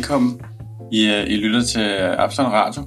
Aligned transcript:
Velkommen. 0.00 0.40
I, 0.92 1.06
øh, 1.06 1.26
I 1.30 1.36
lytter 1.36 1.62
til 1.62 1.88
Absalon 2.18 2.52
Radio, 2.52 2.82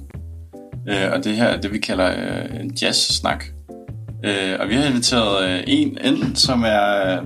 øh, 0.88 1.12
og 1.12 1.24
det 1.24 1.36
her 1.36 1.44
er 1.44 1.60
det, 1.60 1.72
vi 1.72 1.78
kalder 1.78 2.10
øh, 2.10 2.60
en 2.60 2.70
jazz-snak. 2.82 3.44
Og 4.60 4.68
vi 4.68 4.74
har 4.74 4.84
inviteret 4.88 5.64
en 5.66 5.98
ind, 6.04 6.36
som 6.36 6.62
er 6.66 7.20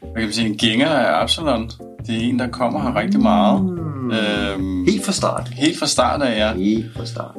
hvad 0.00 0.14
kan 0.16 0.22
man 0.22 0.32
sige, 0.32 0.46
en 0.48 0.56
gænger 0.56 0.88
af 0.88 1.22
Absalon. 1.22 1.70
Det 2.06 2.16
er 2.16 2.20
en, 2.20 2.38
der 2.38 2.48
kommer 2.48 2.82
her 2.82 2.96
rigtig 3.00 3.20
meget. 3.20 3.64
Mm. 3.64 4.10
Øh, 4.10 4.86
Helt 4.88 5.04
fra 5.04 5.12
start. 5.12 5.48
helt 5.52 5.78
fra 5.78 5.86
start 5.86 6.22
af, 6.22 6.38
ja. 6.38 6.54
Helt 6.54 6.96
fra 6.96 7.06
start. 7.06 7.34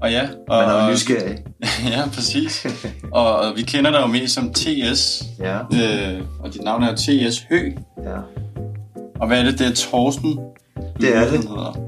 Og 0.00 0.10
ja, 0.10 0.28
og, 0.48 0.62
Man 0.66 0.68
er 0.76 0.84
jo 0.86 0.90
nysgerrig. 0.92 1.38
ja, 1.92 2.02
præcis. 2.14 2.66
Og, 3.12 3.36
og 3.36 3.56
vi 3.56 3.62
kender 3.62 3.90
dig 3.90 4.00
jo 4.00 4.06
mest 4.06 4.34
som 4.34 4.52
TS, 4.52 5.22
Ja. 5.40 5.58
øh, 5.58 6.22
og 6.40 6.54
dit 6.54 6.62
navn 6.64 6.82
er 6.82 6.94
TS 6.94 7.46
Hø. 7.50 7.70
ja. 8.04 8.18
Og 9.20 9.26
hvad 9.26 9.40
er 9.40 9.44
det? 9.44 9.58
Det 9.58 9.66
er 9.66 9.74
Torsten. 9.74 10.38
Det 11.00 11.16
er 11.16 11.20
det. 11.30 11.30
Hedder. 11.30 11.80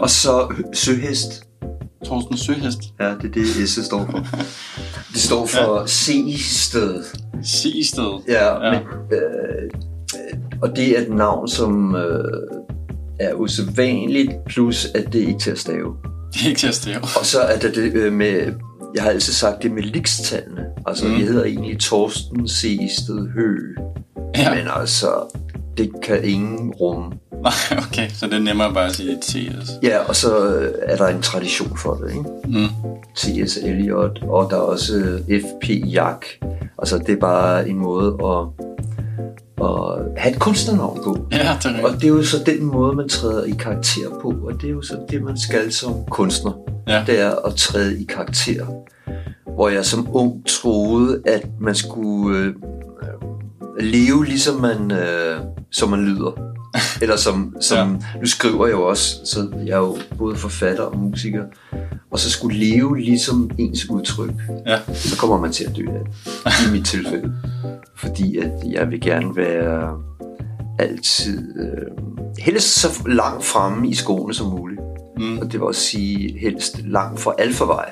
Og 0.00 0.10
så 0.10 0.54
søhest. 0.72 1.44
Torsten 2.04 2.36
Søhest. 2.36 2.78
Ja, 3.00 3.14
det 3.22 3.24
er 3.24 3.28
det, 3.58 3.68
S 3.68 3.84
står 3.84 4.06
for. 4.10 4.26
Det 5.12 5.20
står 5.20 5.46
for 5.46 5.86
C-sted. 5.86 7.04
Sigested. 7.44 8.22
Ja, 8.28 8.66
Ja. 8.66 8.70
Men, 8.70 8.82
øh, 9.12 9.70
og 10.62 10.76
det 10.76 10.98
er 10.98 11.02
et 11.02 11.10
navn, 11.10 11.48
som 11.48 11.94
øh, 11.96 12.24
er 13.20 13.34
usædvanligt, 13.34 14.30
plus 14.46 14.86
at 14.94 15.12
det 15.12 15.22
er 15.22 15.26
ikke 15.26 15.38
til 15.40 15.50
at 15.50 15.58
stave. 15.58 15.94
Det 16.32 16.42
er 16.44 16.48
ikke 16.48 16.58
til 16.60 16.68
at 16.68 16.74
stave. 16.74 17.00
Og 17.20 17.26
så 17.26 17.40
er 17.40 17.58
der 17.58 17.70
det 17.72 17.92
øh, 17.94 18.12
med, 18.12 18.52
jeg 18.94 19.02
har 19.02 19.10
altid 19.10 19.32
sagt 19.32 19.62
det 19.62 19.70
med 19.72 19.82
likstallene. 19.82 20.64
Altså, 20.86 21.04
Mm. 21.06 21.12
jeg 21.12 21.20
hedder 21.26 21.44
egentlig 21.44 21.78
Torsten 21.80 22.48
C-sted 22.48 23.28
Hø. 23.34 23.56
Ja. 24.36 24.54
Men 24.54 24.64
altså, 24.76 25.38
det 25.76 25.90
kan 26.02 26.24
ingen 26.24 26.72
rumme. 26.72 27.12
Nej, 27.42 27.78
okay. 27.88 28.08
Så 28.08 28.26
det 28.26 28.34
er 28.34 28.38
nemmere 28.38 28.74
bare 28.74 28.86
at 28.86 28.94
sige 28.94 29.18
TS. 29.22 29.70
Ja, 29.82 29.98
og 29.98 30.16
så 30.16 30.54
øh, 30.54 30.74
er 30.82 30.96
der 30.96 31.06
en 31.06 31.22
tradition 31.22 31.76
for 31.76 31.94
det, 31.94 32.10
ikke? 32.10 32.24
Mm. 32.44 32.68
T.S. 33.16 33.56
Eliot, 33.56 34.22
og 34.22 34.50
der 34.50 34.56
er 34.56 34.60
også 34.60 34.94
øh, 34.96 35.40
F.P. 35.42 35.68
Jack. 35.68 36.26
Altså, 36.78 36.98
det 36.98 37.08
er 37.08 37.20
bare 37.20 37.68
en 37.68 37.78
måde 37.78 38.06
at, 38.24 38.66
at 39.66 40.20
have 40.22 40.34
et 40.34 40.40
kunstnernavn 40.40 41.00
på. 41.04 41.26
Ja, 41.32 41.56
det 41.62 41.70
er 41.70 41.84
Og 41.84 41.94
det 41.94 42.04
er 42.04 42.08
jo 42.08 42.22
så 42.22 42.36
den 42.46 42.64
måde, 42.64 42.96
man 42.96 43.08
træder 43.08 43.44
i 43.44 43.54
karakter 43.58 44.10
på, 44.22 44.34
og 44.42 44.52
det 44.60 44.68
er 44.68 44.72
jo 44.72 44.82
så 44.82 44.96
det, 45.10 45.22
man 45.22 45.38
skal 45.38 45.72
som 45.72 46.04
kunstner. 46.10 46.52
Ja. 46.88 47.04
Det 47.06 47.20
er 47.20 47.46
at 47.46 47.54
træde 47.54 48.02
i 48.02 48.04
karakter. 48.04 48.66
Hvor 49.54 49.68
jeg 49.68 49.84
som 49.84 50.08
ung 50.12 50.46
troede, 50.46 51.22
at 51.26 51.46
man 51.60 51.74
skulle 51.74 52.38
øh, 52.38 52.54
leve 53.80 54.24
ligesom 54.24 54.60
man, 54.60 54.92
øh, 54.92 55.40
som 55.70 55.88
man 55.88 56.00
lyder. 56.00 56.48
Eller 57.02 57.16
som, 57.16 57.56
som 57.60 57.92
ja. 58.14 58.18
nu 58.20 58.26
skriver 58.26 58.66
jeg 58.66 58.72
jo 58.74 58.82
også, 58.82 59.16
så 59.24 59.48
jeg 59.66 59.72
er 59.72 59.78
jo 59.78 59.96
både 60.18 60.36
forfatter 60.36 60.82
og 60.82 60.98
musiker, 60.98 61.44
og 62.10 62.18
så 62.18 62.30
skulle 62.30 62.58
leve 62.58 62.98
ligesom 62.98 63.50
ens 63.58 63.90
udtryk, 63.90 64.30
Ja. 64.66 64.78
så 64.94 65.16
kommer 65.18 65.40
man 65.40 65.52
til 65.52 65.64
at 65.64 65.76
dø 65.76 65.82
af 66.46 66.50
i 66.68 66.72
mit 66.72 66.86
tilfælde. 66.86 67.32
Fordi 67.96 68.38
at 68.38 68.50
jeg 68.70 68.90
vil 68.90 69.00
gerne 69.00 69.36
være 69.36 69.98
altid, 70.78 71.60
øh, 71.60 72.04
helst 72.38 72.80
så 72.80 72.88
langt 73.06 73.44
fremme 73.44 73.88
i 73.88 73.94
skoene 73.94 74.34
som 74.34 74.46
muligt. 74.46 74.80
Mm. 75.18 75.38
Og 75.38 75.44
det 75.44 75.52
vil 75.52 75.62
også 75.62 75.80
sige 75.80 76.38
helst 76.38 76.80
langt 76.84 77.20
fra 77.20 77.34
alfavej. 77.38 77.90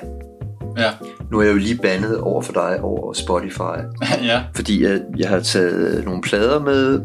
Ja. 0.77 0.91
Nu 1.31 1.39
er 1.39 1.43
jeg 1.43 1.51
jo 1.53 1.57
lige 1.57 1.77
bandet 1.77 2.17
over 2.19 2.41
for 2.41 2.53
dig 2.53 2.81
over 2.81 3.13
Spotify, 3.13 3.77
ja. 4.29 4.43
fordi 4.55 4.83
jeg, 4.83 5.01
jeg 5.17 5.29
har 5.29 5.39
taget 5.39 6.05
nogle 6.05 6.21
plader 6.21 6.59
med, 6.59 7.01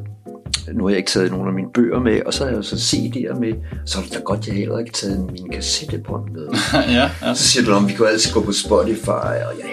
nu 0.75 0.85
har 0.85 0.91
jeg 0.91 0.99
ikke 0.99 1.11
taget 1.11 1.31
nogle 1.31 1.49
af 1.49 1.55
mine 1.55 1.69
bøger 1.75 2.01
med, 2.01 2.23
og 2.27 2.35
så 2.35 2.45
har 2.45 2.51
jeg 2.51 2.57
jo 2.57 2.63
så 2.63 2.77
CD'er 2.77 3.41
med, 3.41 3.53
så 3.87 3.99
er 3.99 4.03
det 4.03 4.13
da 4.15 4.19
godt, 4.19 4.47
jeg 4.47 4.55
heller 4.55 4.79
ikke 4.79 4.93
taget 4.93 5.33
mine 5.33 5.49
kassettebånd 5.49 6.31
med. 6.31 6.49
ja. 6.75 7.11
ja. 7.23 7.35
Så 7.35 7.43
siger 7.49 7.67
du, 7.67 7.73
om 7.73 7.89
vi 7.89 7.93
kunne 7.93 8.09
altid 8.09 8.33
gå 8.33 8.41
på 8.41 8.53
Spotify, 8.53 9.09
og 9.09 9.55
jeg 9.59 9.69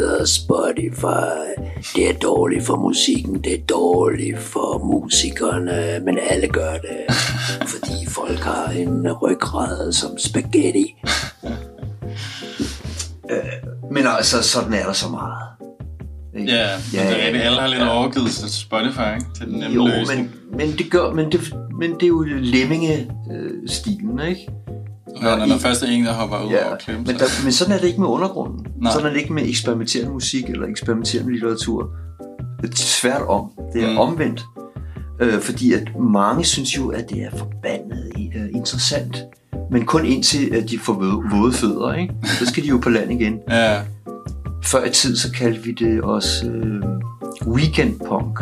hader 0.00 0.24
Spotify. 0.24 1.60
Det 1.96 2.10
er 2.10 2.14
dårligt 2.22 2.66
for 2.66 2.76
musikken, 2.76 3.44
det 3.44 3.54
er 3.54 3.62
dårligt 3.68 4.38
for 4.38 4.78
musikerne, 4.78 6.00
men 6.04 6.18
alle 6.30 6.48
gør 6.48 6.72
det, 6.72 7.16
fordi 7.72 8.06
folk 8.08 8.38
har 8.38 8.70
en 8.70 9.12
ryggrad 9.12 9.92
som 9.92 10.18
spaghetti. 10.18 10.94
Øh, 13.30 13.90
men 13.90 14.04
altså, 14.06 14.42
sådan 14.42 14.74
er 14.74 14.86
der 14.86 14.92
så 14.92 15.08
meget. 15.08 15.59
Ikke? 16.40 16.52
Ja, 16.52 16.66
men 16.92 17.00
det 17.00 17.00
er 17.22 17.26
rigtigt. 17.26 17.44
Alle 17.44 17.60
har 17.60 17.68
lidt 17.68 17.80
ja. 17.80 17.96
overgivet 17.98 18.30
til 18.30 18.52
Spotify, 18.52 18.98
ikke? 19.14 19.26
Til 19.36 19.46
den 19.46 19.54
nemme 19.58 19.74
Jo, 19.74 19.86
løsning. 19.86 20.30
men, 20.50 20.58
men 20.68 20.78
det 20.78 20.90
gør, 20.90 21.12
men 21.12 21.32
det, 21.32 21.54
men 21.78 21.90
det 21.94 22.02
er 22.02 22.06
jo 22.08 22.22
lemminge-stilen, 22.28 24.20
ikke? 24.28 24.48
Ja, 25.22 25.36
når 25.36 25.46
i- 25.46 25.48
der 25.48 25.58
først 25.58 25.82
er 25.82 25.86
en, 25.86 26.04
der 26.04 26.12
hopper 26.12 26.42
ud 26.46 26.50
Ja, 26.50 26.66
over 26.68 26.76
klemme. 26.76 27.02
men, 27.06 27.14
der, 27.18 27.24
men 27.44 27.52
sådan 27.52 27.72
er 27.74 27.78
det 27.78 27.86
ikke 27.86 28.00
med 28.00 28.08
undergrunden. 28.08 28.66
Nej. 28.82 28.92
Sådan 28.92 29.06
er 29.06 29.12
det 29.12 29.20
ikke 29.20 29.32
med 29.32 29.48
eksperimenterende 29.48 30.12
musik 30.12 30.44
eller 30.44 30.66
eksperimenterende 30.66 31.32
litteratur. 31.32 31.90
Det 32.62 32.70
er 32.72 32.76
svært 32.76 33.22
om. 33.28 33.50
Det 33.72 33.84
er 33.84 33.90
Mm. 33.92 33.98
omvendt. 33.98 34.42
Øh, 35.20 35.40
fordi 35.40 35.72
at 35.72 35.82
mange 36.00 36.44
synes 36.44 36.76
jo, 36.76 36.88
at 36.88 37.10
det 37.10 37.22
er 37.22 37.30
forbandet 37.38 38.12
øh, 38.36 38.42
interessant. 38.54 39.16
Men 39.70 39.84
kun 39.86 40.06
indtil 40.06 40.54
at 40.54 40.70
de 40.70 40.78
får 40.78 40.92
våde 41.36 41.52
fødder, 41.52 41.94
ikke? 41.94 42.14
Så 42.38 42.46
skal 42.46 42.62
de 42.62 42.68
jo 42.68 42.78
på 42.78 42.88
land 42.90 43.12
igen. 43.12 43.38
Ja, 43.48 43.80
Før 44.62 44.84
i 44.84 44.90
tid, 44.90 45.16
så 45.16 45.32
kaldte 45.32 45.62
vi 45.62 45.72
det 45.72 46.02
også 46.02 46.46
øh, 46.46 46.82
weekendpunk. 47.46 48.40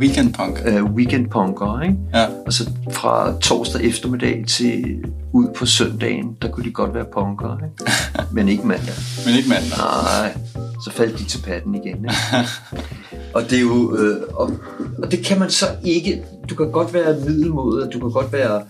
weekend 0.00 0.34
punk. 0.34 0.62
Øh, 0.66 0.84
weekendpunker, 0.84 1.80
ikke? 1.82 1.96
Ja, 2.14 2.26
Og 2.46 2.52
så 2.52 2.70
fra 2.92 3.38
torsdag 3.40 3.82
eftermiddag 3.84 4.44
til 4.46 5.04
ud 5.32 5.46
på 5.56 5.66
søndagen, 5.66 6.36
der 6.42 6.48
kunne 6.50 6.64
de 6.64 6.70
godt 6.70 6.94
være 6.94 7.04
punker, 7.12 7.56
ikke? 7.56 7.92
Men 8.34 8.48
ikke 8.48 8.66
mandag. 8.66 8.94
men 9.26 9.34
ikke 9.34 9.48
mandag. 9.48 9.78
Nej, 9.78 10.36
så 10.84 10.90
faldt 10.92 11.18
de 11.18 11.24
til 11.24 11.42
patten 11.42 11.74
igen. 11.74 11.96
Ikke? 11.96 12.14
og 13.34 13.42
det 13.42 13.52
er 13.58 13.62
jo, 13.62 13.96
øh, 13.96 14.16
og, 14.34 14.50
og 15.02 15.10
det 15.10 15.24
kan 15.26 15.38
man 15.38 15.50
så 15.50 15.66
ikke, 15.84 16.22
du 16.50 16.54
kan 16.54 16.70
godt 16.72 16.94
være 16.94 17.16
middelmodet, 17.26 17.90
du 17.92 17.98
kan 17.98 18.10
godt 18.10 18.32
være 18.32 18.62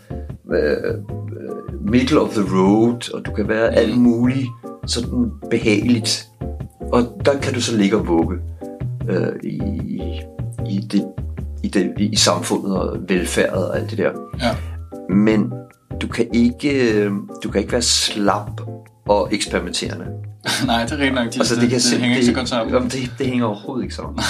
øh, 0.54 0.70
øh, 0.72 0.94
middle 1.92 2.20
of 2.20 2.28
the 2.34 2.42
road, 2.56 3.14
og 3.14 3.26
du 3.26 3.30
kan 3.30 3.48
være 3.48 3.74
alt 3.74 3.98
muligt 3.98 4.46
sådan 4.86 5.30
behageligt. 5.50 6.28
Og 6.92 7.22
der 7.24 7.38
kan 7.38 7.54
du 7.54 7.60
så 7.60 7.76
ligge 7.76 7.96
og 7.96 8.06
vugge 8.06 8.36
øh, 9.08 9.32
i, 9.42 9.58
i, 10.68 10.80
det, 10.92 11.04
i, 11.62 11.68
det, 11.68 11.92
i 11.98 12.16
samfundet 12.16 12.76
og 12.76 12.96
velfærd 13.08 13.52
og 13.52 13.78
alt 13.78 13.90
det 13.90 13.98
der. 13.98 14.10
Ja. 14.40 14.56
Men 15.14 15.52
du 16.00 16.08
kan 16.08 16.26
ikke, 16.34 16.92
øh, 16.94 17.12
du 17.42 17.50
kan 17.50 17.60
ikke 17.60 17.72
være 17.72 17.82
slap 17.82 18.60
og 19.08 19.28
eksperimenterende. 19.32 20.06
Nej, 20.66 20.84
det 20.84 20.92
er 20.92 20.96
rent 20.96 21.14
nok. 21.14 21.24
De, 21.34 21.38
Altså, 21.38 21.54
det, 21.54 21.62
det, 21.62 21.70
kan 21.70 21.78
det, 21.78 21.90
det 21.90 22.00
hænger 22.00 22.16
ikke 22.16 22.26
så 22.26 22.34
godt 22.34 22.48
sammen. 22.48 22.74
Jamen, 22.74 22.88
det, 22.88 23.10
det 23.18 23.26
hænger 23.26 23.46
overhovedet 23.46 23.82
ikke 23.82 23.94
sammen. 23.94 24.20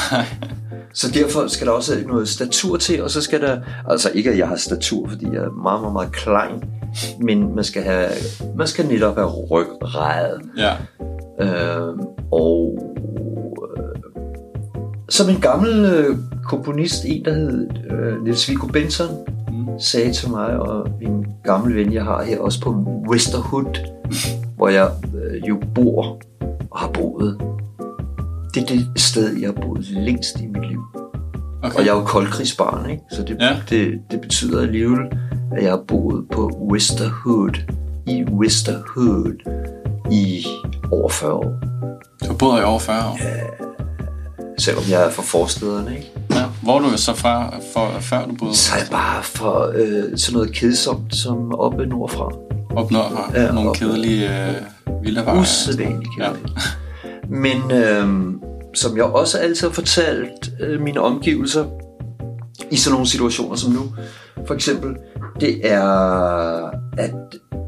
så 0.94 1.11
derfor 1.11 1.49
skal 1.49 1.66
der 1.66 1.72
også 1.72 2.02
noget 2.06 2.28
statur 2.28 2.76
til, 2.76 3.02
og 3.02 3.11
så 3.11 3.20
skal 3.20 3.40
der, 3.40 3.61
altså 3.88 4.11
ikke 4.14 4.31
at 4.31 4.38
jeg 4.38 4.49
har 4.49 4.56
statur, 4.56 5.08
fordi 5.08 5.26
jeg 5.26 5.43
er 5.44 5.50
meget, 5.50 5.81
meget, 5.81 5.93
meget 5.93 6.12
klein, 6.12 6.62
men 7.20 7.54
man 7.54 7.64
skal, 7.64 7.82
have, 7.82 8.08
man 8.56 8.66
skal 8.66 8.87
netop 8.87 9.16
have 9.16 9.28
ryggrad. 9.28 10.38
Ja, 10.56 10.72
Øh, 11.40 11.99
og 12.32 12.79
øh, 13.76 14.02
som 15.08 15.29
en 15.31 15.40
gammel 15.40 15.85
øh, 15.85 16.17
komponist, 16.44 17.05
en 17.05 17.25
der 17.25 17.35
hed 17.35 17.69
øh, 17.90 18.23
Niels 18.25 18.49
Viggo 18.49 18.67
Benson, 18.67 19.08
Mm. 19.52 19.79
sagde 19.79 20.12
til 20.12 20.31
mig 20.31 20.46
og 20.61 20.88
en 21.02 21.26
gammel 21.44 21.76
ven, 21.76 21.93
jeg 21.93 22.05
har 22.05 22.23
her 22.23 22.38
også 22.40 22.61
på 22.61 22.70
Westerhood, 23.11 23.79
hvor 24.56 24.69
jeg 24.69 24.90
øh, 25.14 25.49
jo 25.49 25.61
bor 25.75 26.19
og 26.70 26.79
har 26.79 26.88
boet. 26.88 27.40
Det 28.55 28.62
er 28.62 28.67
det 28.67 28.87
sted, 29.00 29.37
jeg 29.37 29.49
har 29.55 29.62
boet 29.67 29.88
længst 29.90 30.40
i 30.40 30.46
mit 30.46 30.69
liv. 30.69 30.81
okay. 31.62 31.79
Og 31.79 31.85
jeg 31.87 31.90
er 31.93 31.99
jo 31.99 32.05
koldkrigsbarn, 32.05 32.90
ikke? 32.90 33.02
Så 33.11 33.23
det, 33.23 33.37
Ja. 33.40 33.56
det, 33.70 34.00
det 34.11 34.20
betyder 34.20 34.62
alligevel, 34.62 34.99
at 35.56 35.62
jeg 35.62 35.70
har 35.70 35.82
boet 35.88 36.25
på 36.32 36.50
Westerhood, 36.70 37.58
i 38.06 38.25
Westerhood, 38.25 39.35
i 40.12 40.46
over 40.93 41.08
40 41.08 41.32
år. 41.32 41.55
Du 42.22 42.26
har 42.26 42.34
boet 42.34 42.60
i 42.60 42.62
over 42.62 42.78
40 42.78 43.08
år. 43.10 43.19
Selvom 44.58 44.84
jeg 44.90 45.05
er 45.05 45.10
fra 45.10 45.22
forstederne, 45.22 45.96
ikke? 45.96 46.10
Ja. 46.31 46.44
Hvor 46.62 46.76
er 46.78 46.82
du 46.90 46.96
så 46.96 47.14
fra, 47.14 47.55
for, 47.72 47.90
før 48.00 48.26
du 48.26 48.34
boede 48.34 48.56
Så 48.56 48.72
er 48.75 48.78
jeg 48.78 48.88
bare 48.90 49.22
for 49.22 49.72
øh, 49.75 50.19
sådan 50.19 50.37
noget 50.38 50.52
kedsomt 50.55 51.16
som 51.16 51.55
oppe 51.55 51.87
nordfra. 51.87 52.25
op 52.76 52.90
nordfra? 52.90 53.31
Ja, 53.34 53.52
Nogle 53.52 53.70
op- 53.70 53.76
kedelige 53.76 54.49
øh, 54.49 54.55
villaveje. 55.02 55.40
Usædvanligt 55.40 56.11
Ja. 56.19 56.28
kedeligt. 56.32 56.58
Men 57.31 57.70
øh, 57.72 58.32
som 58.75 58.96
jeg 58.96 59.04
også 59.04 59.38
altid 59.38 59.66
har 59.69 59.75
fortalt 59.75 60.50
øh, 60.61 60.81
mine 60.81 61.00
omgivelser 61.00 61.64
i 62.70 62.76
sådan 62.76 62.93
nogle 62.94 63.06
situationer 63.08 63.56
som 63.56 63.72
nu, 63.72 63.82
for 64.49 64.55
eksempel, 64.55 64.97
det 65.41 65.73
er, 65.73 65.83
at 66.99 67.15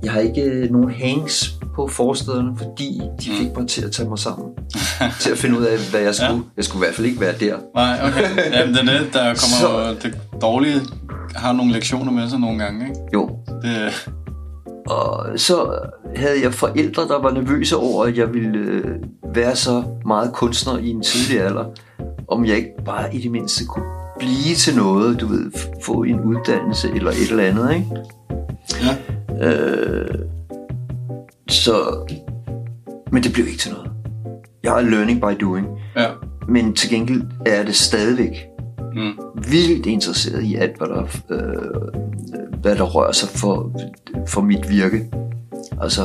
jeg 0.02 0.12
har 0.12 0.20
ikke 0.20 0.68
nogen 0.70 0.90
hangs 0.90 1.54
på 1.74 1.88
forstederne, 1.88 2.56
fordi 2.58 3.00
de 3.20 3.30
fik 3.30 3.56
mig 3.56 3.68
til 3.68 3.84
at 3.84 3.92
tage 3.92 4.08
mig 4.08 4.18
sammen. 4.18 4.48
til 5.20 5.30
at 5.30 5.38
finde 5.38 5.58
ud 5.58 5.64
af, 5.64 5.78
hvad 5.90 6.00
jeg 6.00 6.14
skulle. 6.20 6.34
Ja. 6.34 6.40
Jeg 6.56 6.64
skulle 6.64 6.84
i 6.84 6.86
hvert 6.86 6.94
fald 6.94 7.06
ikke 7.06 7.20
være 7.20 7.34
der. 7.40 7.56
Nej, 7.74 8.00
okay. 8.08 8.52
Jamen, 8.58 8.74
det 8.74 8.80
er 8.80 8.98
det. 8.98 9.12
Der 9.12 9.24
kommer 9.24 9.60
så... 9.60 9.96
det 10.02 10.18
dårlige 10.42 10.80
har 11.36 11.52
nogle 11.52 11.72
lektioner 11.72 12.12
med 12.12 12.28
sig 12.28 12.40
nogle 12.40 12.58
gange, 12.64 12.88
ikke? 12.88 13.00
Jo. 13.14 13.30
Det, 13.62 14.08
og 14.86 15.26
så 15.36 15.78
havde 16.16 16.42
jeg 16.42 16.54
forældre, 16.54 17.02
der 17.02 17.22
var 17.22 17.30
nervøse 17.30 17.76
over, 17.76 18.04
at 18.04 18.18
jeg 18.18 18.34
ville 18.34 18.58
øh, 18.58 18.84
være 19.34 19.56
så 19.56 19.82
meget 20.06 20.32
kunstner 20.32 20.78
i 20.78 20.88
en 20.88 21.02
tidlig 21.02 21.42
alder, 21.42 21.64
om 22.28 22.44
jeg 22.44 22.56
ikke 22.56 22.72
bare 22.84 23.14
i 23.14 23.22
det 23.22 23.30
mindste 23.30 23.64
kunne 23.64 23.99
blive 24.20 24.54
til 24.56 24.76
noget, 24.76 25.20
du 25.20 25.26
ved, 25.26 25.52
få 25.82 26.02
en 26.02 26.20
uddannelse 26.20 26.90
eller 26.94 27.10
et 27.10 27.30
eller 27.30 27.44
andet, 27.44 27.74
ikke? 27.74 27.86
ja. 29.40 29.46
Øh, 29.48 30.18
så, 31.48 31.72
men 33.12 33.22
det 33.22 33.32
blev 33.32 33.46
ikke 33.46 33.58
til 33.58 33.72
noget. 33.72 33.90
Jeg 34.62 34.76
er 34.78 34.80
learning 34.90 35.20
by 35.20 35.40
doing, 35.40 35.66
ja. 35.96 36.06
men 36.48 36.74
til 36.74 36.90
gengæld 36.90 37.22
er 37.46 37.62
det 37.64 37.74
stadigvæk 37.74 38.46
Mm. 38.94 39.12
vildt 39.50 39.86
interesseret 39.86 40.42
i 40.42 40.54
alt, 40.54 40.78
hvad 40.78 40.88
der, 40.88 41.02
øh, 41.30 42.02
hvad 42.60 42.76
der 42.76 42.82
rører 42.82 43.12
sig 43.12 43.28
for, 43.28 43.80
for 44.28 44.40
mit 44.40 44.70
virke. 44.70 45.10
Altså, 45.80 46.02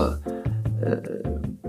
øh, 0.87 0.97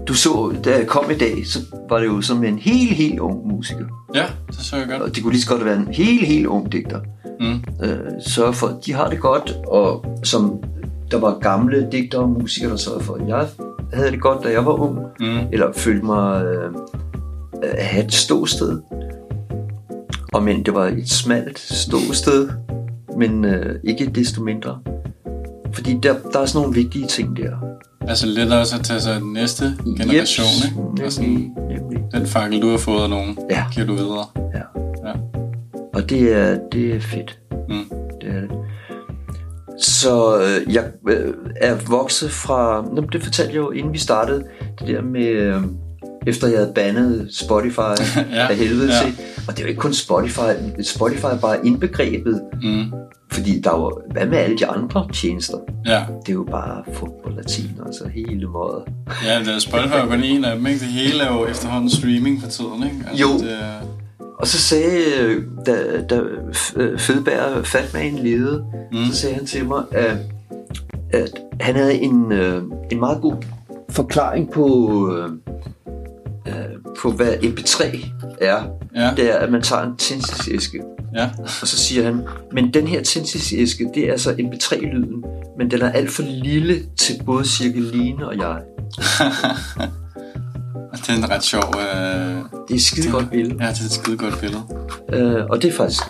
du 0.09 0.15
så, 0.15 0.55
da 0.65 0.79
jeg 0.79 0.87
kom 0.87 1.11
i 1.11 1.15
dag, 1.15 1.47
så 1.47 1.59
var 1.89 1.99
det 1.99 2.07
jo 2.07 2.21
som 2.21 2.45
en 2.45 2.59
helt, 2.59 2.91
helt 2.91 3.19
ung 3.19 3.47
musiker. 3.47 3.87
Ja, 4.17 4.27
det 4.47 4.57
så 4.57 4.77
jeg 4.77 4.87
godt. 4.89 5.03
Og 5.03 5.15
det 5.15 5.23
kunne 5.23 5.33
lige 5.33 5.43
så 5.43 5.49
godt 5.49 5.65
være 5.65 5.77
en 5.77 5.89
helt, 5.93 6.27
helt 6.27 6.47
ung 6.47 6.73
digter. 6.73 7.01
Mm. 7.41 7.65
Øh, 7.85 7.99
sørge 8.27 8.53
for, 8.53 8.67
at 8.67 8.75
de 8.87 8.93
har 8.93 9.09
det 9.11 9.21
godt, 9.21 9.57
og 9.69 10.05
som 10.25 10.63
der 11.11 11.19
var 11.19 11.39
gamle 11.39 11.89
digtere 11.93 12.21
og 12.23 12.29
musikere, 12.29 12.71
der 12.71 12.77
sørgede 12.77 13.05
for, 13.05 13.15
at 13.15 13.29
jeg 13.29 13.47
havde 13.93 14.11
det 14.11 14.21
godt, 14.21 14.45
da 14.45 14.49
jeg 14.51 14.67
var 14.67 14.73
ung, 14.73 14.99
Mm. 15.21 15.39
eller 15.53 15.73
følte 15.77 16.07
mig 16.07 16.45
øh, 16.45 16.71
at 17.63 17.85
have 17.87 18.05
et 18.05 18.13
ståsted. 18.15 18.81
Og 20.33 20.43
men 20.43 20.63
det 20.65 20.75
var 20.75 20.87
et 20.87 21.09
smalt 21.11 21.59
ståsted, 21.59 22.49
men 23.19 23.45
øh, 23.45 23.75
ikke 23.85 24.07
desto 24.07 24.43
mindre. 24.43 24.79
Fordi 25.73 25.99
der, 26.03 26.15
der 26.33 26.39
er 26.41 26.47
sådan 26.47 26.63
nogle 26.63 26.75
vigtige 26.83 27.07
ting 27.07 27.37
der. 27.37 27.51
Altså 28.01 28.27
lidt 28.27 28.53
også 28.53 28.77
at 28.79 28.85
tage 28.85 29.01
sig 29.01 29.21
den 29.21 29.33
næste 29.33 29.65
generation, 29.99 30.47
Jeps, 30.47 30.65
ikke? 30.97 31.07
Og 31.07 31.13
sådan, 31.13 31.29
nemlig. 31.31 31.51
Den 32.13 32.27
fakkel, 32.27 32.63
du 32.63 32.71
har 32.71 32.79
fået 32.79 33.03
af 33.03 33.11
nogen, 33.11 33.39
Ja. 33.51 33.65
giver 33.73 33.87
du 33.87 33.95
videre. 33.95 34.25
Ja. 34.55 34.63
Ja. 35.09 35.13
Og 35.95 36.11
det 36.11 36.33
er, 36.33 36.59
det 36.73 36.95
er 36.97 37.01
fedt. 37.01 37.39
Mm. 37.69 37.85
Det 38.21 38.29
er 38.31 38.41
det. 38.41 38.51
Så 39.81 40.39
øh, 40.41 40.75
jeg 40.75 40.85
øh, 41.09 41.35
er 41.57 41.77
vokset 41.89 42.31
fra... 42.31 42.83
Nå, 42.95 43.01
men 43.01 43.11
det 43.13 43.23
fortalte 43.23 43.51
jeg 43.53 43.59
jo, 43.59 43.71
inden 43.71 43.93
vi 43.93 43.99
startede. 43.99 44.45
Det 44.81 44.89
der 44.89 45.03
med... 45.03 45.27
Øh, 45.27 45.63
efter 46.27 46.49
jeg 46.49 46.59
havde 46.59 46.73
bandet 46.75 47.29
Spotify 47.35 47.79
Ja, 48.33 48.49
af 48.49 48.57
helvede 48.57 48.93
ja. 48.93 49.01
til. 49.05 49.15
Og 49.49 49.53
det 49.53 49.59
er 49.59 49.63
jo 49.63 49.69
ikke 49.69 49.81
kun 49.81 49.93
Spotify. 49.95 50.41
Spotify 50.83 51.25
er 51.25 51.39
bare 51.41 51.67
indbegrebet. 51.67 52.43
Mm. 52.63 52.93
Fordi 53.31 53.61
der 53.61 53.71
var... 53.71 54.13
Hvad 54.13 54.27
med 54.27 54.39
alle 54.39 54.59
de 54.59 54.67
andre 54.67 55.09
tjenester? 55.13 55.59
Ja. 55.87 56.05
Det 56.23 56.29
er 56.29 56.33
jo 56.33 56.47
bare 56.51 56.83
fodbold 56.93 57.35
latin, 57.37 57.71
altså 57.87 58.09
hele 58.09 58.47
måde. 58.49 58.85
ja, 59.25 59.39
det 59.39 59.49
er 59.55 59.59
Spotify 59.59 59.93
er 59.95 60.07
kun 60.07 60.23
en 60.23 60.45
af 60.45 60.57
dem, 60.57 60.67
ikke? 60.67 60.79
Det 60.81 60.89
hele 60.89 61.23
er 61.23 61.33
jo 61.35 61.47
efterhånden 61.47 61.91
streaming 61.91 62.43
for 62.43 62.49
tiden, 62.49 62.83
ikke? 62.85 62.97
Altså, 63.11 63.23
Jo. 63.27 63.33
Det, 63.39 63.53
er- 63.53 63.87
Og 64.39 64.47
så 64.47 64.59
sagde, 64.59 65.01
øh, 65.21 65.43
da, 65.67 66.03
da 66.11 66.21
F- 66.53 66.97
Fedberg 66.97 67.67
Fatman 67.67 68.15
levede, 68.15 68.65
Mm. 68.93 68.99
mm. 68.99 69.05
så 69.07 69.17
sagde 69.17 69.35
han 69.35 69.47
til 69.47 69.67
mig, 69.67 69.83
at, 69.93 70.17
at 71.13 71.31
han 71.61 71.75
havde 71.75 71.95
en, 71.95 72.33
øh, 72.33 72.63
en 72.93 73.01
meget 73.01 73.19
god 73.23 73.35
forklaring 73.91 74.51
på, 74.51 74.67
øh, 76.49 76.95
på 77.01 77.11
hvad 77.11 77.33
MP3 77.33 78.09
er. 78.41 78.63
Ja. 78.97 79.11
Det 79.17 79.35
er, 79.35 79.39
at 79.39 79.53
man 79.53 79.63
tager 79.63 79.83
en 79.83 79.97
tændselsæske, 79.97 80.83
ja. 81.15 81.31
og 81.63 81.69
så 81.69 81.79
siger 81.79 82.05
han, 82.05 82.21
men 82.53 82.75
den 82.75 82.87
her 82.87 83.03
tændselsæske, 83.03 83.91
det 83.95 84.09
er 84.09 84.13
altså 84.13 84.31
MP3-lyden, 84.31 85.25
men 85.59 85.71
den 85.71 85.83
er 85.83 85.93
alt 85.93 86.11
for 86.11 86.23
lille 86.23 86.83
til 86.97 87.15
både 87.27 87.49
Cirkeline 87.49 88.27
og 88.27 88.39
jeg. 88.39 88.57
det 90.97 91.09
er 91.09 91.17
en 91.17 91.31
ret 91.31 91.45
sjov... 91.45 91.75
Øh... 91.77 92.37
Det 92.69 92.71
er 92.71 92.75
et 92.75 92.83
skide 92.83 93.11
godt 93.11 93.31
billede. 93.31 93.65
Ja, 93.65 93.71
det 93.71 93.81
er 93.81 93.85
et 93.85 93.93
skide 93.93 94.17
godt 94.17 94.41
billede. 94.41 94.63
Øh, 95.13 95.45
og 95.51 95.63
det 95.63 95.69
er 95.69 95.73
faktisk 95.73 96.03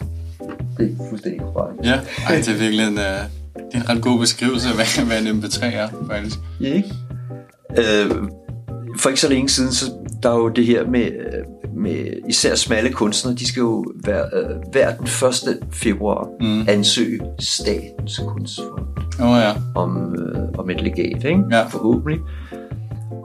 det 0.78 0.96
er 1.00 1.08
fuldstændig 1.08 1.40
korrekt. 1.40 1.86
Ja, 1.86 2.00
Ej, 2.28 2.36
det 2.36 2.48
er 2.48 2.58
virkelig 2.58 2.86
en, 2.86 2.98
øh... 2.98 3.04
det 3.04 3.74
er 3.74 3.80
en 3.80 3.88
ret 3.88 4.02
god 4.02 4.18
beskrivelse 4.18 4.68
af, 4.68 4.74
hvad, 4.74 5.04
hvad 5.06 5.22
en 5.22 5.44
MP3 5.44 5.66
er, 5.66 5.88
faktisk. 6.10 6.36
Ja, 6.60 6.74
ikke? 6.74 6.94
Øh, 7.78 8.10
for 8.98 9.08
ikke 9.08 9.20
så 9.20 9.28
længe 9.28 9.48
siden, 9.48 9.72
så 9.72 9.86
der 10.22 10.30
er 10.30 10.36
jo 10.36 10.48
det 10.48 10.66
her 10.66 10.86
med, 10.90 11.04
øh, 11.06 11.70
med 11.76 12.06
især 12.28 12.54
smalle 12.54 12.92
kunstnere, 12.92 13.34
de 13.34 13.46
skal 13.48 13.60
jo 13.60 13.84
være, 14.04 14.24
øh, 14.32 14.56
hver 14.72 14.96
den 14.96 15.06
1. 15.06 15.58
februar 15.72 16.28
Mm. 16.40 16.68
ansøge 16.68 17.20
statens 17.38 18.20
kunstfond 18.26 18.86
oh, 19.20 19.38
ja. 19.38 19.52
om, 19.74 20.14
øh, 20.14 20.38
om 20.58 20.70
et 20.70 20.80
legat, 20.80 21.24
ikke? 21.24 21.42
Ja. 21.50 21.66
forhåbentlig. 21.66 22.20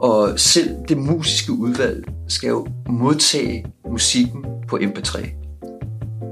Og 0.02 0.28
selv 0.36 0.70
det 0.88 0.98
musiske 0.98 1.52
udvalg 1.52 2.04
skal 2.28 2.48
jo 2.48 2.66
modtage 2.88 3.64
musikken 3.90 4.44
på 4.68 4.76
MP3. 4.76 5.18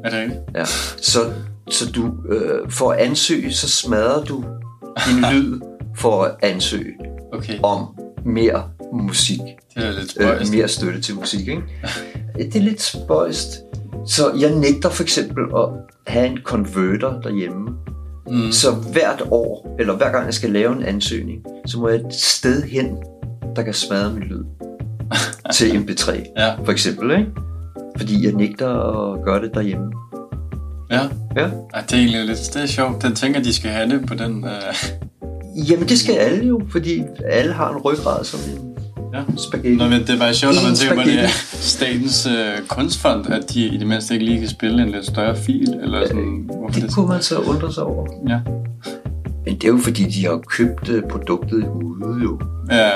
Er 0.05 0.11
det 0.11 0.19
rigtigt? 0.19 0.41
Ja. 0.55 0.65
Så, 0.97 1.19
så 1.71 1.93
du 1.93 2.13
øh, 2.29 2.71
for 2.71 2.91
at 2.93 2.99
ansøge, 2.99 3.53
så 3.53 3.69
smadrer 3.69 4.25
du 4.25 4.45
din 5.07 5.25
lyd 5.33 5.61
for 5.97 6.23
at 6.23 6.35
ansøge 6.43 6.93
Okay, 7.33 7.59
om 7.63 7.87
mere 8.25 8.63
musik, 8.93 9.41
det 9.81 9.89
er 9.89 9.93
lidt 10.01 10.17
øh, 10.21 10.27
spøjst. 10.27 10.53
mere 10.53 10.69
støtte 10.69 11.01
til 11.01 11.15
musik. 11.15 11.49
Ikke? 11.49 11.63
Det 12.37 12.57
er 12.57 12.61
lidt 12.61 12.83
spøjst. 12.83 13.59
Så 14.07 14.33
jeg 14.41 14.55
nægter 14.55 14.91
for 14.91 15.03
eksempel 15.03 15.45
at 15.57 15.69
have 16.07 16.27
en 16.27 16.39
converter 16.45 17.21
derhjemme. 17.21 17.69
Mm. 18.31 18.53
Så 18.53 18.71
hvert 18.93 19.23
år, 19.31 19.77
eller 19.79 19.97
hver 19.97 20.11
gang 20.13 20.25
jeg 20.27 20.35
skal 20.35 20.51
lave 20.51 20.73
en 20.77 20.83
ansøgning, 20.83 21.43
så 21.67 21.79
må 21.79 21.89
jeg 21.89 21.97
et 22.01 22.15
sted 22.15 22.63
hen, 22.63 22.97
der 23.57 23.63
kan 23.63 23.75
smadre 23.75 24.13
min 24.13 24.23
lyd 24.23 24.45
til 25.55 25.71
MP3, 25.71 26.33
Ja, 26.37 26.55
for 26.65 26.73
eksempel. 26.73 27.11
Ikke? 27.11 27.27
Fordi 27.97 28.25
jeg 28.27 28.33
nægter 28.33 28.69
at 29.15 29.25
gøre 29.25 29.43
det 29.43 29.55
derhjemme. 29.55 29.93
ja. 30.91 31.01
Ja. 31.37 31.51
Ej, 31.75 31.81
det 31.81 31.93
er 31.93 31.97
egentlig 31.97 32.25
lidt 32.27 32.51
det 32.55 32.63
er 32.63 32.67
sjovt. 32.67 33.03
Den 33.03 33.15
tænker, 33.15 33.43
de 33.43 33.55
skal 33.55 33.71
have 33.71 33.91
det 33.91 34.07
på 34.07 34.15
den... 34.15 34.45
Øh... 34.45 34.75
Jamen 35.71 35.89
det 35.89 35.99
skal 35.99 36.15
alle 36.15 36.47
jo, 36.47 36.61
fordi 36.71 37.03
alle 37.31 37.53
har 37.53 37.71
en 37.75 37.79
ryggrad 37.79 38.25
som 38.25 38.41
en 38.57 38.70
Ja. 39.15 39.23
spaghetti. 39.37 39.77
Nå, 39.77 39.89
men 39.89 40.01
det 40.01 40.11
er 40.11 40.19
bare 40.19 40.35
sjovt, 40.35 40.55
når 40.55 40.63
man 40.63 40.75
tænker 40.75 40.95
på 40.95 41.09
det 41.09 41.31
statens 41.53 42.27
øh, 42.27 42.67
kunstfond, 42.69 43.27
at 43.27 43.55
de 43.55 43.67
i 43.67 43.77
det 43.77 43.87
mindste 43.87 44.15
ikke 44.15 44.27
lige 44.27 44.39
kan 44.39 44.49
spille 44.49 44.83
en 44.83 44.91
lidt 44.91 45.07
større 45.07 45.37
fil, 45.37 45.75
eller 45.83 46.07
sådan... 46.07 46.45
Hvorfor 46.47 46.75
Det 46.75 46.83
det? 46.83 46.95
kunne 46.95 47.09
man 47.09 47.23
så 47.23 47.39
undre 47.39 47.73
sig 47.73 47.83
over. 47.83 48.07
Ja. 48.29 48.41
Men 49.45 49.55
det 49.55 49.65
er 49.65 49.69
jo 49.69 49.79
fordi, 49.79 50.05
de 50.05 50.27
har 50.27 50.41
købt 50.49 50.89
øh, 50.89 51.03
produktet 51.11 51.67
ude 51.69 52.23
jo. 52.23 52.41
Ja, 52.71 52.91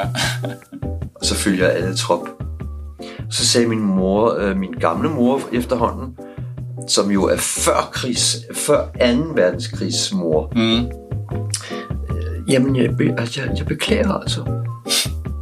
Og 1.14 1.24
så 1.26 1.34
følger 1.34 1.68
alle 1.68 1.96
trop. 1.96 2.28
Så 3.30 3.46
sagde 3.46 3.66
min 3.68 3.80
mor, 3.80 4.36
øh, 4.38 4.56
min 4.56 4.72
gamle 4.72 5.08
mor 5.08 5.40
efterhånden, 5.52 6.16
som 6.88 7.10
jo 7.10 7.24
er 7.24 7.36
før, 7.36 7.90
krigs, 7.92 8.36
før 8.54 8.84
2. 8.84 9.32
verdenskrigs 9.34 10.12
mor, 10.14 10.52
mm. 10.56 10.90
jamen 12.48 12.76
jeg, 12.76 12.96
be, 12.96 13.14
altså, 13.18 13.40
jeg, 13.40 13.58
jeg 13.58 13.66
beklager 13.66 14.12
altså. 14.12 14.44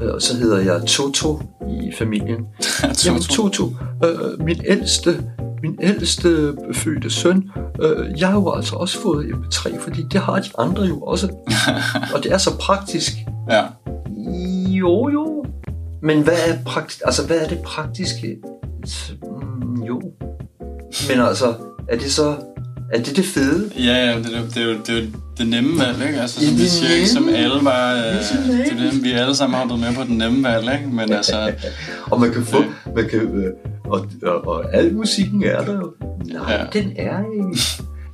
Øh, 0.02 0.14
Og 0.14 0.22
så 0.22 0.36
hedder 0.36 0.58
jeg 0.58 0.82
Toto 0.86 1.40
i 1.68 1.92
familien. 1.98 2.40
Jamen 3.06 3.22
Toto, 3.22 3.64
øh, 4.04 4.44
min 4.44 4.60
ældste, 4.64 5.24
min 5.62 5.78
ældste 5.82 6.54
fødte 6.72 7.10
søn, 7.10 7.50
øh, 7.82 8.20
jeg 8.20 8.28
har 8.28 8.34
jo 8.34 8.52
altså 8.52 8.76
også 8.76 8.98
fået 8.98 9.26
MP3, 9.26 9.80
fordi 9.80 10.02
det 10.12 10.20
har 10.20 10.40
de 10.40 10.48
andre 10.58 10.82
jo 10.82 11.00
også. 11.00 11.26
Og 12.14 12.22
det 12.22 12.32
er 12.32 12.38
så 12.38 12.56
praktisk. 12.58 13.12
Ja. 13.50 13.62
Jo, 14.68 15.08
jo. 15.08 15.44
Men 16.02 16.22
hvad 16.22 16.38
er, 16.46 16.54
praktisk, 16.66 17.00
altså, 17.04 17.26
hvad 17.26 17.36
er 17.36 17.48
det 17.48 17.58
praktiske? 17.58 18.36
Mm, 19.22 19.82
jo. 19.82 20.02
Men 21.08 21.20
altså, 21.20 21.54
er 21.88 21.96
det 21.96 22.12
så... 22.12 22.36
Er 22.92 23.02
det 23.02 23.16
det 23.16 23.24
fede? 23.24 23.70
Ja, 23.78 24.10
ja, 24.10 24.18
det, 24.18 24.24
det, 24.54 24.86
det 24.86 25.00
jo 25.00 25.12
det 25.42 25.50
nemme 25.50 25.78
valg, 25.78 26.06
ikke? 26.08 26.20
Altså, 26.20 26.40
som 26.40 26.54
Ja, 26.56 26.62
vi 26.62 26.68
siger, 26.68 26.94
ikke? 26.94 27.08
Som 27.08 27.28
alle 27.28 27.64
bare... 27.64 27.98
Øh, 27.98 28.04
Det 28.04 28.20
er 28.20 28.22
så 28.24 28.94
det 28.94 29.02
vi 29.04 29.12
alle 29.12 29.34
sammen 29.36 29.58
har 29.58 29.66
været 29.66 29.80
med 29.80 29.94
på 29.96 30.02
den 30.08 30.18
nemme 30.18 30.42
valg, 30.48 30.72
ikke? 30.72 30.88
Men 30.94 31.12
altså... 31.18 31.52
Og 32.10 32.20
man 32.20 32.32
kan 32.32 32.42
få... 32.44 32.58
Man 32.96 33.08
kan, 33.08 33.20
øh, 33.20 33.52
og, 33.84 34.06
og, 34.22 34.46
og 34.46 34.74
al 34.74 34.94
musikken 34.94 35.42
er 35.44 35.64
der 35.64 35.74
jo. 35.74 35.92
Nej, 36.32 36.52
ja. 36.52 36.64
den 36.80 36.92
er 36.96 37.18
ikke. 37.34 37.60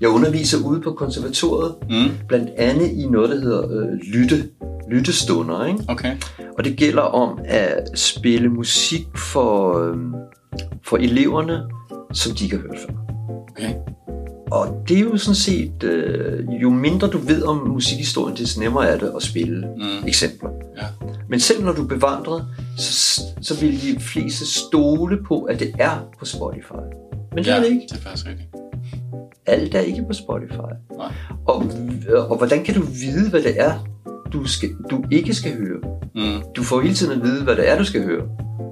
Jeg 0.01 0.09
underviser 0.09 0.59
ude 0.67 0.81
på 0.81 0.93
konservatoriet, 0.93 1.75
Mm, 1.91 2.09
blandt 2.29 2.51
andet 2.59 2.89
i 2.91 3.07
noget, 3.07 3.31
der 3.31 3.41
hedder 3.41 3.63
øh, 3.71 3.89
lytte, 4.15 4.49
lyttestunder, 4.91 5.67
ikke? 5.67 5.81
okay. 5.89 6.17
Og 6.59 6.65
det 6.65 6.77
gælder 6.77 7.03
om 7.03 7.39
at 7.45 7.91
spille 7.95 8.49
musik 8.49 9.07
for, 9.17 9.79
øh, 9.89 9.97
for 10.87 10.97
eleverne, 10.97 11.61
som 12.13 12.33
de 12.35 12.45
ikke 12.45 12.57
har 12.57 12.63
hørt 12.63 12.79
før. 12.87 12.95
Okay. 13.51 13.75
Og 14.51 14.85
det 14.89 14.97
er 14.97 15.01
jo 15.01 15.17
sådan 15.17 15.35
set, 15.35 15.83
øh, 15.83 16.45
jo 16.63 16.71
mindre 16.71 17.09
du 17.09 17.19
ved 17.19 17.43
om 17.43 17.57
musikhistorien, 17.69 18.37
des 18.37 18.59
nemmere 18.59 18.89
er 18.89 18.99
det 18.99 19.13
at 19.17 19.23
spille 19.23 19.67
Mm, 19.77 20.07
eksempler. 20.07 20.51
ja. 20.77 20.85
Men 21.29 21.41
selv 21.41 21.65
når 21.65 21.73
du 21.73 21.83
er 21.85 21.89
bevandret, 21.89 22.47
så, 22.79 23.21
så 23.43 23.61
vil 23.61 23.83
de 23.83 24.01
fleste 24.01 24.47
stole 24.47 25.23
på, 25.23 25.43
at 25.43 25.61
det 25.61 25.71
er 25.79 26.09
på 26.19 26.25
Spotify. 26.25 26.73
Men 27.35 27.45
det 27.45 27.51
ja, 27.51 27.57
er 27.57 27.61
det 27.61 27.69
ikke. 27.69 27.83
det 27.89 27.97
er 27.97 28.01
faktisk 28.03 28.27
rigtigt. 28.27 28.49
Alt 29.47 29.75
er 29.75 29.81
ikke 29.81 30.05
på 30.07 30.13
Spotify. 30.13 30.73
Nej. 30.99 31.13
Og, 31.47 31.65
og 32.29 32.37
hvordan 32.37 32.65
kan 32.65 32.75
du 32.75 32.81
vide, 32.83 33.31
hvad 33.31 33.43
det 33.43 33.61
er, 33.61 33.73
du, 34.33 34.45
skal, 34.45 34.69
du 34.91 35.05
ikke 35.11 35.35
skal 35.35 35.53
høre? 35.57 35.79
Mm. 36.15 36.43
Du 36.57 36.63
får 36.63 36.81
hele 36.81 36.95
tiden 36.95 37.21
at 37.21 37.27
vide, 37.29 37.45
hvad 37.45 37.57
det 37.57 37.71
er, 37.71 37.79
du 37.79 37.85
skal 37.85 38.05
høre. 38.05 38.23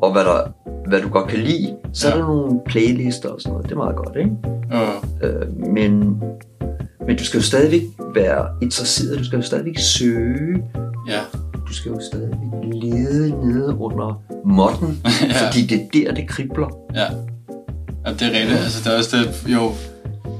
Og 0.02 0.12
hvad, 0.12 0.24
der, 0.24 0.52
hvad 0.88 1.00
du 1.02 1.08
godt 1.08 1.28
kan 1.28 1.38
lide. 1.38 1.76
Så 1.92 2.08
ja. 2.08 2.14
er 2.14 2.16
Ja. 2.16 2.22
der 2.22 2.28
nogle 2.28 2.60
playlister 2.66 3.28
og 3.28 3.40
sådan 3.40 3.52
noget. 3.52 3.66
Det 3.66 3.72
er 3.72 3.76
meget 3.76 3.96
godt, 3.96 4.16
ikke? 4.16 4.30
Og, 4.70 5.04
Øh, 5.22 5.56
men, 5.72 6.22
men 7.06 7.16
du 7.16 7.24
skal 7.24 7.38
jo 7.38 7.42
stadigvæk 7.44 7.82
være 8.14 8.46
interesseret. 8.62 9.18
Du 9.18 9.24
skal 9.24 9.36
jo 9.36 9.42
stadigvæk 9.42 9.78
søge. 9.78 10.62
ja, 11.08 11.20
Du 11.68 11.72
skal 11.74 11.92
jo 11.92 12.00
stadigvæk 12.10 12.38
lede 12.82 13.46
nede 13.46 13.76
under 13.78 14.22
modden. 14.44 15.00
Ja. 15.04 15.10
ja. 15.26 15.46
Fordi 15.46 15.66
det 15.66 15.80
er 15.80 15.86
der, 16.08 16.14
det 16.14 16.28
kribler. 16.28 16.68
ja. 16.94 17.06
Og 18.06 18.12
det 18.12 18.22
er 18.22 18.30
rigtigt. 18.40 18.58
Altså, 18.60 18.84
det 18.84 18.92
er 18.94 18.98
også 18.98 19.16
det, 19.16 19.52
jo, 19.52 19.70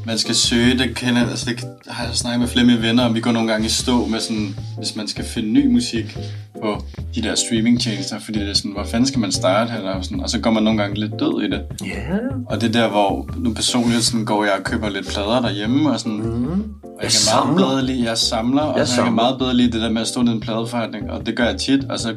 man 0.06 0.18
skal 0.18 0.34
søge, 0.34 0.78
det 0.78 0.94
kender, 0.96 1.20
altså 1.30 1.50
det 1.50 1.64
har 1.88 2.04
jeg 2.04 2.14
snakket 2.14 2.40
med 2.40 2.48
flere 2.48 2.60
af 2.60 2.66
mine 2.66 2.82
venner 2.82 3.04
om, 3.04 3.14
vi 3.14 3.20
går 3.20 3.32
nogle 3.32 3.50
gange 3.52 3.66
i 3.66 3.68
stå 3.68 4.06
med 4.06 4.20
sådan, 4.20 4.56
hvis 4.76 4.96
man 4.96 5.08
skal 5.08 5.25
finde 5.25 5.48
ny 5.52 5.66
musik 5.66 6.18
på 6.62 6.82
de 7.14 7.22
der 7.22 7.34
streamingtjenester, 7.34 8.18
fordi 8.18 8.38
det 8.38 8.48
er 8.50 8.54
sådan, 8.54 8.70
hvor 8.72 8.84
fanden 8.84 9.06
skal 9.06 9.20
man 9.20 9.32
starte 9.32 9.70
her, 9.70 9.80
og, 9.80 10.04
sådan, 10.04 10.20
og 10.20 10.30
så 10.30 10.40
går 10.40 10.50
man 10.50 10.62
nogle 10.62 10.82
gange 10.82 11.00
lidt 11.00 11.12
død 11.20 11.42
i 11.42 11.50
det. 11.50 11.62
Ja. 11.86 12.16
Og 12.46 12.60
det 12.60 12.68
er 12.68 12.72
der, 12.80 12.88
hvor 12.88 13.28
nu 13.38 13.52
personligt 13.54 14.02
sådan 14.04 14.25
går 14.25 14.44
jeg 14.44 14.52
og 14.58 14.64
køber 14.64 14.88
lidt 14.88 15.08
plader 15.08 15.40
derhjemme, 15.40 15.90
og 15.90 16.00
sådan, 16.00 16.16
Mm. 16.16 16.44
og 16.44 16.52
jeg, 16.52 17.02
Jeg 17.02 17.02
kan 17.02 17.10
samler. 17.10 17.54
meget 17.56 17.70
bedre 17.70 17.84
lide, 17.84 18.08
jeg 18.08 18.18
samler, 18.18 18.62
og 18.62 18.66
Jeg 18.68 18.72
jeg, 18.72 18.78
jeg 18.78 18.86
kan 18.86 18.94
samler. 18.96 19.12
meget 19.12 19.38
bedre 19.38 19.54
lide 19.54 19.72
det 19.72 19.80
der 19.80 19.90
med 19.90 20.02
at 20.02 20.08
stå 20.08 20.22
ned 20.22 20.32
i 20.32 20.34
en 20.34 20.40
pladeforretning, 20.40 21.10
og 21.10 21.26
det 21.26 21.36
gør 21.36 21.44
jeg 21.44 21.56
tit, 21.56 21.84
og 21.84 21.98
så 21.98 22.14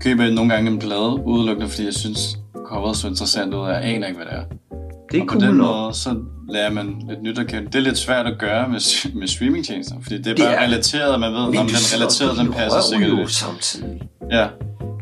køber 0.00 0.24
jeg 0.24 0.32
nogle 0.34 0.54
gange 0.54 0.70
en 0.70 0.78
plade, 0.78 1.26
udelukkende 1.26 1.70
fordi 1.70 1.84
jeg 1.86 1.94
synes, 1.94 2.36
coveret 2.66 2.96
så 2.96 3.08
interessant 3.08 3.54
ud, 3.54 3.58
og 3.60 3.68
jeg 3.70 3.80
aner 3.84 4.06
ikke, 4.06 4.16
hvad 4.18 4.26
det 4.26 4.34
er. 4.34 4.42
Det 5.16 5.22
er 5.22 5.22
og 5.22 5.28
på 5.28 5.40
cool 5.40 5.42
den 5.48 5.54
nok. 5.56 5.66
måde, 5.66 5.94
så 5.94 6.16
lærer 6.48 6.70
man 6.72 7.02
lidt 7.08 7.22
nyt 7.22 7.38
at 7.38 7.46
kende. 7.46 7.66
Det 7.66 7.74
er 7.74 7.80
lidt 7.80 7.98
svært 7.98 8.26
at 8.26 8.38
gøre 8.38 8.68
med, 8.68 8.80
med 9.18 9.26
streamingtjenester, 9.28 9.94
fordi 10.02 10.18
det 10.18 10.26
er 10.26 10.34
Det 10.34 10.44
bare 10.44 10.54
er- 10.54 10.62
relateret, 10.66 11.20
man 11.20 11.32
ved, 11.32 11.38
om 11.38 11.50
Men 11.50 11.58
den 11.58 11.68
relateret, 11.94 12.36
på 12.36 12.42
den 12.42 12.52
passer 12.52 12.80
sikkert. 12.92 13.14
lidt. 13.18 13.30
samtidig. 13.32 14.00
Ja, 14.30 14.46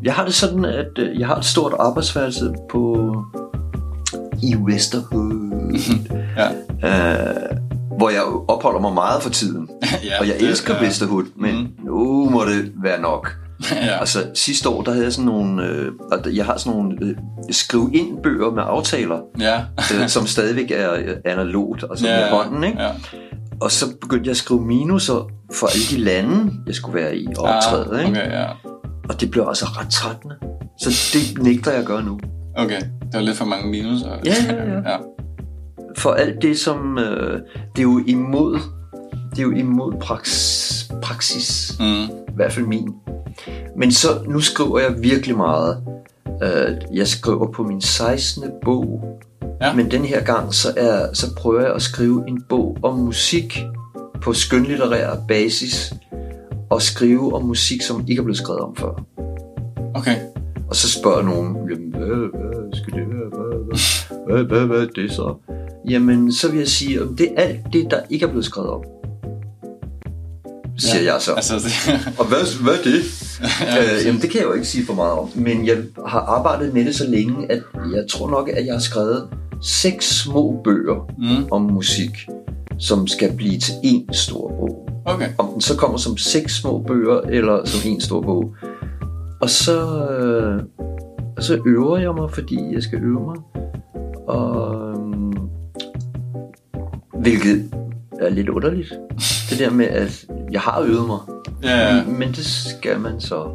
Jeg 0.03 0.13
har 0.13 0.25
det 0.25 0.33
sådan, 0.33 0.65
at 0.65 0.87
øh, 0.99 1.19
jeg 1.19 1.27
har 1.27 1.35
et 1.35 1.45
stort 1.45 1.73
arbejdsværelse 1.79 2.53
på 2.71 2.95
i 4.43 4.55
Westerhood, 4.55 5.33
ja, 6.39 6.47
øh, 6.89 7.57
hvor 7.97 8.09
jeg 8.09 8.21
opholder 8.47 8.79
mig 8.79 8.93
meget 8.93 9.23
for 9.23 9.29
tiden. 9.29 9.69
ja. 10.03 10.19
Og 10.19 10.27
jeg 10.27 10.35
det 10.39 10.47
elsker 10.49 10.73
er- 10.73 10.81
Westerhood, 10.83 11.23
men 11.35 11.55
Mm. 11.55 11.85
nu 11.85 12.29
må 12.29 12.45
det 12.45 12.71
være 12.83 13.01
nok. 13.01 13.35
Ja, 13.71 13.99
Altså 13.99 14.19
sidste 14.33 14.69
år, 14.69 14.81
der 14.81 14.91
havde 14.91 15.03
jeg 15.05 15.13
sådan 15.13 15.25
nogle, 15.25 15.63
øh, 15.67 15.91
og 16.11 16.35
jeg 16.35 16.45
har 16.45 16.57
sådan 16.57 16.77
nogle 16.79 16.97
øh, 17.01 17.15
skriv 17.51 17.91
ind 17.93 18.23
bøger 18.23 18.51
med 18.51 18.63
aftaler, 18.65 19.19
ja. 19.39 19.61
øh, 19.93 20.07
som 20.09 20.27
stadigvæk 20.27 20.71
er 20.71 20.93
øh, 20.93 21.15
analogt, 21.25 21.83
altså 21.89 22.07
ja, 22.07 22.19
med 22.19 22.29
hånden, 22.29 22.63
ikke? 22.63 22.81
Ja. 22.81 22.89
Og 23.61 23.71
så 23.71 23.85
begyndte 24.01 24.27
jeg 24.27 24.31
at 24.31 24.37
skrive 24.37 24.65
minuser 24.65 25.31
for 25.53 25.67
alle 25.67 25.97
de 25.97 26.03
lande, 26.03 26.51
jeg 26.67 26.75
skulle 26.75 27.01
være 27.01 27.17
i 27.17 27.27
og 27.37 27.43
optræde, 27.43 27.89
Ah, 27.93 28.07
ikke? 28.07 28.21
okay, 28.21 28.31
ja. 28.31 28.45
Og 29.09 29.21
det 29.21 29.31
blev 29.31 29.45
altså 29.47 29.65
ret 29.65 29.89
trættende. 29.89 30.35
Så 30.81 30.89
det 31.13 31.43
nægter 31.43 31.71
jeg 31.71 31.79
at 31.79 31.85
gøre 31.85 32.03
nu. 32.03 32.19
Okay, 32.57 32.79
det 32.79 33.13
var 33.13 33.19
lidt 33.21 33.37
for 33.37 33.45
mange 33.45 33.69
minus. 33.71 34.01
Og... 34.03 34.17
Ja, 34.25 34.33
ja, 34.49 34.63
ja. 34.63 34.75
ja. 34.91 34.97
For 35.97 36.11
alt 36.11 36.41
det, 36.41 36.59
som... 36.59 36.97
Øh, 36.97 37.39
det 37.75 37.79
er 37.79 37.83
jo 37.83 38.03
imod... 38.07 38.59
Det 39.35 39.41
er 39.41 39.43
jo 39.43 39.51
imod 39.51 39.93
praks, 39.99 40.91
praksis. 41.01 41.77
Mm. 41.79 42.03
I 42.03 42.35
hvert 42.35 42.53
fald 42.53 42.65
min. 42.65 42.95
Men 43.77 43.91
så, 43.91 44.07
nu 44.27 44.39
skriver 44.39 44.79
jeg 44.79 44.95
virkelig 45.03 45.37
meget. 45.37 45.83
Øh, 46.43 46.97
jeg 46.97 47.07
skriver 47.07 47.51
på 47.51 47.63
min 47.63 47.81
16. 47.81 48.43
bog. 48.65 49.19
Ja. 49.61 49.73
Men 49.73 49.91
den 49.91 50.05
her 50.05 50.23
gang, 50.23 50.53
så, 50.53 50.67
er, 50.77 51.13
så 51.13 51.35
prøver 51.35 51.61
jeg 51.61 51.73
at 51.73 51.81
skrive 51.81 52.23
en 52.27 52.41
bog 52.49 52.77
om 52.83 52.99
musik 52.99 53.59
på 54.21 54.33
skønlitterær 54.33 55.15
basis. 55.27 55.93
Og 56.69 56.81
skrive 56.81 57.33
om 57.33 57.45
musik, 57.45 57.81
som 57.81 58.05
ikke 58.07 58.19
er 58.19 58.23
blevet 58.23 58.37
skrevet 58.37 58.61
om 58.61 58.75
før. 58.75 59.03
Okay. 59.93 60.15
Og 60.69 60.75
så 60.75 60.91
spørger 60.91 61.21
nogen, 61.21 61.55
jamen, 61.69 61.89
hvad, 61.89 62.07
hvad 62.07 62.73
skal 62.73 62.93
det 62.93 63.07
være? 63.07 63.29
Hvad, 63.29 64.43
hvad, 64.43 64.43
hvad, 64.43 64.57
hvad, 64.57 64.67
hvad 64.67 64.81
er 64.81 64.87
det 64.95 65.11
så? 65.11 65.35
Jamen, 65.89 66.31
så 66.31 66.51
vil 66.51 66.57
jeg 66.57 66.67
sige, 66.67 67.01
om 67.01 67.15
det 67.15 67.29
er 67.37 67.41
alt 67.41 67.59
det, 67.73 67.91
der 67.91 67.99
ikke 68.09 68.25
er 68.25 68.29
blevet 68.29 68.45
skrevet 68.45 68.69
om. 68.69 68.83
Siger 70.77 71.01
ja. 71.01 71.13
jeg 71.13 71.21
så. 71.21 71.33
Altså, 71.33 71.55
det, 71.55 71.73
Og 72.19 72.25
hvad, 72.25 72.63
hvad 72.63 72.73
er 72.73 72.83
det? 72.83 73.01
Ja, 73.61 73.97
øh, 73.97 74.05
jamen, 74.05 74.21
det 74.21 74.29
kan 74.29 74.39
jeg 74.39 74.47
jo 74.47 74.53
ikke 74.53 74.67
sige 74.67 74.85
for 74.85 74.93
meget 74.93 75.11
om. 75.11 75.29
Men 75.35 75.67
jeg 75.67 75.77
har 76.07 76.19
arbejdet 76.19 76.73
med 76.73 76.85
det 76.85 76.95
så 76.95 77.07
længe, 77.07 77.51
at 77.51 77.61
jeg 77.93 78.05
tror 78.09 78.29
nok, 78.29 78.49
at 78.49 78.65
jeg 78.65 78.73
har 78.73 78.79
skrevet 78.79 79.27
seks 79.61 80.05
små 80.05 80.61
bøger 80.63 81.11
mm. 81.17 81.47
om 81.51 81.61
musik, 81.61 82.27
som 82.79 83.07
skal 83.07 83.33
blive 83.33 83.59
til 83.59 83.73
en 83.83 84.13
stor 84.13 84.47
bog. 84.47 84.89
Okay. 85.05 85.29
Om 85.37 85.49
den 85.51 85.61
så 85.61 85.77
kommer 85.77 85.97
som 85.97 86.17
seks 86.17 86.53
små 86.53 86.83
bøger, 86.87 87.21
eller 87.21 87.65
som 87.65 87.91
en 87.91 88.01
stor 88.01 88.21
bog. 88.21 88.55
Og 89.41 89.49
så, 89.49 90.07
øh, 90.09 90.63
og 91.37 91.43
så 91.43 91.61
øver 91.65 91.97
jeg 91.97 92.13
mig, 92.13 92.31
fordi 92.33 92.59
jeg 92.73 92.83
skal 92.83 92.99
øve 93.03 93.25
mig. 93.25 93.35
Og, 94.27 94.89
øhm, 94.89 95.33
hvilket 97.21 97.71
er 98.21 98.29
lidt 98.29 98.49
underligt. 98.49 98.93
Det 99.49 99.59
der 99.59 99.69
med, 99.69 99.85
at 99.85 100.25
jeg 100.51 100.61
har 100.61 100.81
øvet 100.81 101.07
mig. 101.07 101.19
Ja, 101.63 101.95
ja. 101.95 102.03
Men 102.05 102.27
det 102.29 102.45
skal 102.45 102.99
man 102.99 103.21
så. 103.21 103.49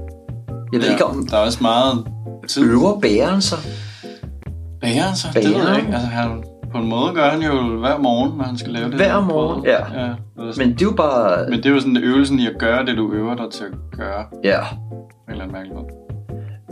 Jeg 0.73 0.81
ved 0.81 0.87
ja. 0.88 0.93
ikke, 0.93 1.05
om 1.05 1.26
Der 1.26 1.37
er 1.37 1.40
også 1.40 1.59
meget 1.62 2.07
tid. 2.49 2.62
øver 2.64 3.00
bæren 3.00 3.40
sig. 3.43 3.59
Bager 4.81 5.14
så? 5.14 5.29
Det 5.35 5.45
ved 5.45 5.69
jeg 5.69 5.76
ikke. 5.76 5.93
Altså, 5.93 6.07
han, 6.09 6.43
på 6.73 6.79
en 6.79 6.88
måde 6.88 7.14
gør 7.14 7.29
han 7.31 7.43
jo 7.43 7.79
hver 7.79 7.99
morgen, 7.99 8.38
når 8.38 8.45
han 8.45 8.59
skal 8.59 8.73
lave 8.73 8.85
det. 8.87 8.95
Hver 8.95 9.21
morgen, 9.21 9.64
ja. 9.64 10.00
ja 10.02 10.09
det 10.47 10.59
Men 10.59 10.69
det 10.73 10.83
er 10.83 10.87
jo 10.87 10.90
bare... 10.97 11.45
Men 11.50 11.59
det 11.59 11.67
er 11.67 11.71
jo 11.71 11.81
sådan 11.81 11.97
øvelsen 11.97 12.38
i 12.38 12.47
at 12.47 12.52
gøre 12.59 12.87
det, 12.87 12.97
du 12.97 13.12
øver 13.12 13.35
dig 13.35 13.45
til 13.52 13.64
at 13.64 13.99
gøre. 13.99 14.25
Ja. 14.45 14.61
En 14.61 14.67
eller 15.29 15.43
anden 15.43 15.52
mærkelig 15.52 15.75
måde. 15.75 15.87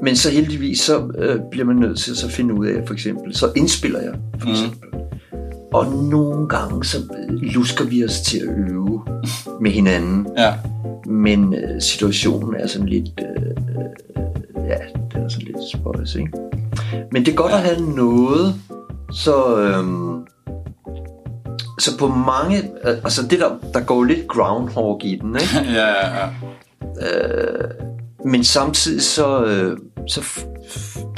Men 0.03 0.17
så 0.17 0.31
heldigvis, 0.31 0.81
så 0.81 1.13
øh, 1.19 1.37
bliver 1.51 1.67
man 1.67 1.77
nødt 1.77 1.99
til 1.99 2.11
at 2.11 2.17
så 2.17 2.31
finde 2.31 2.55
ud 2.55 2.67
af, 2.67 2.87
for 2.87 2.95
eksempel, 2.95 3.35
så 3.37 3.47
indspiller 3.57 4.01
jeg, 4.01 4.13
for 4.41 4.47
Mhm. 4.47 4.51
eksempel. 4.51 4.89
Og 5.73 5.87
nogle 5.87 6.49
gange, 6.49 6.85
så 6.85 6.99
lusker 7.29 7.85
vi 7.85 8.05
os 8.05 8.21
til 8.21 8.39
at 8.39 8.49
øve 8.49 9.03
med 9.61 9.71
hinanden. 9.71 10.27
Ja. 10.39 10.55
Men 11.07 11.55
øh, 11.55 11.81
situationen 11.81 12.55
er 12.55 12.67
sådan 12.67 12.89
lidt... 12.89 13.09
Øh, 13.21 13.43
øh, 13.47 14.69
ja, 14.69 14.77
den 15.13 15.23
er 15.23 15.29
sådan 15.29 15.47
lidt 15.47 15.57
spøjs, 15.73 16.15
ikke? 16.15 16.33
Men 17.13 17.25
det 17.25 17.33
er 17.33 17.37
godt 17.37 17.53
Ja. 17.53 17.57
at 17.59 17.63
have 17.65 17.81
noget, 17.95 18.55
så... 19.13 19.59
Øh, 19.61 19.85
så 21.81 21.99
på 21.99 22.09
mange... 22.09 22.59
Øh, 22.59 22.97
altså 23.05 23.23
det 23.31 23.41
der, 23.41 23.51
der 23.75 23.81
går 23.81 24.05
lidt 24.05 24.29
groundhog 24.29 25.01
i 25.05 25.17
den, 25.23 25.37
ikke? 25.37 25.71
ja, 25.81 25.87
ja, 25.89 26.21
ja. 26.21 26.29
Øh, 27.01 27.71
men 28.25 28.45
samtidig 28.45 29.03
så, 29.03 29.45
øh, 29.45 29.79
så 30.07 30.41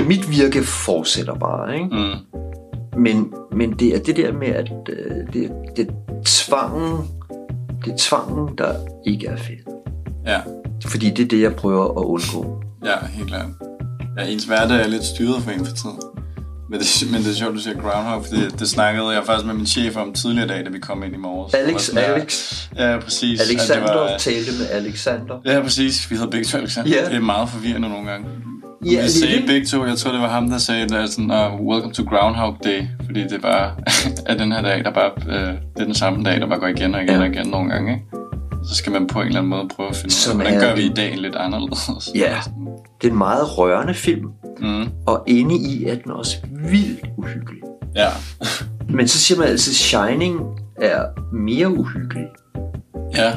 mit 0.06 0.30
virke 0.30 0.64
fortsætter 0.64 1.34
bare, 1.34 1.74
ikke? 1.74 1.86
Mm. 1.86 2.29
Men, 2.96 3.32
men 3.52 3.72
det 3.72 3.94
er 3.94 3.98
det 4.02 4.16
der 4.16 4.32
med, 4.32 4.48
at 4.48 4.72
øh, 4.88 5.32
det, 5.32 5.50
det 5.76 5.88
er 5.88 5.92
tvangen, 6.24 6.98
det 7.84 7.92
er 7.92 7.96
tvangen, 7.98 8.58
der 8.58 8.74
ikke 9.06 9.26
er 9.26 9.36
fedt. 9.36 9.68
Ja. 10.26 10.40
Fordi 10.86 11.10
det 11.10 11.24
er 11.24 11.28
det, 11.28 11.40
jeg 11.42 11.54
prøver 11.56 11.84
at 11.84 12.04
undgå. 12.04 12.62
Ja, 12.84 13.06
helt 13.06 13.28
klart. 13.28 13.46
Ja, 14.18 14.24
ens 14.26 14.44
hverdag 14.44 14.80
er 14.80 14.86
lidt 14.88 15.04
styret 15.04 15.42
for 15.42 15.50
en 15.50 15.66
for 15.66 15.74
tiden. 15.76 15.98
Men 16.70 16.80
det, 16.80 16.86
men 17.12 17.22
det 17.22 17.30
er 17.30 17.34
sjovt, 17.34 17.54
du 17.54 17.58
siger 17.60 17.80
Groundhog, 17.80 18.24
fordi 18.26 18.48
det 18.58 18.68
snakkede 18.70 19.08
jeg 19.08 19.22
faktisk 19.26 19.46
med 19.46 19.54
min 19.54 19.66
chef 19.66 19.96
om 19.96 20.12
tidligere 20.12 20.48
dag, 20.48 20.64
da 20.64 20.70
vi 20.70 20.78
kom 20.78 21.02
ind 21.02 21.14
i 21.14 21.18
morges. 21.18 21.54
Alex, 21.54 21.80
sådan, 21.82 22.04
Alex, 22.04 22.54
Ja, 22.76 22.98
præcis. 23.04 23.40
at 23.40 23.46
det 23.48 23.52
Alexander 23.54 23.94
var- 23.94 24.18
talte 24.18 24.50
med 24.58 24.68
Alexander. 24.70 25.38
Ja, 25.44 25.60
præcis. 25.62 26.10
Vi 26.10 26.16
hedder 26.16 26.30
begge 26.30 26.44
to 26.46 26.58
Alexander. 26.58 26.90
Ja. 26.90 27.04
Det 27.08 27.16
er 27.16 27.20
meget 27.20 27.48
forvirrende 27.48 27.88
nogle 27.88 28.10
gange. 28.10 28.26
Ja, 28.86 29.02
vi 29.02 29.08
sagde 29.08 29.34
lidt. 29.36 29.46
begge 29.46 29.66
to, 29.66 29.84
jeg 29.84 29.96
tror 29.96 30.12
det 30.12 30.20
var 30.20 30.28
ham, 30.28 30.50
der 30.50 30.58
sagde, 30.58 30.96
at 30.98 31.10
sådan, 31.10 31.30
uh, 31.30 31.66
welcome 31.66 31.92
to 31.92 32.02
Groundhog 32.04 32.56
Day, 32.64 32.82
fordi 33.06 33.22
det 33.22 33.32
er 33.38 33.38
bare, 33.40 33.72
at 34.26 34.38
den 34.38 34.52
her 34.52 34.62
dag, 34.62 34.84
der 34.84 34.90
bare, 34.92 35.10
uh, 35.16 35.32
det 35.32 35.80
er 35.80 35.84
den 35.84 35.94
samme 35.94 36.24
dag, 36.24 36.40
der 36.40 36.46
bare 36.46 36.58
går 36.60 36.66
igen 36.66 36.94
og 36.94 37.02
igen 37.02 37.14
Ja. 37.14 37.20
og 37.20 37.26
igen 37.26 37.46
nogle 37.46 37.70
gange, 37.70 37.92
ikke? 37.92 38.04
Så 38.68 38.74
skal 38.74 38.92
man 38.92 39.06
på 39.06 39.20
en 39.20 39.26
eller 39.26 39.38
anden 39.38 39.50
måde 39.50 39.68
prøve 39.76 39.88
at 39.88 39.96
finde 39.96 40.14
ud 40.26 40.30
af, 40.30 40.36
hvordan 40.36 40.54
er 40.54 40.60
gør 40.68 40.74
vi 40.74 40.82
i 40.82 40.92
dag 40.96 41.16
lidt 41.16 41.36
anderledes. 41.36 42.10
Ja. 42.14 42.36
Det 43.02 43.06
er 43.08 43.12
en 43.12 43.18
meget 43.18 43.58
rørende 43.58 43.94
film, 43.94 44.26
Mm, 44.60 44.88
og 45.06 45.24
inde 45.26 45.54
i 45.56 45.84
er 45.88 45.94
den 45.94 46.12
også 46.12 46.36
vildt 46.70 47.00
uhyggelig. 47.16 47.62
ja. 47.96 48.08
Men 48.88 49.08
så 49.08 49.18
siger 49.18 49.38
man 49.38 49.48
altid, 49.48 49.72
Shining 49.72 50.40
er 50.76 51.04
mere 51.32 51.78
uhyggelig. 51.78 52.24
ja, 53.16 53.32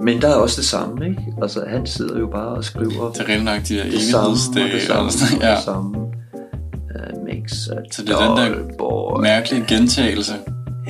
Men 0.00 0.22
der 0.22 0.28
er 0.28 0.34
også 0.34 0.60
det 0.60 0.68
samme, 0.68 1.06
ikke? 1.06 1.22
Altså, 1.42 1.64
han 1.68 1.86
sidder 1.86 2.18
jo 2.18 2.26
bare 2.26 2.48
og 2.48 2.64
skriver 2.64 3.12
det 3.12 3.20
er 3.20 3.28
rent 3.28 3.44
nok 3.44 3.60
de 3.68 3.76
der 3.76 3.84
det 3.84 4.02
samme, 4.02 4.28
og 4.28 4.72
det 4.72 4.82
samme, 4.82 5.08
og 5.08 5.42
ja. 5.42 5.54
det 5.54 5.64
samme. 5.64 5.98
Uh, 5.98 7.24
makes 7.24 7.68
a 7.68 7.76
Så 7.92 8.02
det 8.02 8.10
er 8.10 8.28
den 8.28 8.36
der 8.36 8.76
boy. 8.78 9.22
Mærkelig 9.22 9.64
gentagelse 9.68 10.34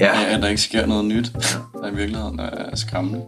Ja, 0.00 0.24
af, 0.24 0.34
at 0.34 0.42
der 0.42 0.48
ikke 0.48 0.62
sker 0.62 0.86
noget 0.86 1.04
nyt, 1.04 1.32
der 1.82 1.88
i 1.92 1.94
virkeligheden 1.94 2.38
er 2.40 2.76
skræmmende. 2.76 3.20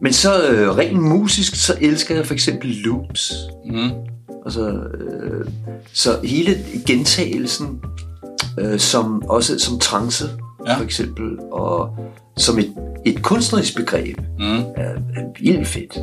Men 0.00 0.12
så 0.12 0.48
øh, 0.48 0.76
rent 0.76 1.02
musisk, 1.02 1.54
så 1.54 1.74
elsker 1.80 2.14
jeg 2.14 2.26
for 2.26 2.34
eksempel 2.34 2.70
loops. 2.70 3.32
Mm. 3.66 3.90
Altså, 4.44 4.70
øh, 4.70 5.46
så 5.92 6.20
hele 6.24 6.56
gentagelsen, 6.86 7.80
øh, 8.58 8.78
som 8.78 9.22
også 9.28 9.58
som 9.58 9.78
trance, 9.78 10.24
Ja. 10.66 10.76
for 10.76 10.84
eksempel, 10.84 11.38
og 11.52 11.96
som 12.36 12.58
et, 12.58 12.74
et 13.04 13.22
kunstnerisk 13.22 13.76
begreb, 13.76 14.18
Mm. 14.38 14.58
er, 14.58 14.82
er 15.16 15.40
vildt 15.40 15.68
fedt. 15.68 15.98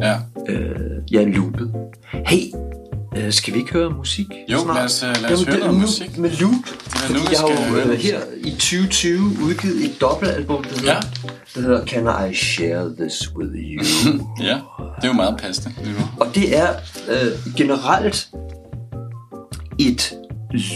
Ja. 0.00 0.14
Øh, 0.48 0.70
jeg 1.10 1.22
er 1.22 1.26
loopet. 1.28 1.72
Hey, 2.26 2.42
øh, 3.16 3.32
skal 3.32 3.54
vi 3.54 3.58
ikke 3.58 3.72
høre 3.72 3.90
musik 3.90 4.26
Jo, 4.52 4.58
snart? 4.58 4.76
lad 4.76 4.84
os, 4.84 5.02
øh, 5.02 5.08
lad 5.22 5.32
os 5.32 5.44
høre 5.44 5.56
det- 5.56 5.64
noget 5.64 5.80
musik. 5.80 6.18
Med 6.18 6.30
loop. 6.30 6.52
er 6.52 6.98
fordi 6.98 7.12
nu, 7.18 7.24
jeg 7.30 7.40
har 7.40 7.82
jo 7.84 7.90
øh, 7.92 7.98
her 7.98 8.18
i 8.44 8.50
2020 8.50 9.20
udgivet 9.44 9.84
et 9.84 10.00
dobbeltalbum, 10.00 10.62
der 10.64 10.70
hedder, 10.78 10.92
Ja. 10.94 11.00
der 11.54 11.60
hedder 11.60 11.86
Can 11.86 12.30
I 12.30 12.34
Share 12.34 12.94
This 13.00 13.34
With 13.36 13.52
You? 13.54 13.82
Ja, 14.48 14.54
det 14.96 15.04
er 15.04 15.08
jo 15.08 15.12
meget 15.12 15.36
passende. 15.38 15.74
Og 16.20 16.26
det 16.34 16.56
er 16.58 16.68
øh, 17.08 17.54
generelt 17.56 18.28
et 19.78 20.14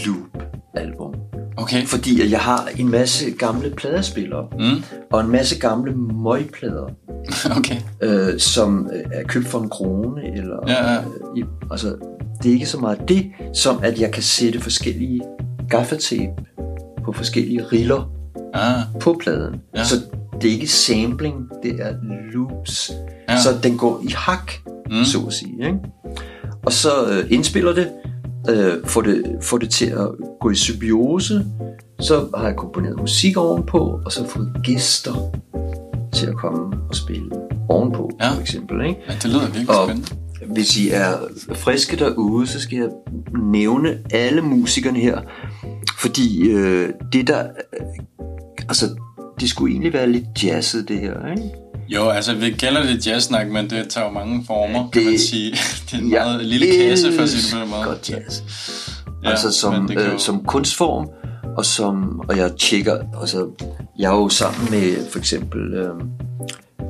loop-album. 0.05 1.13
Okay. 1.57 1.85
Fordi 1.85 2.21
at 2.21 2.31
jeg 2.31 2.39
har 2.39 2.69
en 2.77 2.89
masse 2.91 3.31
gamle 3.31 3.69
pladespillere, 3.69 4.47
Mm. 4.59 4.83
og 5.11 5.21
en 5.21 5.31
masse 5.31 5.59
gamle 5.59 5.93
møgplader, 6.23 6.85
Okay. 7.57 7.75
øh, 8.01 8.39
som 8.39 8.89
øh, 8.93 9.03
er 9.13 9.23
købt 9.23 9.47
for 9.47 9.59
en 9.59 9.69
krone. 9.69 10.37
Eller, 10.37 10.57
Ja, 10.67 10.91
ja. 10.93 10.97
Øh, 11.37 11.45
altså, 11.71 11.95
det 12.43 12.49
er 12.49 12.53
ikke 12.53 12.65
så 12.65 12.79
meget 12.79 12.99
det, 13.07 13.31
som 13.53 13.79
at 13.83 13.99
jeg 13.99 14.11
kan 14.11 14.23
sætte 14.23 14.59
forskellige 14.61 15.21
gaffatape 15.69 16.31
på 17.05 17.11
forskellige 17.11 17.63
riller 17.71 18.09
Ah, 18.53 18.81
på 18.99 19.17
pladen. 19.23 19.55
Ja. 19.75 19.83
Så 19.83 19.95
det 20.41 20.47
er 20.49 20.53
ikke 20.53 20.67
sampling, 20.67 21.35
det 21.63 21.71
er 21.81 21.93
loops. 22.33 22.91
Ja. 23.29 23.41
Så 23.41 23.49
den 23.63 23.77
går 23.77 24.01
i 24.03 24.11
hak, 24.15 24.51
mm. 24.91 25.03
så 25.03 25.17
at 25.27 25.33
sige. 25.33 25.53
Ikke? 25.65 25.77
Og 26.65 26.71
så 26.73 26.89
øh, 27.11 27.25
indspiller 27.31 27.73
det, 27.73 27.87
øh, 28.49 28.73
får 28.85 29.01
det, 29.01 29.37
får 29.41 29.57
det 29.57 29.69
til 29.69 29.85
at 29.85 30.07
gå 30.41 30.49
i 30.49 30.55
symbiose. 30.55 31.45
Så 31.99 32.27
har 32.37 32.47
jeg 32.47 32.55
komponeret 32.55 32.99
musik 32.99 33.37
ovenpå, 33.37 34.01
og 34.05 34.11
så 34.11 34.27
fået 34.27 34.57
gæster 34.63 35.13
til 36.13 36.27
at 36.27 36.35
komme 36.35 36.75
og 36.89 36.95
spille 36.95 37.29
ovenpå, 37.69 38.09
Ja. 38.21 38.31
for 38.33 38.41
eksempel. 38.41 38.85
Ikke? 38.85 39.01
ja, 39.09 39.13
det 39.13 39.25
lyder 39.25 39.45
virkelig 39.45 39.69
Og 39.69 39.87
spændende. 39.89 40.53
hvis 40.53 40.77
I 40.77 40.89
er 40.89 41.13
friske 41.53 41.95
derude, 41.97 42.47
så 42.47 42.59
skal 42.59 42.77
jeg 42.77 42.89
nævne 43.43 43.97
alle 44.11 44.41
musikerne 44.41 44.99
her. 44.99 45.19
Fordi 45.99 46.49
øh, 46.49 46.89
det 47.13 47.27
der... 47.27 47.43
Øh, 47.43 47.85
altså, 48.67 48.85
det 49.39 49.49
skulle 49.49 49.71
egentlig 49.71 49.93
være 49.93 50.09
lidt 50.11 50.43
jazzet, 50.43 50.87
det 50.87 50.99
her, 50.99 51.31
ikke? 51.31 51.49
Jo, 51.95 52.09
altså 52.09 52.35
vi 52.35 52.51
kalder 52.51 52.83
det 52.83 53.07
jazz-snak, 53.07 53.47
men 53.47 53.69
det 53.69 53.89
tager 53.89 54.07
jo 54.07 54.13
mange 54.13 54.43
former, 54.47 54.89
kan 54.89 55.01
Det- 55.01 55.09
man 55.11 55.19
sige. 55.19 55.51
Det 55.91 55.93
er 55.93 55.97
en 55.97 56.09
meget 56.09 56.45
lille 56.45 56.67
kasse, 56.89 57.13
for 57.15 57.23
at 57.23 57.29
sige 57.29 57.41
det 57.41 57.53
på 57.53 57.59
den 57.59 57.69
måde. 57.69 57.83
Godt 57.83 58.09
jazz. 58.09 58.41
Ja, 59.23 59.29
altså 59.29 59.51
som, 59.51 59.87
kan 59.87 59.97
jo- 59.97 60.03
øh, 60.13 60.19
som 60.19 60.43
kunstform, 60.43 61.07
og 61.57 61.65
som 61.65 62.19
og 62.29 62.37
jeg 62.37 62.51
tjekker, 62.59 62.97
altså 63.21 63.47
jeg 63.99 64.11
er 64.11 64.15
jo 64.17 64.29
sammen 64.29 64.67
med 64.71 65.11
for 65.11 65.19
eksempel 65.19 65.73
øh, 65.73 65.89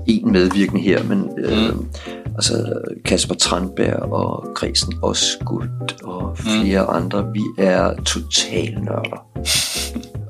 en 0.07 0.31
medvirkende 0.31 0.81
her, 0.81 1.03
men 1.03 1.29
øh, 1.37 1.73
mm. 1.75 1.87
altså 2.35 2.73
Kasper 3.05 3.35
Tranberg 3.35 3.95
og 4.11 4.47
Græsen 4.55 4.93
Osgood 5.01 5.93
og 6.03 6.37
flere 6.37 6.83
mm. 6.83 6.95
andre, 7.03 7.25
vi 7.33 7.41
er 7.57 7.93
total 8.05 8.77
nørder. 8.81 9.25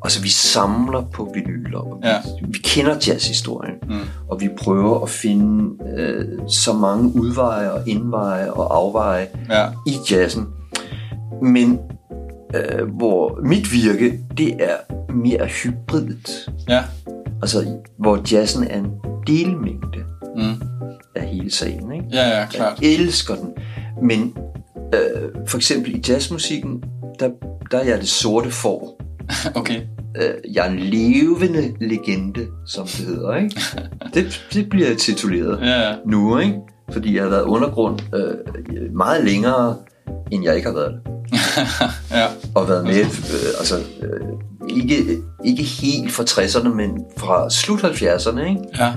Altså 0.03 0.21
vi 0.21 0.29
samler 0.29 1.01
på 1.01 1.31
vinyler, 1.33 1.79
og 1.79 1.99
vi, 2.01 2.07
Ja. 2.07 2.17
vi 2.47 2.57
kender 2.63 2.95
jazzhistorien, 3.07 3.73
Mm. 3.87 3.99
og 4.29 4.41
vi 4.41 4.49
prøver 4.59 5.01
at 5.01 5.09
finde 5.09 5.83
øh, 5.97 6.25
så 6.49 6.73
mange 6.73 7.15
udveje 7.21 7.71
og 7.71 7.87
indveje 7.89 8.51
og 8.51 8.75
afveje 8.77 9.27
Ja, 9.49 9.67
i 9.87 9.95
jazzen. 10.11 10.45
Men 11.41 11.79
øh, 12.55 12.87
hvor 12.97 13.39
mit 13.43 13.71
virke, 13.73 14.19
det 14.37 14.53
er 14.63 14.75
mere 15.13 15.45
hybridt. 15.47 16.49
ja. 16.69 16.83
Altså, 17.41 17.77
hvor 17.99 18.19
jazzen 18.31 18.63
er 18.67 18.77
en 18.77 18.91
delmængde 19.27 19.99
Mm. 20.35 20.61
af 21.15 21.27
hele 21.27 21.51
sagen. 21.51 21.91
Ikke? 21.91 22.05
Ja, 22.11 22.39
ja, 22.39 22.45
klart. 22.45 22.81
Jeg 22.81 22.89
elsker 22.93 23.35
den. 23.35 23.49
Men 24.03 24.37
øh, 24.93 25.29
for 25.47 25.57
eksempel 25.57 25.95
i 25.95 26.03
jazzmusikken, 26.09 26.83
der, 27.19 27.29
der 27.71 27.77
er 27.77 27.83
jeg 27.83 27.97
det 27.99 28.07
sorte 28.09 28.51
får. 28.51 29.01
Okay. 29.55 29.81
Øh, 30.17 30.53
jeg 30.53 30.67
er 30.67 30.71
en 30.71 30.79
levende 30.79 31.73
legende, 31.81 32.47
som 32.67 32.85
det 32.87 33.05
hedder. 33.05 33.35
Ikke? 33.35 33.61
Det, 34.13 34.45
det 34.53 34.69
bliver 34.69 34.87
jeg 34.87 34.97
tituleret 34.97 35.59
Ja, 35.61 35.89
ja. 35.89 35.95
nu, 36.05 36.37
ikke? 36.37 36.55
fordi 36.91 37.15
jeg 37.15 37.23
har 37.23 37.29
været 37.29 37.43
undergrund 37.43 37.99
øh, 38.15 38.93
meget 38.95 39.25
længere, 39.25 39.75
end 40.31 40.43
jeg 40.43 40.55
ikke 40.55 40.67
har 40.67 40.75
været 40.75 40.93
det. 40.93 41.01
ja. 42.17 42.25
og 42.55 42.67
været 42.67 42.83
med, 42.83 42.99
øh, 42.99 43.49
altså 43.59 43.75
øh, 44.01 44.77
ikke, 44.77 45.17
ikke 45.45 45.63
helt 45.63 46.11
fra 46.11 46.23
60'erne, 46.23 46.69
men 46.69 47.05
fra 47.17 47.49
slut 47.49 47.83
70'erne, 47.83 48.39
ikke? 48.49 48.61
Ja. 48.79 48.93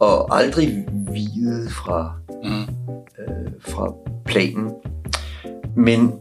og 0.00 0.38
aldrig 0.38 0.84
videt 1.12 1.72
fra, 1.72 2.12
Mm. 2.44 2.60
øh, 3.18 3.52
fra 3.68 3.92
planen. 4.26 4.70
Men, 5.76 6.12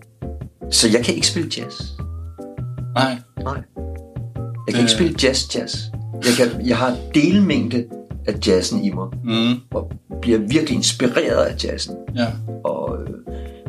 så 0.72 0.88
jeg 0.90 1.06
kan 1.06 1.16
ikke 1.16 1.28
spille 1.28 1.50
jazz. 1.58 1.82
Nej. 2.98 3.18
Nej. 3.44 3.54
Jeg 4.68 4.74
kan 4.74 4.74
Det- 4.74 4.80
ikke 4.80 4.92
spille 4.92 5.16
jazz-jazz. 5.24 5.76
Jeg, 6.14 6.34
kan, 6.38 6.68
jeg 6.68 6.78
har 6.78 6.96
delmængde 7.14 7.86
af 8.28 8.34
jazzen 8.48 8.84
i 8.84 8.90
mig, 8.90 9.08
Mm. 9.24 9.56
og 9.74 9.92
bliver 10.22 10.40
virkelig 10.40 10.76
inspireret 10.76 11.44
af 11.46 11.64
jazzen, 11.64 11.96
Ja. 12.16 12.28
og 12.66 12.98
øh, 13.02 13.08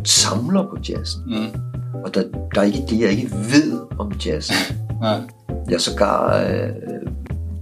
samler 0.04 0.62
på 0.62 0.76
jazzen. 0.88 1.22
Mm. 1.26 1.60
Og 2.04 2.14
der, 2.14 2.22
der 2.54 2.60
er 2.60 2.64
ikke 2.64 2.82
det, 2.90 3.00
jeg 3.00 3.10
ikke 3.10 3.30
ved 3.32 3.80
om 3.98 4.12
jazzen. 4.26 4.76
Nej. 5.00 5.10
Jeg 5.50 5.72
har 5.72 5.78
sågar 5.78 6.46
øh, 6.50 6.68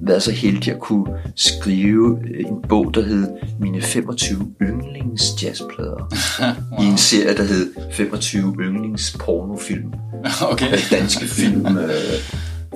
været 0.07 0.23
så 0.23 0.33
heldig 0.33 0.73
at 0.75 0.81
kunne 0.81 1.05
skrive 1.37 2.19
øh, 2.35 2.41
en 2.47 2.63
bog, 2.69 2.95
der 2.95 3.03
hed 3.03 3.27
Mine 3.61 3.83
25 3.83 4.53
yndlings 4.63 5.43
jazzplader. 5.43 6.09
wow. 6.73 6.83
I 6.83 6.87
en 6.91 6.99
serie, 6.99 7.37
der 7.37 7.43
hed 7.45 7.73
25 7.93 8.57
yndlings 8.61 9.17
pornofilm. 9.21 9.93
Okay. 10.53 10.73
Øh, 10.73 10.79
Danske 10.91 11.25
film. 11.27 11.67
Øh, 11.79 11.91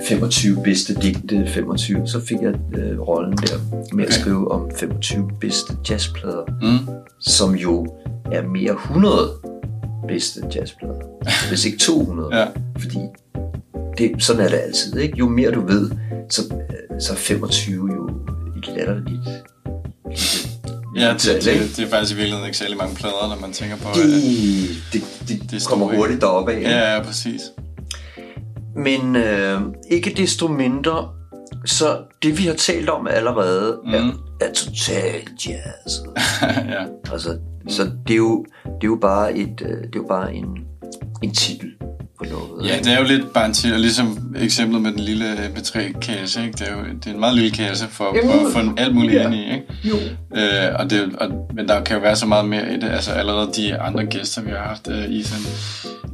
25 0.07 0.63
bedste 0.63 0.93
digte, 0.95 1.47
25. 1.47 2.07
Så 2.07 2.25
fik 2.25 2.37
jeg 2.41 2.53
øh, 2.77 2.99
rollen 2.99 3.37
der 3.37 3.57
med 3.95 4.03
at 4.05 4.09
Okay. 4.11 4.19
skrive 4.21 4.51
om 4.51 4.71
25 4.77 5.29
bedste 5.41 5.73
jazzplader, 5.89 6.43
Mm. 6.61 6.93
som 7.19 7.55
jo 7.55 7.95
er 8.31 8.41
mere 8.47 8.71
100 8.71 9.13
bedste 10.07 10.41
jazzplader. 10.55 10.95
Hvis 11.49 11.65
ikke 11.65 11.77
200. 11.77 12.29
Ja. 12.37 12.45
Fordi 12.79 12.97
det, 13.97 14.11
sådan 14.23 14.41
er 14.45 14.49
det 14.49 14.57
altid. 14.57 14.97
Ikke? 14.97 15.17
Jo 15.17 15.29
mere 15.29 15.51
du 15.51 15.65
ved, 15.67 15.91
så, 16.29 16.41
øh, 16.53 17.01
så 17.01 17.13
er 17.13 17.17
25 17.17 17.93
jo 17.93 18.07
et 18.57 18.67
latterligt 18.77 19.19
Ja, 20.95 21.13
det, 21.13 21.47
ikke? 21.47 21.63
det, 21.63 21.77
det 21.77 21.85
er 21.85 21.89
faktisk 21.89 22.11
i 22.11 22.15
virkeligheden 22.15 22.45
ikke 22.45 22.57
særlig 22.57 22.77
mange 22.77 22.95
plader, 22.95 23.29
når 23.29 23.41
man 23.41 23.51
tænker 23.51 23.77
på, 23.77 23.89
det, 23.95 24.01
at... 24.03 24.11
det, 24.93 25.01
det, 25.27 25.41
Det 25.41 25.51
det 25.51 25.67
kommer 25.67 25.91
ikke. 25.91 26.01
hurtigt 26.01 26.21
deroppe 26.21 26.51
af. 26.51 26.57
ikke? 26.57 26.69
Ja, 26.69 26.95
ja, 26.95 27.03
præcis. 27.03 27.41
Men 28.75 29.15
øh, 29.15 29.61
ikke 29.91 30.13
desto 30.17 30.47
mindre, 30.47 31.09
så 31.65 31.97
det 32.23 32.37
vi 32.37 32.43
har 32.43 32.53
talt 32.53 32.89
om 32.89 33.07
allerede, 33.07 33.79
mm. 33.85 33.93
er, 33.93 34.11
er 34.41 34.53
totalt 34.53 35.47
jazz. 35.47 35.93
ja. 36.75 36.85
Altså, 37.11 37.37
så 37.69 37.83
det 38.07 38.13
er 38.13 38.17
jo, 38.17 38.45
det 38.63 38.71
er 38.83 38.87
jo 38.87 38.97
bare, 39.01 39.33
et, 39.37 39.61
øh, 39.61 39.77
det 39.77 39.95
er 39.95 39.99
jo 39.99 40.05
bare 40.09 40.33
en, 40.33 40.45
en 41.23 41.33
titel 41.33 41.69
på 42.21 42.25
noget. 42.29 42.69
ja, 42.69 42.77
det 42.77 42.93
er 42.93 42.97
jo 42.97 43.03
lidt 43.03 43.33
bare 43.33 43.45
en 43.45 43.53
til, 43.53 43.73
og 43.73 43.79
ligesom 43.79 44.17
eksemplet 44.35 44.81
med 44.81 44.91
den 44.91 44.99
lille 44.99 45.33
MP3-kasse, 45.33 46.45
ikke? 46.45 46.57
Det 46.57 46.67
er 46.67 46.71
jo 46.71 46.77
det 47.03 47.07
er 47.07 47.13
en 47.13 47.19
meget 47.19 47.35
lille 47.35 47.51
kasse 47.51 47.87
for, 47.87 48.11
Jamen, 48.15 48.31
for 48.31 48.59
at 48.59 48.65
få 48.65 48.73
alt 48.77 48.95
muligt 48.95 49.13
ja. 49.13 49.25
ind 49.25 49.35
i, 49.35 49.43
ikke? 49.43 49.63
Jo. 49.83 49.95
Øh, 50.35 50.75
og 50.79 50.89
det, 50.89 51.15
og, 51.17 51.29
men 51.55 51.67
der 51.67 51.81
kan 51.83 51.95
jo 51.95 52.01
være 52.01 52.15
så 52.15 52.25
meget 52.25 52.45
mere 52.45 52.73
i 52.73 52.75
det. 52.75 52.89
Altså 52.89 53.11
allerede 53.11 53.49
de 53.55 53.77
andre 53.77 54.05
gæster, 54.05 54.41
vi 54.41 54.49
har 54.49 54.57
haft, 54.57 54.87
uh, 54.87 54.93
Ethan, 54.93 55.41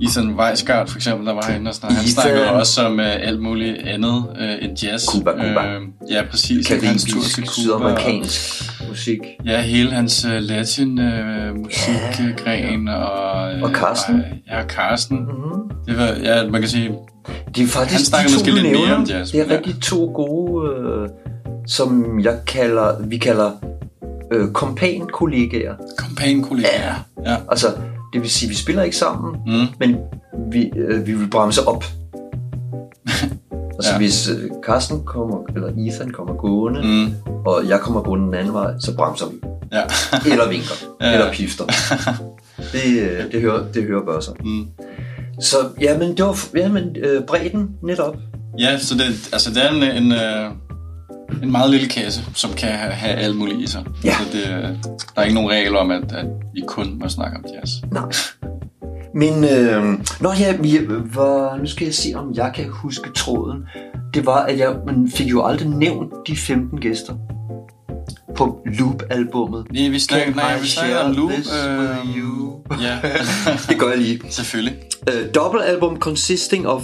Ethan 0.01 0.39
Weisgard 0.39 0.87
for 0.87 0.97
eksempel, 0.97 1.27
der 1.27 1.33
var 1.33 1.45
herinde 1.47 1.69
og 1.69 1.75
snakke. 1.75 1.95
Han 1.97 2.07
snakkede 2.07 2.51
også 2.51 2.81
om 2.81 2.99
uh, 2.99 3.05
alt 3.05 3.41
muligt 3.41 3.77
andet 3.87 4.25
uh, 4.39 4.65
end 4.65 4.83
jazz. 4.83 5.05
Cuba, 5.05 5.31
Cuba. 5.31 5.67
Øh, 5.67 5.81
ja, 6.11 6.21
præcis. 6.31 6.67
Karibisk, 6.67 7.07
sydamerikansk 7.51 8.66
musik. 8.89 9.19
Ja, 9.45 9.61
hele 9.61 9.91
hans 9.91 10.25
uh, 10.25 10.31
latin 10.31 10.99
uh, 10.99 11.55
musikgren. 11.57 12.87
Og, 12.87 13.53
uh, 13.55 13.61
Og 13.61 13.69
Carsten. 13.69 14.15
Og, 14.15 14.21
ja, 14.47 14.63
Carsten. 14.67 15.17
Mm-hmm. 15.19 15.71
Det 15.87 15.97
var, 15.97 16.05
ja, 16.23 16.49
man 16.49 16.61
kan 16.61 16.69
sige, 16.69 16.91
Det 17.55 17.63
er 17.63 17.67
faktisk 17.67 17.93
Han 17.97 18.05
snakker 18.05 18.27
de 18.29 18.33
to, 18.33 18.39
måske 18.39 18.51
lidt 18.51 18.63
mere 18.63 18.73
nævner, 18.73 18.95
om 18.95 19.03
jazz, 19.03 19.31
Det 19.31 19.41
er 19.41 19.45
ja. 19.45 19.53
rigtig 19.57 19.75
to 19.81 20.11
gode, 20.13 20.75
øh, 20.79 21.09
som 21.67 22.19
jeg 22.19 22.39
kalder, 22.47 23.07
vi 23.07 23.17
kalder 23.17 23.51
øh, 24.33 24.51
kompankollegaer. 24.51 25.73
kompankollega. 25.97 26.67
Ja. 26.77 27.31
ja. 27.31 27.37
Altså, 27.49 27.67
det 28.13 28.21
vil 28.21 28.29
sige, 28.29 28.49
vi 28.49 28.55
spiller 28.55 28.83
ikke 28.83 28.97
sammen, 28.97 29.35
Mm. 29.45 29.67
men 29.79 29.95
vi, 30.51 30.71
øh, 30.77 31.07
vi 31.07 31.13
vil 31.13 31.29
bremse 31.29 31.67
op. 31.67 31.83
altså, 33.77 33.89
Ja. 33.89 33.93
ja. 33.93 33.97
hvis 33.97 34.29
øh, 34.29 34.49
Carsten 34.65 35.03
kommer, 35.05 35.37
eller 35.55 35.67
Ethan 35.67 36.11
kommer 36.11 36.33
gående, 36.33 36.81
mm. 36.83 37.13
Og 37.45 37.63
jeg 37.67 37.79
kommer 37.79 38.01
gående 38.01 38.25
den 38.25 38.33
anden 38.35 38.53
vej, 38.53 38.73
så 38.79 38.95
bremser 38.95 39.25
vi. 39.25 39.35
Ja. 39.71 39.81
eller 40.31 40.49
vinker, 40.49 40.75
Ja. 41.01 41.13
eller 41.13 41.31
pifter. 41.33 41.65
Det, 42.71 43.01
øh, 43.01 43.31
det, 43.31 43.41
hører, 43.41 43.71
det 43.73 43.83
hører 43.83 44.05
bare 44.05 44.21
sig. 44.21 44.33
Mm. 44.43 44.67
Så 45.41 45.57
jamen, 45.81 46.17
det 46.17 46.25
var 46.25 46.47
jamen, 46.55 46.95
øh, 46.99 47.23
bredden 47.23 47.69
netop. 47.83 48.15
Ja, 48.59 48.77
så 48.79 48.95
det, 48.95 49.03
altså, 49.33 49.49
det 49.53 49.65
er 49.65 49.69
en, 49.69 49.83
en, 50.03 50.11
øh, 50.11 50.51
en 51.43 51.51
meget 51.51 51.71
lille 51.71 51.87
kasse, 51.89 52.21
som 52.35 52.53
kan 52.53 52.69
have, 52.69 52.91
have 52.93 53.13
alt 53.15 53.35
muligt 53.35 53.59
i 53.59 53.67
sig. 53.67 53.85
Ja. 54.03 54.11
Så 54.13 54.23
det, 54.37 54.47
øh, 54.47 54.63
der 54.63 54.77
er 55.15 55.23
ikke 55.23 55.35
nogen 55.35 55.49
regler 55.51 55.79
om, 55.79 55.91
at, 55.91 56.11
at 56.11 56.25
vi 56.53 56.63
kun 56.67 56.99
må 56.99 57.09
snakke 57.09 57.37
om 57.37 57.45
jazz. 57.53 57.71
Nej. 57.91 58.03
Men, 59.17 59.43
øh, 59.43 59.99
nå 60.21 60.31
ja, 60.39 60.55
vi, 60.61 60.79
hvor, 61.13 61.57
nu 61.59 61.65
skal 61.65 61.85
jeg 61.85 61.93
se, 61.93 62.13
om 62.15 62.33
jeg 62.33 62.51
kan 62.55 62.69
huske 62.69 63.09
tråden. 63.15 63.63
Det 64.13 64.25
var, 64.25 64.43
at 64.43 64.59
jeg 64.59 64.75
man 64.85 65.11
fik 65.15 65.27
jo 65.31 65.45
aldrig 65.45 65.69
nævnt 65.69 66.13
de 66.27 66.35
15 66.37 66.79
gæster 66.79 67.13
på 68.35 68.59
Loop-albummet. 68.65 69.65
Vi, 69.71 69.89
vi 69.89 69.99
snakker, 69.99 70.35
nej, 70.35 70.59
vi 70.61 70.67
snakker 70.67 70.97
om 70.97 71.11
Loop. 71.11 71.29
with 71.29 71.47
you? 72.17 72.61
ja, 72.81 72.97
Det 73.69 73.79
gør 73.79 73.89
jeg 73.89 73.97
lige. 73.97 74.19
selvfølgelig. 74.29 74.75
Uh, 75.07 75.33
dobbeltalbum 75.35 75.97
consisting 75.99 76.67
of 76.67 76.83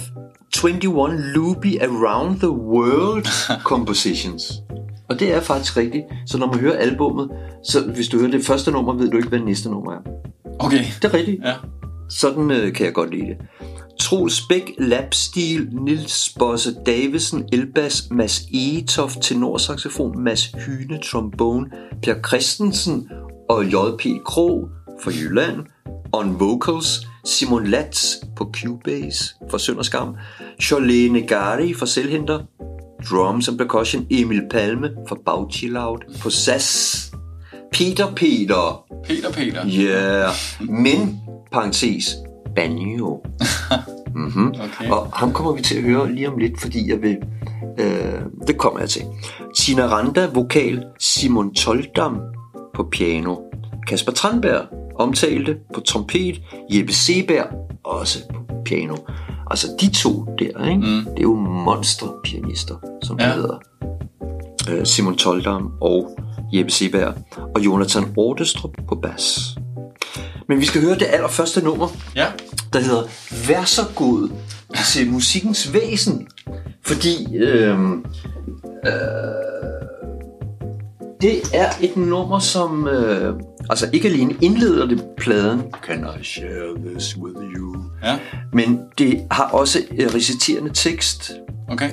21 0.64 1.16
loopy 1.34 1.76
around 1.82 2.38
the 2.38 2.50
world 2.50 3.26
compositions. 3.72 4.52
Og 5.08 5.20
det 5.20 5.34
er 5.34 5.40
faktisk 5.40 5.76
rigtigt. 5.76 6.04
Så 6.26 6.38
når 6.38 6.46
man 6.46 6.58
hører 6.60 6.76
albummet, 6.78 7.28
så 7.64 7.80
hvis 7.94 8.08
du 8.08 8.18
hører 8.18 8.30
det 8.30 8.44
første 8.46 8.70
nummer, 8.70 8.92
ved 8.94 9.10
du 9.10 9.16
ikke, 9.16 9.28
hvad 9.28 9.38
det 9.38 9.46
næste 9.46 9.70
nummer 9.70 9.92
er. 9.92 9.98
Okay, 10.58 10.84
Det 11.02 11.04
er 11.04 11.14
rigtigt. 11.14 11.40
ja. 11.44 11.52
Sådan 12.08 12.50
øh, 12.50 12.72
kan 12.72 12.86
jeg 12.86 12.94
godt 12.94 13.10
lide 13.10 13.26
det. 13.26 13.36
Troels 14.00 14.42
Bæk, 14.48 14.74
Lapstil, 14.78 15.68
Nils 15.72 16.34
Bosse 16.38 16.74
Davisen, 16.86 17.48
Elbas, 17.52 18.08
Mads 18.10 18.42
Egetoft, 18.52 19.18
tenorsaxofon, 19.22 20.24
Mads 20.24 20.44
Hyne, 20.44 20.98
trombone, 21.02 21.70
Per 22.02 22.14
Christensen 22.28 23.08
og 23.48 23.64
J.P. 23.64 24.24
Krog 24.24 24.68
fra 25.02 25.10
Jylland, 25.10 25.60
on 26.12 26.40
vocals, 26.40 27.06
Simon 27.24 27.66
Latz 27.66 28.14
på 28.36 28.50
Cubase 28.52 29.34
fra 29.50 29.58
Sønderskam, 29.58 30.16
Charlene 30.60 31.22
Gari 31.26 31.74
fra 31.74 31.86
Selvhenter, 31.86 32.40
drums 33.10 33.48
and 33.48 33.58
percussion, 33.58 34.06
Emil 34.10 34.42
Palme 34.50 34.90
fra 35.08 35.16
Bagchillout 35.24 36.04
på 36.22 36.30
SAS, 36.30 37.12
Peter 37.72 38.14
Peter, 38.14 38.84
Peter 39.04 39.32
Peter. 39.32 39.66
Ja, 39.66 40.20
yeah. 40.20 40.34
men, 40.60 41.20
parentes, 41.54 42.16
banjo. 42.56 43.22
Mm-hmm. 44.14 44.54
Okay. 44.64 44.90
Og 44.90 45.08
ham 45.12 45.32
kommer 45.32 45.52
vi 45.52 45.62
til 45.62 45.76
at 45.76 45.82
høre 45.82 46.12
lige 46.12 46.28
om 46.28 46.38
lidt, 46.38 46.60
fordi 46.60 46.90
jeg 46.90 47.02
vil... 47.02 47.16
Øh, 47.78 48.20
det 48.46 48.58
kommer 48.58 48.80
jeg 48.80 48.88
til. 48.88 49.02
Tina 49.58 49.86
Randa, 49.86 50.26
vokal. 50.34 50.84
Simon 51.00 51.54
Toldam 51.54 52.20
på 52.74 52.88
piano. 52.92 53.36
Kasper 53.86 54.12
Tranberg, 54.12 54.62
omtalte 54.98 55.56
på 55.74 55.80
trompet. 55.80 56.42
Jeppe 56.70 56.92
Seberg, 56.92 57.46
også 57.84 58.18
på 58.34 58.54
piano. 58.64 58.96
Altså 59.50 59.66
de 59.80 59.90
to 59.92 60.26
der, 60.38 60.68
ikke? 60.68 60.80
Mm. 60.80 61.04
det 61.04 61.18
er 61.18 61.22
jo 61.22 61.34
monsterpianister, 61.34 62.74
som 63.02 63.20
ja. 63.20 63.28
Ja. 63.28 63.34
hedder. 63.34 63.58
Øh, 64.70 64.86
Simon 64.86 65.16
Toldam 65.16 65.72
og 65.80 66.18
Jeppe 66.52 66.72
Seberg. 66.72 67.14
Og 67.54 67.64
Jonathan 67.64 68.04
Ortestrup 68.16 68.70
på 68.88 68.94
bas. 68.94 69.56
Men 70.48 70.60
vi 70.60 70.64
skal 70.64 70.82
høre 70.82 70.94
det 70.94 71.06
allerførste 71.10 71.64
nummer, 71.64 71.88
Ja, 72.16 72.26
der 72.72 72.80
hedder 72.80 73.02
Vær 73.48 73.64
så 73.64 73.82
god 73.94 74.28
til 74.92 75.10
musikkens 75.10 75.72
væsen. 75.72 76.26
Fordi 76.82 77.36
øh, 77.36 77.80
øh, 77.80 78.94
det 81.20 81.40
er 81.54 81.68
et 81.80 81.96
nummer, 81.96 82.38
som 82.38 82.88
øh, 82.88 83.34
altså 83.70 83.90
ikke 83.92 84.08
alene 84.08 84.34
indleder 84.40 84.86
det 84.86 85.04
pladen, 85.18 85.62
Can 85.86 86.06
I 86.20 86.24
share 86.24 86.74
this 86.86 87.16
with 87.16 87.36
you? 87.56 87.76
ja, 88.02 88.18
Men 88.52 88.80
det 88.98 89.26
har 89.30 89.44
også 89.44 89.78
reciterende 90.14 90.70
tekst 90.74 91.32
okay. 91.70 91.90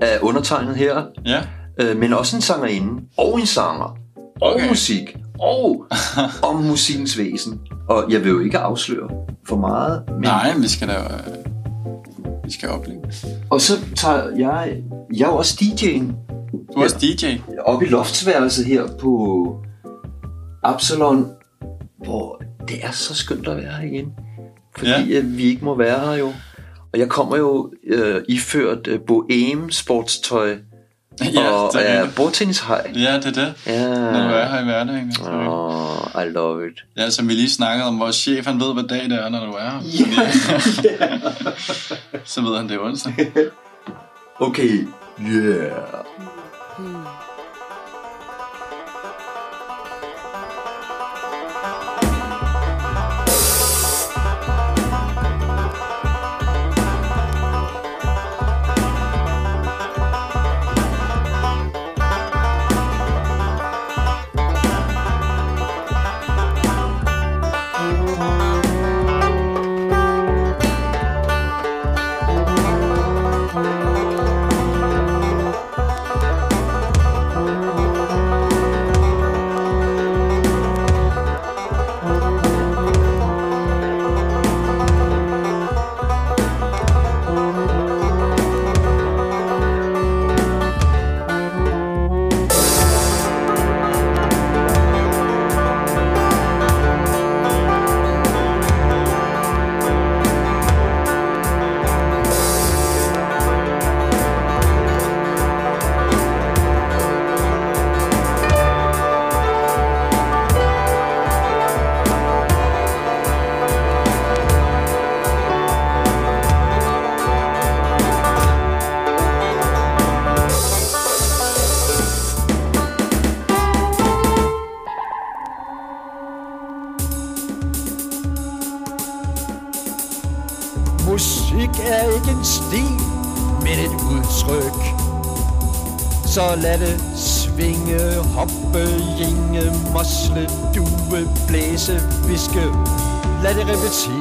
af 0.00 0.18
undertegnet 0.22 0.76
her, 0.76 1.02
Ja, 1.26 1.42
øh, 1.80 1.96
men 1.96 2.12
også 2.12 2.36
en 2.36 2.42
sangerinde 2.42 3.02
og 3.18 3.40
en 3.40 3.46
sanger 3.46 3.96
og 4.40 4.54
Okay. 4.54 4.68
musik 4.68 5.16
og 5.40 5.86
om 6.50 6.56
musikkens 6.56 7.18
væsen. 7.18 7.60
Og 7.88 8.12
jeg 8.12 8.24
vil 8.24 8.30
jo 8.30 8.40
ikke 8.40 8.58
afsløre 8.58 9.10
for 9.48 9.56
meget, 9.56 10.02
men 10.08 10.20
nej, 10.20 10.58
vi 10.58 10.68
skal 10.68 10.88
da... 10.88 10.94
Øh, 10.94 11.46
vi 12.44 12.52
skal 12.52 12.68
opleve. 12.68 13.00
Og 13.50 13.60
så 13.60 13.72
tager 13.96 14.30
jeg... 14.36 14.82
Jeg 15.14 15.24
er 15.24 15.28
jo 15.28 15.36
også 15.36 15.54
DJ'en 15.60 16.12
Du 16.74 16.80
er 16.80 16.84
også 16.84 16.96
DJ. 17.00 17.36
oppe 17.66 17.86
i 17.86 17.88
loftsværelset 17.88 18.66
her 18.66 18.86
på 19.00 19.56
Absalon, 20.62 21.26
hvor 22.04 22.42
det 22.68 22.84
er 22.84 22.90
så 22.90 23.14
skønt 23.14 23.48
at 23.48 23.56
være 23.56 23.72
her 23.72 23.86
igen. 23.86 24.12
Fordi 24.78 25.12
ja. 25.14 25.20
vi 25.24 25.42
ikke 25.42 25.64
må 25.64 25.74
være 25.74 26.00
her 26.00 26.12
jo. 26.12 26.32
Og 26.92 26.98
jeg 26.98 27.08
kommer 27.08 27.36
jo 27.36 27.72
øh, 27.86 28.22
iført 28.28 28.86
øh, 28.86 29.00
bohem 29.06 29.70
sportstøj 29.70 30.56
Ja, 31.24 31.50
og 31.50 31.72
det 31.72 31.90
er 31.90 31.94
er 31.94 32.04
det. 32.04 32.14
bordtennishej. 32.14 32.92
Ja, 32.94 33.14
det 33.16 33.26
er 33.26 33.44
det. 33.44 33.54
Ja. 33.66 33.88
Når 33.88 34.28
du 34.28 34.34
er 34.34 34.46
her 34.46 34.60
i 34.60 34.64
hverdagen. 34.64 35.14
Oh, 35.20 36.24
I 36.24 36.28
love 36.28 36.68
it. 36.68 36.84
Ja, 36.96 37.10
som 37.10 37.28
vi 37.28 37.34
lige 37.34 37.50
snakkede 37.50 37.88
om, 37.88 38.00
vores 38.00 38.16
chef, 38.16 38.46
han 38.46 38.60
ved, 38.60 38.74
hvad 38.74 38.84
dag 38.84 39.04
det 39.04 39.12
er, 39.24 39.28
når 39.28 39.46
du 39.46 39.52
er 39.52 39.70
her. 39.70 39.80
Så 42.24 42.40
ved 42.40 42.56
han, 42.56 42.68
det 42.68 42.74
er 42.74 42.80
onsdag. 42.80 43.14
Okay, 44.40 44.86
yeah. 45.20 45.72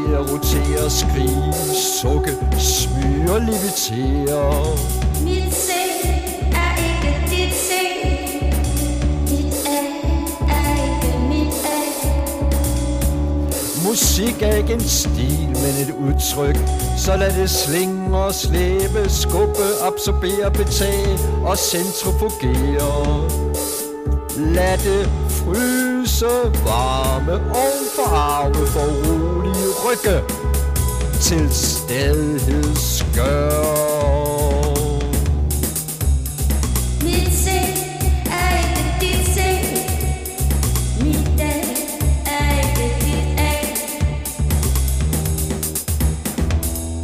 Repetere, 0.05 0.31
rotere, 0.31 0.89
skrige, 0.89 1.53
sukke, 1.73 2.37
smyre, 2.57 3.39
levitere. 3.39 4.75
Mit 5.23 5.53
sind 5.53 6.53
er 6.53 6.75
ikke 6.77 7.13
dit 7.29 7.53
sind. 7.53 8.53
Dit 9.27 9.67
A 9.67 9.69
er 10.47 10.83
ikke 10.83 11.19
mit 11.29 11.53
A. 11.65 11.79
Musik 13.87 14.41
er 14.41 14.55
ikke 14.55 14.73
en 14.73 14.87
stil, 14.87 15.47
men 15.47 15.75
et 15.81 15.93
udtryk. 15.99 16.57
Så 16.97 17.15
lad 17.17 17.41
det 17.41 17.49
slinge 17.49 18.17
og 18.17 18.33
slæbe, 18.33 19.09
skubbe, 19.09 19.67
absorbere, 19.81 20.51
betage 20.51 21.19
og 21.45 21.57
centrifugere. 21.57 23.29
Lad 24.37 24.77
det 24.77 25.09
fryse 26.15 26.63
varme 26.65 27.33
og 27.33 27.73
farve 27.95 28.67
for 28.67 28.87
rolige 29.05 29.69
rygge 29.85 30.23
til 31.21 31.49
A. 31.89 32.15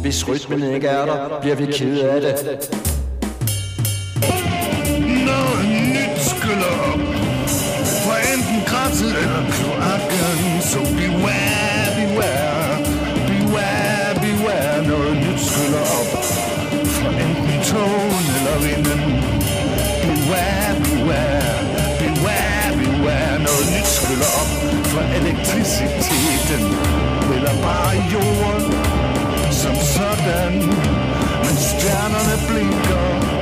Hvis 0.02 0.28
rytmen 0.28 0.62
ikke 0.74 0.86
er 0.86 1.06
der, 1.06 1.40
bliver 1.40 1.56
vi 1.56 1.66
ked 1.66 1.98
af 1.98 2.20
det. 2.20 2.81
Enten 9.02 9.14
græsset 9.14 9.24
eller 9.24 9.44
kloakken 9.50 10.62
Så 10.62 10.78
beware, 10.78 11.88
beware 11.98 12.76
Beware, 13.28 14.14
beware 14.14 14.86
Noget 14.86 15.16
nyt 15.16 15.40
skyller 15.40 15.84
op 15.98 16.24
Fra 16.94 17.08
enten 17.24 17.60
togen 17.70 18.24
eller 18.38 18.58
vinden 18.66 19.02
Beware, 20.02 20.74
beware 20.84 21.54
Beware, 22.00 22.70
beware 22.80 23.38
Noget 23.38 23.66
nyt 23.74 23.88
skyller 23.96 24.30
op 24.40 24.50
Fra 24.92 25.02
elektriciteten 25.18 26.64
Eller 27.34 27.54
bare 27.62 27.92
jorden 28.12 28.72
Som 29.50 29.76
sådan 29.94 30.54
Men 31.44 31.56
stjernerne 31.56 32.36
blinker 32.48 33.41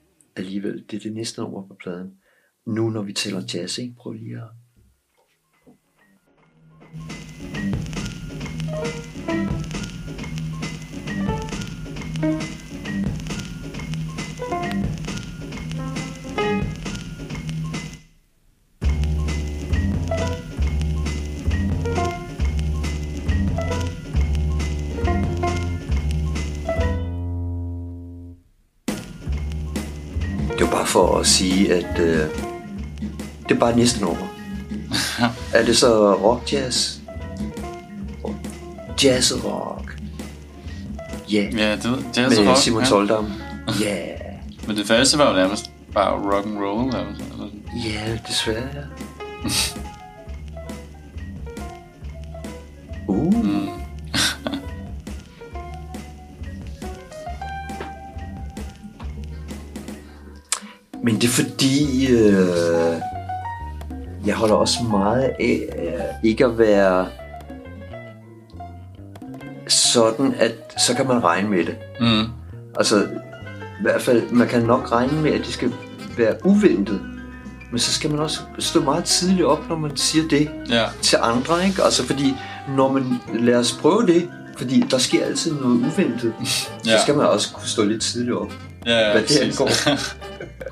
alligevel. 0.35 0.85
Det 0.91 0.97
er 0.97 1.01
det 1.01 1.13
næste 1.13 1.41
nummer 1.41 1.67
på 1.67 1.75
pladen. 1.79 2.17
Nu 2.65 2.89
når 2.89 3.01
vi 3.01 3.13
tæller 3.13 3.41
jazz, 3.53 3.77
ikke? 3.77 3.95
Prøv 3.95 4.13
lige 4.13 4.37
at... 4.37 4.49
thank 7.53 7.75
you 7.75 7.80
for 31.01 31.19
at 31.19 31.27
sige, 31.27 31.73
at 31.73 31.99
øh, 31.99 32.29
det 33.43 33.55
er 33.55 33.59
bare 33.59 33.75
næste 33.75 34.01
nummer. 34.01 34.27
er 35.53 35.65
det 35.65 35.77
så 35.77 36.13
rock 36.13 36.53
jazz? 36.53 36.97
Jazz 39.03 39.33
rock. 39.45 39.97
Ja, 41.31 41.37
yeah. 41.37 41.57
Ja, 41.57 41.71
det 41.75 42.05
jazz 42.17 42.37
og 42.37 42.43
med 42.43 42.51
rock. 42.51 42.57
Simon 42.57 42.81
ja. 42.81 42.87
Soldam. 42.87 43.25
Ja, 43.81 43.85
yeah. 43.85 44.19
Men 44.67 44.77
det 44.77 44.87
første 44.87 45.17
var 45.17 45.29
jo 45.29 45.35
nærmest 45.35 45.71
bare 45.93 46.35
rock 46.35 46.45
and 46.45 46.57
roll. 46.57 46.91
Nærmest, 46.91 47.21
ja, 47.85 48.17
desværre. 48.27 48.85
Uh. 53.07 53.33
Mm. 53.33 53.60
Holder 64.41 64.55
også 64.55 64.77
meget 64.91 65.21
af 65.39 65.59
øh, 65.79 66.29
ikke 66.29 66.45
at 66.45 66.57
være 66.57 67.07
sådan, 69.67 70.35
at 70.39 70.51
så 70.77 70.95
kan 70.95 71.07
man 71.07 71.23
regne 71.23 71.49
med 71.49 71.65
det. 71.65 71.75
Mm. 71.99 72.25
Altså, 72.77 73.03
i 73.79 73.81
hvert 73.81 74.01
fald, 74.01 74.29
man 74.31 74.47
kan 74.47 74.61
nok 74.61 74.91
regne 74.91 75.21
med, 75.21 75.31
at 75.31 75.39
det 75.39 75.53
skal 75.53 75.71
være 76.17 76.35
uventet. 76.45 77.01
Men 77.71 77.79
så 77.79 77.93
skal 77.93 78.09
man 78.09 78.19
også 78.19 78.39
stå 78.59 78.81
meget 78.81 79.03
tidligt 79.03 79.43
op, 79.45 79.69
når 79.69 79.75
man 79.77 79.97
siger 79.97 80.27
det 80.27 80.49
Ja. 80.69 80.85
til 81.01 81.17
andre, 81.21 81.65
ikke? 81.67 81.83
Altså, 81.83 82.03
fordi 82.05 82.35
når 82.77 82.91
man 82.91 83.05
lader 83.33 83.59
os 83.59 83.71
prøve 83.81 84.07
det, 84.07 84.29
fordi 84.57 84.83
der 84.91 84.97
sker 84.97 85.25
altid 85.25 85.53
noget 85.53 85.75
uventet, 85.93 86.33
Ja. 86.85 86.97
så 86.97 87.01
skal 87.03 87.15
man 87.15 87.25
også 87.25 87.53
kunne 87.53 87.67
stå 87.67 87.83
lidt 87.83 88.01
tidligt 88.01 88.35
op. 88.35 88.51
Ja, 88.85 88.91
ja, 88.99 89.11
Hvad 89.11 89.21
det 89.21 89.27
præcis. 89.27 89.59
angår. 89.61 89.69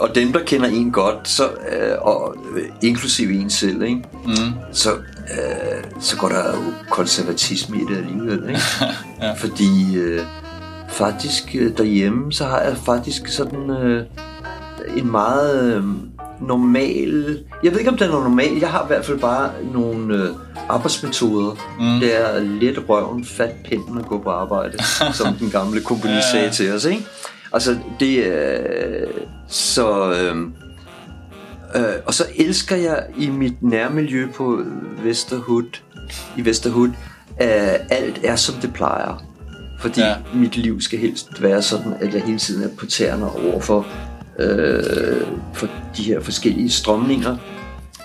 Og 0.00 0.14
dem, 0.14 0.32
der 0.32 0.40
kender 0.44 0.68
en 0.68 0.90
godt, 0.90 1.28
så, 1.28 1.44
øh, 1.44 1.92
og 2.00 2.36
øh, 2.56 2.62
inklusive 2.82 3.32
en 3.32 3.50
selv, 3.50 3.82
ikke? 3.82 4.02
Mm. 4.24 4.32
Så, 4.72 4.90
øh, 4.92 5.84
så 6.00 6.16
går 6.16 6.28
der 6.28 6.56
jo 6.56 6.62
konservatisme 6.90 7.76
i 7.76 7.84
det 7.88 7.96
alligevel. 7.96 8.48
Ikke? 8.48 8.60
Ja. 9.22 9.32
Fordi 9.32 9.96
øh, 9.96 10.22
faktisk 10.88 11.56
øh, 11.58 11.76
derhjemme, 11.78 12.32
så 12.32 12.44
har 12.44 12.60
jeg 12.60 12.76
faktisk 12.76 13.28
sådan 13.28 13.70
øh, 13.70 14.04
en 14.96 15.10
meget 15.10 15.74
øh, 15.76 15.84
normal... 16.40 17.38
Jeg 17.64 17.72
ved 17.72 17.78
ikke, 17.78 17.90
om 17.90 17.96
den 17.96 18.08
er 18.10 18.12
normal. 18.22 18.58
Jeg 18.60 18.70
har 18.70 18.84
i 18.84 18.86
hvert 18.86 19.04
fald 19.04 19.18
bare 19.18 19.50
nogle 19.72 20.14
øh, 20.14 20.28
arbejdsmetoder. 20.68 21.50
Mm. 21.78 22.00
Det 22.00 22.20
er 22.20 22.40
let 22.40 22.84
røven, 22.88 23.24
fat 23.24 23.54
pinden 23.64 23.98
og 23.98 24.04
gå 24.06 24.18
på 24.18 24.30
arbejde, 24.30 24.78
som 25.18 25.34
den 25.34 25.50
gamle 25.50 25.80
komponi 25.80 26.12
Ja, 26.12 26.18
ja. 26.18 26.32
sagde 26.32 26.50
til 26.50 26.72
os. 26.72 26.84
Ikke? 26.84 27.06
Altså, 27.52 27.78
det 28.00 28.26
er... 28.26 29.06
så... 29.48 30.12
Øh, 30.12 30.36
Øh, 31.76 31.82
og 32.06 32.14
så 32.14 32.24
elsker 32.36 32.76
jeg 32.76 33.06
i 33.18 33.28
mit 33.28 33.62
nærmiljø 33.62 34.26
på 34.36 34.62
Vesterhood, 35.04 35.80
i 36.36 36.44
Vesterhood, 36.44 36.88
at 37.36 37.80
alt 37.90 38.20
er 38.24 38.36
som 38.36 38.54
det 38.54 38.72
plejer. 38.72 39.22
Fordi 39.80 40.00
Ja. 40.00 40.14
mit 40.34 40.56
liv 40.56 40.80
skal 40.80 40.98
helst 40.98 41.42
være 41.42 41.62
sådan, 41.62 41.94
at 42.00 42.14
jeg 42.14 42.22
hele 42.22 42.38
tiden 42.38 42.64
er 42.64 42.68
på 42.78 42.86
tæerne 42.86 43.30
over 43.30 43.60
for, 43.60 43.86
øh, 44.38 45.26
for 45.54 45.68
de 45.96 46.02
her 46.02 46.20
forskellige 46.20 46.70
strømninger. 46.70 47.36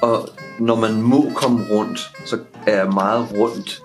Og 0.02 0.30
når 0.60 0.76
man 0.76 1.02
må 1.02 1.32
komme 1.36 1.66
rundt, 1.72 2.12
så 2.26 2.38
er 2.68 2.76
jeg 2.76 2.94
meget 2.94 3.28
rundt 3.38 3.82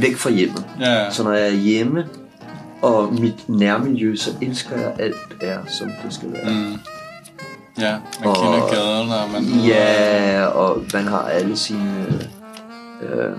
væk 0.00 0.16
fra 0.16 0.30
hjemmet. 0.30 0.64
Ja. 0.80 1.10
Så 1.10 1.22
når 1.24 1.32
jeg 1.32 1.46
er 1.48 1.54
hjemme 1.56 2.04
og 2.82 3.12
mit 3.14 3.48
nærmiljø, 3.48 4.16
så 4.16 4.30
elsker 4.42 4.76
jeg 4.76 4.92
alt 4.98 5.36
er, 5.40 5.58
som 5.66 5.90
det 6.04 6.14
skal 6.14 6.32
være. 6.32 6.50
Mm. 6.50 6.76
Ja, 7.78 7.96
man 8.20 8.28
Og- 8.28 8.36
kender 8.36 8.68
gaden, 8.74 9.10
og 9.10 9.30
man... 9.32 9.44
Ja, 9.66 10.46
og 10.46 10.84
man 10.94 11.04
har 11.04 11.18
alle 11.22 11.56
sine, 11.56 12.06
øh, 13.02 13.32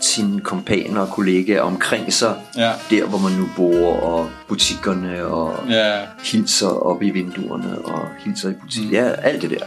sine 0.00 0.40
kompaner 0.40 1.00
og 1.00 1.08
kollegaer 1.08 1.62
omkring 1.62 2.12
sig, 2.12 2.34
Ja, 2.56 2.72
der 2.90 3.04
hvor 3.06 3.18
man 3.18 3.32
nu 3.32 3.48
bor, 3.56 3.96
og 3.96 4.28
butikkerne, 4.48 5.26
og 5.26 5.56
ja, 5.68 5.98
hilser 6.24 6.68
op 6.68 7.02
i 7.02 7.10
vinduerne, 7.10 7.78
og 7.84 8.00
hilser 8.24 8.50
i 8.50 8.52
butikken. 8.52 8.90
Mm. 8.90 8.94
Ja, 8.96 9.04
alt 9.10 9.42
det 9.42 9.50
der. 9.50 9.64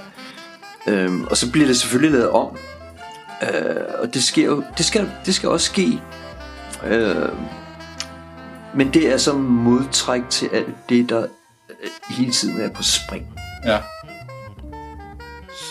Øhm, 0.88 1.24
og 1.24 1.38
så 1.38 1.52
bliver 1.52 1.68
det 1.68 1.78
selvfølgelig 1.78 2.12
lavet 2.12 2.30
om. 2.30 2.48
Øh, 3.42 3.76
og 4.02 4.14
det 4.14 4.24
sker 4.24 4.46
jo, 4.46 4.64
det 4.78 4.86
skal, 4.86 5.10
det 5.26 5.36
skal 5.36 5.50
også 5.50 5.66
ske. 5.66 6.00
Øh, 6.88 7.16
men 8.78 8.94
det 8.94 9.14
er 9.14 9.18
som 9.18 9.36
modtræk 9.40 10.22
til 10.30 10.50
alt 10.54 10.90
det, 10.90 11.10
der 11.10 11.22
øh, 11.70 11.90
hele 12.10 12.32
tiden 12.32 12.62
er 12.62 12.70
på 12.70 12.84
spring. 12.84 13.26
ja. 13.66 13.78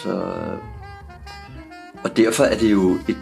Så, 0.02 0.22
og 2.04 2.16
derfor 2.16 2.44
er 2.44 2.58
det 2.58 2.70
jo 2.70 2.98
et 3.08 3.16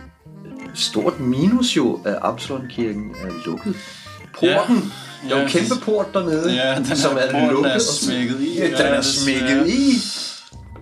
stort 0.75 1.21
minus 1.21 1.77
jo, 1.77 2.01
at 2.05 2.19
Absalon-kirken 2.23 3.11
er 3.25 3.47
lukket. 3.47 3.77
Porten, 4.35 4.93
Ja, 5.25 5.29
der 5.29 5.37
er 5.37 5.41
jo 5.41 5.47
ja, 5.47 5.49
kæmpe 5.49 5.75
port 5.85 6.15
dernede, 6.15 6.53
Ja, 6.55 6.75
den 6.77 6.97
som 6.97 7.17
er 7.21 7.51
lukket. 7.53 7.75
er 7.75 7.79
smækket 7.79 8.41
i. 8.41 8.59
Ja, 8.59 8.67
den 8.67 8.95
er 8.95 9.01
smækket 9.01 9.67
i. 9.69 9.91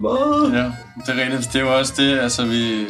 Hvad? 0.01 0.51
Ja, 0.53 0.73
det 1.07 1.21
er 1.21 1.25
rigtigt. 1.25 1.53
Det 1.53 1.59
er 1.61 1.65
jo 1.65 1.79
også 1.79 1.93
det, 1.97 2.19
altså 2.19 2.45
vi... 2.47 2.87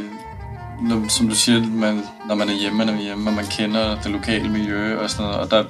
når- 0.83 1.09
Som 1.09 1.29
du 1.29 1.35
siger, 1.35 1.67
man, 1.69 2.03
når 2.29 2.35
man 2.35 2.49
er 2.49 2.55
hjemme, 2.55 2.85
når 2.85 2.93
vi 2.93 2.99
er 2.99 3.03
hjemme, 3.03 3.31
og 3.31 3.35
man 3.37 3.45
kender 3.47 4.01
det 4.03 4.11
lokale 4.11 4.49
miljø 4.49 4.99
og 4.99 5.11
sådan 5.11 5.25
noget. 5.27 5.41
Og 5.41 5.51
der, 5.51 5.65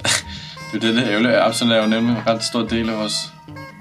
det 0.73 0.83
er 0.83 0.87
det, 0.87 0.95
det 0.95 1.07
ærgerlige. 1.11 1.37
Absalon 1.39 1.71
er 1.73 1.81
jo 1.83 1.87
nemlig 1.87 2.15
en 2.15 2.27
ret 2.27 2.43
stor 2.43 2.61
del 2.61 2.89
af 2.89 2.97
vores 2.97 3.15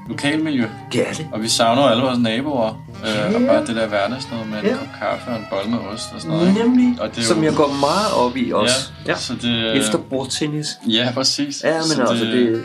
lokalmiljø. 0.08 0.66
Det 0.92 1.08
er 1.08 1.12
det. 1.12 1.26
Og 1.32 1.42
vi 1.42 1.48
savner 1.48 1.82
alle 1.82 2.02
vores 2.02 2.18
naboer. 2.18 2.68
Øh, 3.06 3.34
og 3.34 3.40
Ja. 3.40 3.46
bare 3.46 3.66
det 3.66 3.76
der 3.76 3.86
hverdagsnød 3.86 4.44
med 4.50 4.58
en 4.58 4.64
Ja. 4.64 4.76
kop 4.76 4.86
kaffe 4.98 5.30
og 5.30 5.36
en 5.36 5.44
bolle 5.50 5.70
med 5.70 5.78
ost 5.78 6.12
og 6.14 6.20
sådan 6.20 6.36
noget. 6.36 6.54
Nemlig, 6.54 7.00
Og 7.00 7.08
det 7.10 7.18
er 7.18 7.22
som 7.22 7.36
jo- 7.38 7.44
jeg 7.44 7.54
går 7.54 7.76
meget 7.80 8.12
op 8.16 8.36
i 8.36 8.52
også. 8.52 8.90
Ja, 9.06 9.16
så 9.16 9.34
det... 9.42 9.76
Efter 9.76 9.98
bordtennis. 9.98 10.66
Ja, 10.88 11.08
præcis. 11.14 11.62
Ja, 11.64 11.74
men 11.74 11.82
Så 11.82 12.02
altså 12.02 12.24
det... 12.24 12.64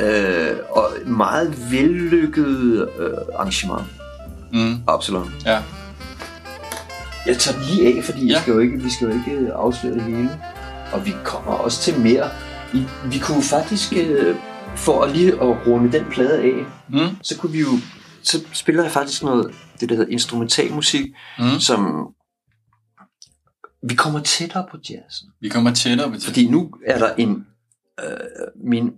Øh, 0.00 0.56
og 0.70 0.88
meget 1.06 1.54
vellykket 1.70 2.88
øh, 2.98 3.10
arrangement. 3.38 3.82
Mm, 4.52 4.76
Absalon. 4.88 5.34
ja. 5.46 5.58
Jeg 7.26 7.38
tager 7.38 7.58
den 7.58 7.66
lige 7.66 7.98
af, 7.98 8.04
fordi 8.04 8.26
ja. 8.26 8.32
Ja. 8.32 8.34
vi, 8.38 8.42
skal 8.42 8.52
jo 8.52 8.58
ikke, 8.58 8.82
vi 8.82 8.90
skal 8.90 9.06
jo 9.08 9.12
ikke 9.14 9.52
afsløre 9.54 9.94
det 9.94 10.02
hele. 10.02 10.30
Og 10.92 11.06
vi 11.06 11.14
kommer 11.24 11.52
også 11.52 11.80
til 11.82 12.00
mere. 12.00 12.28
Vi, 13.10 13.18
kunne 13.18 13.42
faktisk, 13.42 13.92
øh, 13.96 14.36
for 14.76 15.02
at 15.02 15.16
lige 15.16 15.32
at 15.32 15.66
runde 15.66 15.92
den 15.92 16.04
plade 16.10 16.42
af, 16.42 16.64
Mm, 16.90 17.16
så 17.22 17.38
kunne 17.38 17.52
vi 17.52 17.60
jo, 17.60 17.78
så 18.22 18.44
spiller 18.52 18.82
jeg 18.82 18.92
faktisk 18.92 19.22
noget, 19.22 19.54
det 19.80 19.88
der 19.88 19.96
hedder 19.96 20.10
instrumentalmusik, 20.10 21.06
mm. 21.38 21.60
som 21.60 22.08
vi 23.82 23.94
kommer 23.94 24.20
tættere 24.22 24.66
på 24.70 24.78
jazzen. 24.90 25.28
Vi 25.40 25.48
kommer 25.48 25.74
tættere 25.74 26.08
på 26.08 26.14
det. 26.14 26.22
Fordi 26.22 26.48
nu 26.48 26.70
er 26.86 26.98
der 26.98 27.14
en, 27.14 27.46
øh, 28.00 28.16
min 28.64 28.90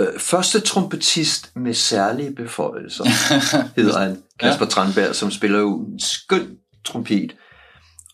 øh, 0.00 0.18
første 0.18 0.60
trompetist 0.60 1.56
med 1.56 1.74
særlige 1.74 2.34
beføjelser, 2.34 3.04
hedder 3.80 3.98
han, 3.98 4.22
Kasper 4.40 4.64
ja. 4.64 4.70
Tranberg, 4.70 5.14
som 5.14 5.30
spiller 5.30 5.58
jo 5.58 5.84
en 5.84 6.00
skøn 6.00 6.56
trompet. 6.84 7.36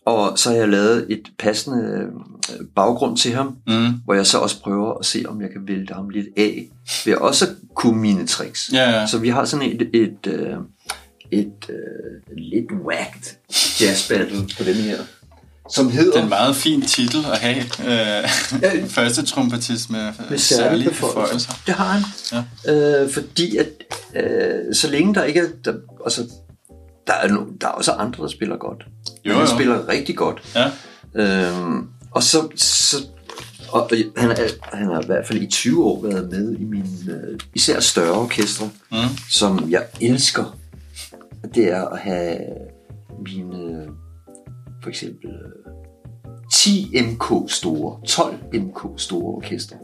Og 0.07 0.39
så 0.39 0.49
har 0.49 0.55
jeg 0.57 0.69
lavet 0.69 1.05
et 1.09 1.21
passende 1.39 1.83
øh, 1.93 2.65
baggrund 2.75 3.17
til 3.17 3.33
ham, 3.33 3.55
Mm. 3.67 3.87
hvor 4.05 4.13
jeg 4.13 4.25
så 4.27 4.37
også 4.37 4.61
prøver 4.61 4.93
at 4.99 5.05
se, 5.05 5.23
om 5.27 5.41
jeg 5.41 5.49
kan 5.51 5.61
vælte 5.67 5.93
ham 5.93 6.09
lidt 6.09 6.27
af, 6.37 6.69
ved 7.05 7.13
at 7.13 7.19
også 7.19 7.47
kunne 7.75 7.99
mine 8.01 8.27
tricks. 8.27 8.69
Ja, 8.73 8.89
ja. 8.99 9.07
Så 9.07 9.17
vi 9.17 9.29
har 9.29 9.45
sådan 9.45 9.71
et, 9.71 9.89
et, 9.93 10.27
øh, 10.27 10.53
et 11.31 11.53
øh, 11.69 12.37
lidt 12.37 12.71
whacked 12.87 13.35
jazz 13.81 14.09
battle 14.09 14.37
på 14.57 14.63
den 14.63 14.75
her, 14.75 14.97
som 15.73 15.89
hedder... 15.89 16.11
Det 16.11 16.19
er 16.19 16.23
en 16.23 16.29
meget 16.29 16.55
fin 16.55 16.81
titel 16.81 17.25
at 17.33 17.39
have. 17.39 17.57
Øh, 17.59 18.29
Ja. 18.61 18.85
første 18.97 19.25
trompetist 19.25 19.89
med, 19.89 20.11
med 20.29 20.37
særlige 20.37 20.89
beføjelser. 20.89 21.51
Det 21.65 21.73
har 21.73 21.85
han. 21.97 22.03
Ja. 22.67 23.03
Øh, 23.03 23.09
fordi 23.11 23.57
at 23.57 23.67
øh, 24.15 24.75
så 24.75 24.87
længe 24.91 25.15
der 25.15 25.23
ikke 25.23 25.39
er... 25.39 25.45
Der, 25.65 25.73
altså, 26.05 26.21
der 27.07 27.13
er, 27.13 27.27
no, 27.27 27.45
der 27.61 27.67
er 27.67 27.71
også 27.71 27.91
andre, 27.91 28.23
der 28.23 28.29
spiller 28.29 28.57
godt. 28.57 28.85
Jo, 29.27 29.33
han 29.33 29.41
jo. 29.47 29.55
spiller 29.55 29.87
rigtig 29.87 30.17
godt. 30.17 30.55
Ja. 30.55 30.71
Øhm, 31.15 31.87
og 32.11 32.23
så... 32.23 32.47
så 32.55 32.97
og 33.71 33.81
og 33.81 33.91
han, 34.17 34.31
er, 34.31 34.35
han 34.73 34.87
har 34.87 35.01
i 35.01 35.05
hvert 35.05 35.27
fald 35.27 35.41
i 35.41 35.47
20 35.47 35.85
år 35.85 36.01
været 36.01 36.29
med 36.31 36.55
i 36.59 36.63
min 36.63 36.85
øh, 37.09 37.39
især 37.55 37.79
større 37.79 38.11
orkestre, 38.19 38.69
Mm. 38.91 38.97
som 39.29 39.67
jeg 39.69 39.83
elsker. 40.01 40.57
Det 41.55 41.71
er 41.71 41.85
at 41.85 41.99
have 41.99 42.37
mine 43.25 43.55
øh, 43.57 43.87
for 44.83 44.89
eksempel 44.89 45.29
øh, 45.29 45.73
10 46.53 47.01
MK 47.01 47.51
store, 47.51 47.99
12 48.07 48.35
MK 48.53 48.79
store 48.97 49.35
orkestre, 49.35 49.75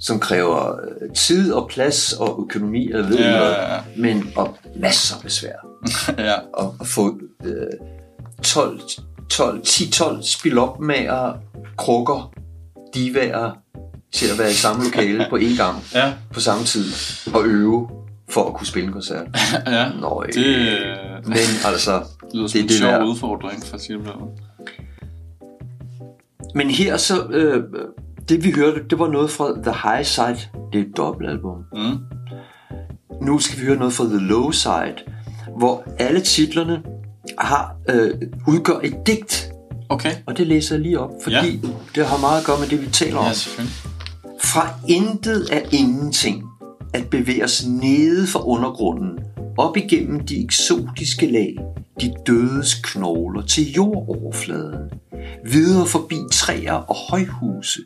som 0.00 0.20
kræver 0.20 0.72
øh, 0.72 1.10
tid 1.14 1.52
og 1.52 1.68
plads 1.68 2.12
og 2.12 2.38
økonomi, 2.48 2.90
jeg 2.90 2.98
ved 3.08 3.18
Ja, 3.18 3.30
ja, 3.48 3.74
ja. 3.74 3.80
men 3.96 4.32
og 4.36 4.56
masser 4.80 5.16
af 5.16 5.22
besvær 5.22 5.66
ja. 6.18 6.34
at, 6.34 6.66
at 6.80 6.86
få 6.86 7.18
øh, 7.44 7.66
12, 8.44 8.80
12, 9.30 9.60
10-12 9.66 10.22
spilopmager, 10.38 11.32
krukker, 11.78 12.32
divaer 12.94 13.50
til 14.12 14.26
at 14.32 14.38
være 14.38 14.50
i 14.50 14.54
samme 14.54 14.84
lokale 14.84 15.26
på 15.30 15.36
én 15.36 15.56
gang 15.56 15.76
Ja. 15.94 16.12
på 16.32 16.40
samme 16.40 16.64
tid 16.64 16.84
og 17.34 17.44
øve 17.46 17.88
for 18.30 18.44
at 18.48 18.54
kunne 18.54 18.66
spille 18.66 18.86
en 18.86 18.92
koncert. 18.92 19.26
ja. 19.66 19.88
Nøj. 20.00 20.26
Det 20.26 20.46
øh, 20.46 21.26
Men 21.26 21.36
altså, 21.64 22.02
lyder 22.34 22.46
som 22.46 22.52
det 22.52 22.58
er 22.58 22.62
en 22.62 22.68
det 22.68 22.78
sjov 22.78 22.90
der. 22.90 23.04
udfordring 23.04 23.64
for 23.66 23.74
at 23.74 23.80
sige 23.82 23.98
det. 23.98 24.06
Men 26.54 26.70
her 26.70 26.96
så, 26.96 27.26
øh, 27.30 27.64
det 28.28 28.44
vi 28.44 28.50
hørte, 28.52 28.80
det 28.90 28.98
var 28.98 29.08
noget 29.08 29.30
fra 29.30 29.52
The 29.62 29.74
High 29.90 30.04
Side. 30.04 30.48
Det 30.72 30.80
er 30.80 30.84
et 30.84 30.96
dobbeltalbum. 30.96 31.62
Mm. 31.72 31.98
Nu 33.22 33.38
skal 33.38 33.60
vi 33.60 33.64
høre 33.66 33.76
noget 33.76 33.92
fra 33.92 34.04
The 34.04 34.18
Low 34.18 34.50
Side, 34.50 34.96
hvor 35.58 35.84
alle 35.98 36.20
titlerne 36.20 36.82
har 37.38 37.76
øh, 37.88 38.10
udgør 38.48 38.80
et 38.84 39.06
digt. 39.06 39.50
Okay. 39.88 40.12
Og 40.26 40.36
det 40.38 40.46
læser 40.46 40.74
jeg 40.74 40.82
lige 40.82 41.00
op, 41.00 41.10
fordi 41.22 41.36
ja. 41.36 41.68
det 41.94 42.06
har 42.06 42.18
meget 42.18 42.40
at 42.40 42.46
gøre 42.46 42.58
med 42.60 42.68
det, 42.68 42.82
vi 42.82 42.86
taler 42.86 43.18
om. 43.18 43.26
Ja, 43.26 43.32
selvfølgelig. 43.32 43.76
Fra 44.44 44.68
intet 44.88 45.48
er 45.52 45.60
ingenting 45.72 46.44
at 46.94 47.10
bevæge 47.10 47.44
os 47.44 47.66
nede 47.66 48.26
fra 48.26 48.46
undergrunden, 48.46 49.18
op 49.58 49.76
igennem 49.76 50.26
de 50.26 50.44
eksotiske 50.44 51.26
lag, 51.26 51.56
de 52.00 52.14
dødes 52.26 52.74
knogler 52.74 53.42
til 53.42 53.72
jordoverfladen, 53.72 54.90
videre 55.44 55.86
forbi 55.86 56.16
træer 56.32 56.72
og 56.72 56.96
højhuse, 57.10 57.80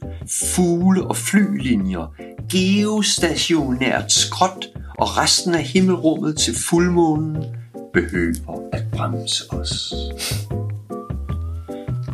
fugle 0.54 1.06
og 1.06 1.16
flylinjer, 1.16 2.14
geostationært 2.52 4.12
skråt 4.12 4.66
og 4.98 5.16
resten 5.16 5.54
af 5.54 5.62
himmelrummet 5.62 6.38
til 6.38 6.54
fuldmånen 6.54 7.36
behøver 7.92 8.68
at 8.72 8.82
bremse 8.96 9.44
os. 9.50 9.94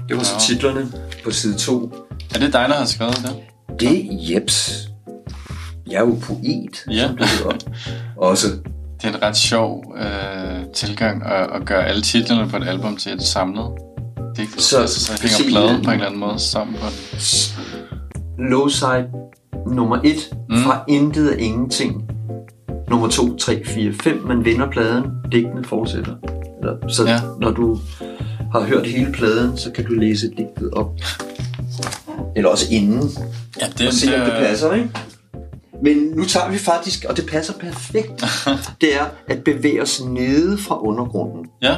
Det 0.09 0.17
var 0.17 0.23
så 0.23 0.41
titlerne 0.49 0.93
på 1.25 1.31
side 1.31 1.55
2. 1.59 1.93
Er 2.35 2.39
det 2.39 2.53
dig, 2.53 2.67
der 2.69 2.75
har 2.75 2.85
skrevet 2.85 3.17
det? 3.17 3.37
Det 3.81 3.99
er 3.99 4.35
Jeps. 4.35 4.81
Jeg 5.91 5.95
er 5.97 6.01
jo 6.01 6.19
poet, 6.23 6.85
Ja. 6.91 7.07
som 7.07 7.17
det 7.17 7.27
hedder. 7.29 7.57
Også. 8.17 8.47
Det 9.03 9.05
er 9.05 9.09
en 9.17 9.23
ret 9.23 9.37
sjov 9.37 9.95
øh, 9.99 10.65
tilgang 10.75 11.23
at, 11.27 11.51
at 11.55 11.67
gøre 11.67 11.85
alle 11.87 12.03
titlerne 12.03 12.51
på 12.51 12.57
et 12.57 12.69
album 12.69 12.97
til 12.97 13.12
et 13.12 13.23
samlet 13.23 13.67
digt. 14.37 14.61
Så- 14.62 14.69
Så, 14.69 14.81
altså, 14.81 15.01
så 15.05 15.12
hænger 15.23 15.37
se- 15.37 15.49
pladen 15.51 15.85
på 15.85 15.91
en 15.91 15.95
eller 15.95 16.07
anden 16.07 16.21
måde 16.21 16.39
sammen 16.39 16.77
på 16.81 16.87
den. 16.87 17.19
Low 18.51 18.69
side 18.69 19.09
nummer 19.67 19.97
1. 20.05 20.15
Mm. 20.33 20.55
Mm. 20.57 20.62
Fra 20.62 20.85
intet 20.89 21.29
af 21.29 21.37
ingenting. 21.39 22.11
Nummer 22.90 23.09
2, 23.09 23.37
3, 23.37 23.64
4, 23.64 23.92
5. 23.92 24.22
Man 24.27 24.44
vender 24.44 24.70
pladen. 24.70 25.05
Digtene 25.33 25.64
fortsætter. 25.64 26.16
Eller, 26.61 26.88
så 26.88 27.05
ja. 27.07 27.20
Når 27.40 27.51
du 27.51 27.79
har 28.53 28.61
hørt 28.61 28.87
hele 28.87 29.12
pladen, 29.12 29.57
så 29.57 29.72
kan 29.72 29.85
du 29.85 29.92
læse 29.92 30.31
digtet 30.38 30.70
op. 30.72 30.90
Eller 32.37 32.51
også 32.51 32.66
inden. 32.70 33.11
Ja, 33.61 33.66
og 33.66 33.79
det, 33.79 33.94
se, 33.94 34.14
om 34.14 34.20
det 34.20 34.33
det, 34.33 34.46
passer, 34.46 34.72
ikke? 34.72 34.90
Men 35.83 35.96
nu 35.96 36.25
tager 36.25 36.51
vi 36.51 36.59
faktisk, 36.59 37.05
og 37.09 37.16
det 37.16 37.27
passer 37.27 37.53
perfekt, 37.53 38.25
det 38.81 38.96
er 38.96 39.05
at 39.27 39.44
bevæge 39.44 39.83
os 39.83 40.03
nede 40.05 40.59
fra 40.59 40.83
undergrunden. 40.83 41.47
Ja, 41.62 41.76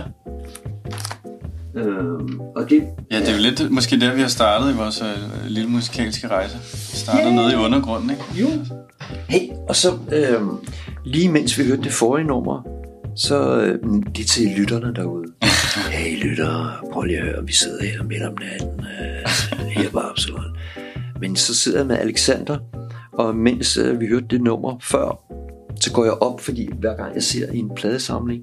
Øhm, 1.77 2.41
og 2.41 2.71
det, 2.71 2.83
ja, 3.11 3.21
det 3.21 3.29
er 3.29 3.33
jo 3.33 3.39
lidt 3.43 3.71
måske 3.71 4.01
der, 4.01 4.15
vi 4.15 4.21
har 4.21 4.29
startet 4.29 4.75
i 4.75 4.77
vores 4.77 5.03
øh, 5.03 5.47
lille 5.51 5.71
musikalske 5.71 6.29
rejse. 6.29 6.57
Vi 6.93 6.97
startede 6.97 7.29
Ja. 7.29 7.35
nede 7.35 7.53
i 7.53 7.57
undergrunden, 7.57 8.11
ikke? 8.11 8.23
Jo. 8.35 8.49
Hey, 9.29 9.49
og 9.69 9.77
så 9.77 9.89
øhm, 10.13 10.49
lige 11.05 11.29
mens 11.29 11.59
vi 11.59 11.65
hørte 11.65 11.83
det 11.83 11.93
forrige 11.93 12.27
nummer, 12.27 12.63
så 13.17 13.61
øhm, 13.61 14.03
det 14.03 14.27
til 14.27 14.47
lytterne 14.59 14.95
derude. 14.95 15.25
hey 15.93 16.23
lyttere, 16.25 16.73
prøv 16.93 17.03
lige 17.03 17.19
at 17.19 17.25
høre, 17.25 17.47
vi 17.47 17.53
sidder 17.53 17.85
her 17.85 18.03
midt 18.03 18.23
om 18.23 18.35
natten, 18.41 18.81
øh, 18.81 19.69
her 19.69 19.91
på 19.91 19.99
Absalon. 19.99 20.57
Men 21.21 21.37
så 21.37 21.55
sidder 21.55 21.79
jeg 21.79 21.87
med 21.87 21.97
Alexander, 21.99 22.59
og 23.13 23.37
mens 23.37 23.77
øh, 23.77 24.01
vi 24.01 24.07
hørte 24.07 24.27
det 24.31 24.41
nummer 24.43 24.79
før, 24.83 25.21
så 25.81 25.93
går 25.93 26.05
jeg 26.05 26.13
op, 26.13 26.41
fordi 26.41 26.69
hver 26.79 26.97
gang 26.97 27.15
jeg 27.15 27.23
ser 27.23 27.51
en 27.53 27.71
pladesamling, 27.77 28.43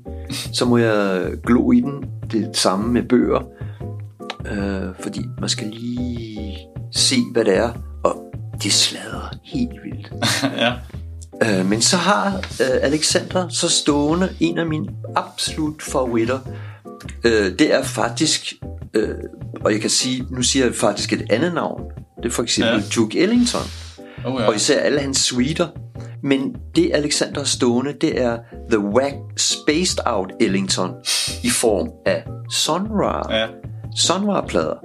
så 0.53 0.65
må 0.65 0.77
jeg 0.77 1.31
glo 1.43 1.71
i 1.71 1.79
den. 1.79 2.03
Det 2.31 2.57
samme 2.57 2.93
med 2.93 3.03
bøger. 3.03 3.41
Øh, 4.51 4.89
fordi 4.99 5.21
man 5.39 5.49
skal 5.49 5.67
lige 5.67 6.57
se, 6.93 7.15
hvad 7.33 7.45
det 7.45 7.57
er. 7.57 7.71
Og 8.03 8.23
det 8.63 8.73
slader 8.73 9.37
helt 9.43 9.83
vildt. 9.83 10.13
ja. 10.63 10.73
Øh, 11.43 11.65
men 11.65 11.81
så 11.81 11.97
har 11.97 12.35
øh, 12.37 12.77
Alexander 12.81 13.49
så 13.49 13.69
stående 13.69 14.29
en 14.39 14.57
af 14.57 14.65
mine 14.65 14.87
absolut 15.15 15.81
favoritter. 15.81 16.39
Øh, 17.23 17.59
det 17.59 17.73
er 17.73 17.83
faktisk, 17.83 18.53
øh, 18.93 19.15
og 19.61 19.71
jeg 19.71 19.81
kan 19.81 19.89
sige, 19.89 20.25
nu 20.29 20.41
siger 20.41 20.65
jeg 20.65 20.75
faktisk 20.75 21.13
et 21.13 21.25
andet 21.29 21.53
navn. 21.53 21.81
Det 22.17 22.25
er 22.25 22.33
for 22.33 22.43
eksempel. 22.43 22.75
Ja. 22.75 22.83
Duke 22.95 23.19
Ellington. 23.19 23.61
Oh, 24.25 24.41
ja. 24.41 24.47
Og 24.47 24.55
især 24.55 24.79
alle 24.79 24.99
hans 24.99 25.17
suiter. 25.17 25.67
Men 26.25 26.55
det 26.75 26.91
Alexander 26.93 27.39
har 27.39 27.45
stående, 27.45 27.93
det 28.01 28.21
er 28.21 28.37
The 28.69 28.79
Wack 28.79 29.15
Spaced 29.37 29.99
Out 30.05 30.31
Ellington 30.39 30.91
i 31.43 31.49
form 31.49 31.89
af 32.05 32.23
Sun 32.51 32.81
Ra. 32.91 33.35
Ja. 33.39 33.47
Sun 33.97 34.29
Ra-plader. 34.29 34.75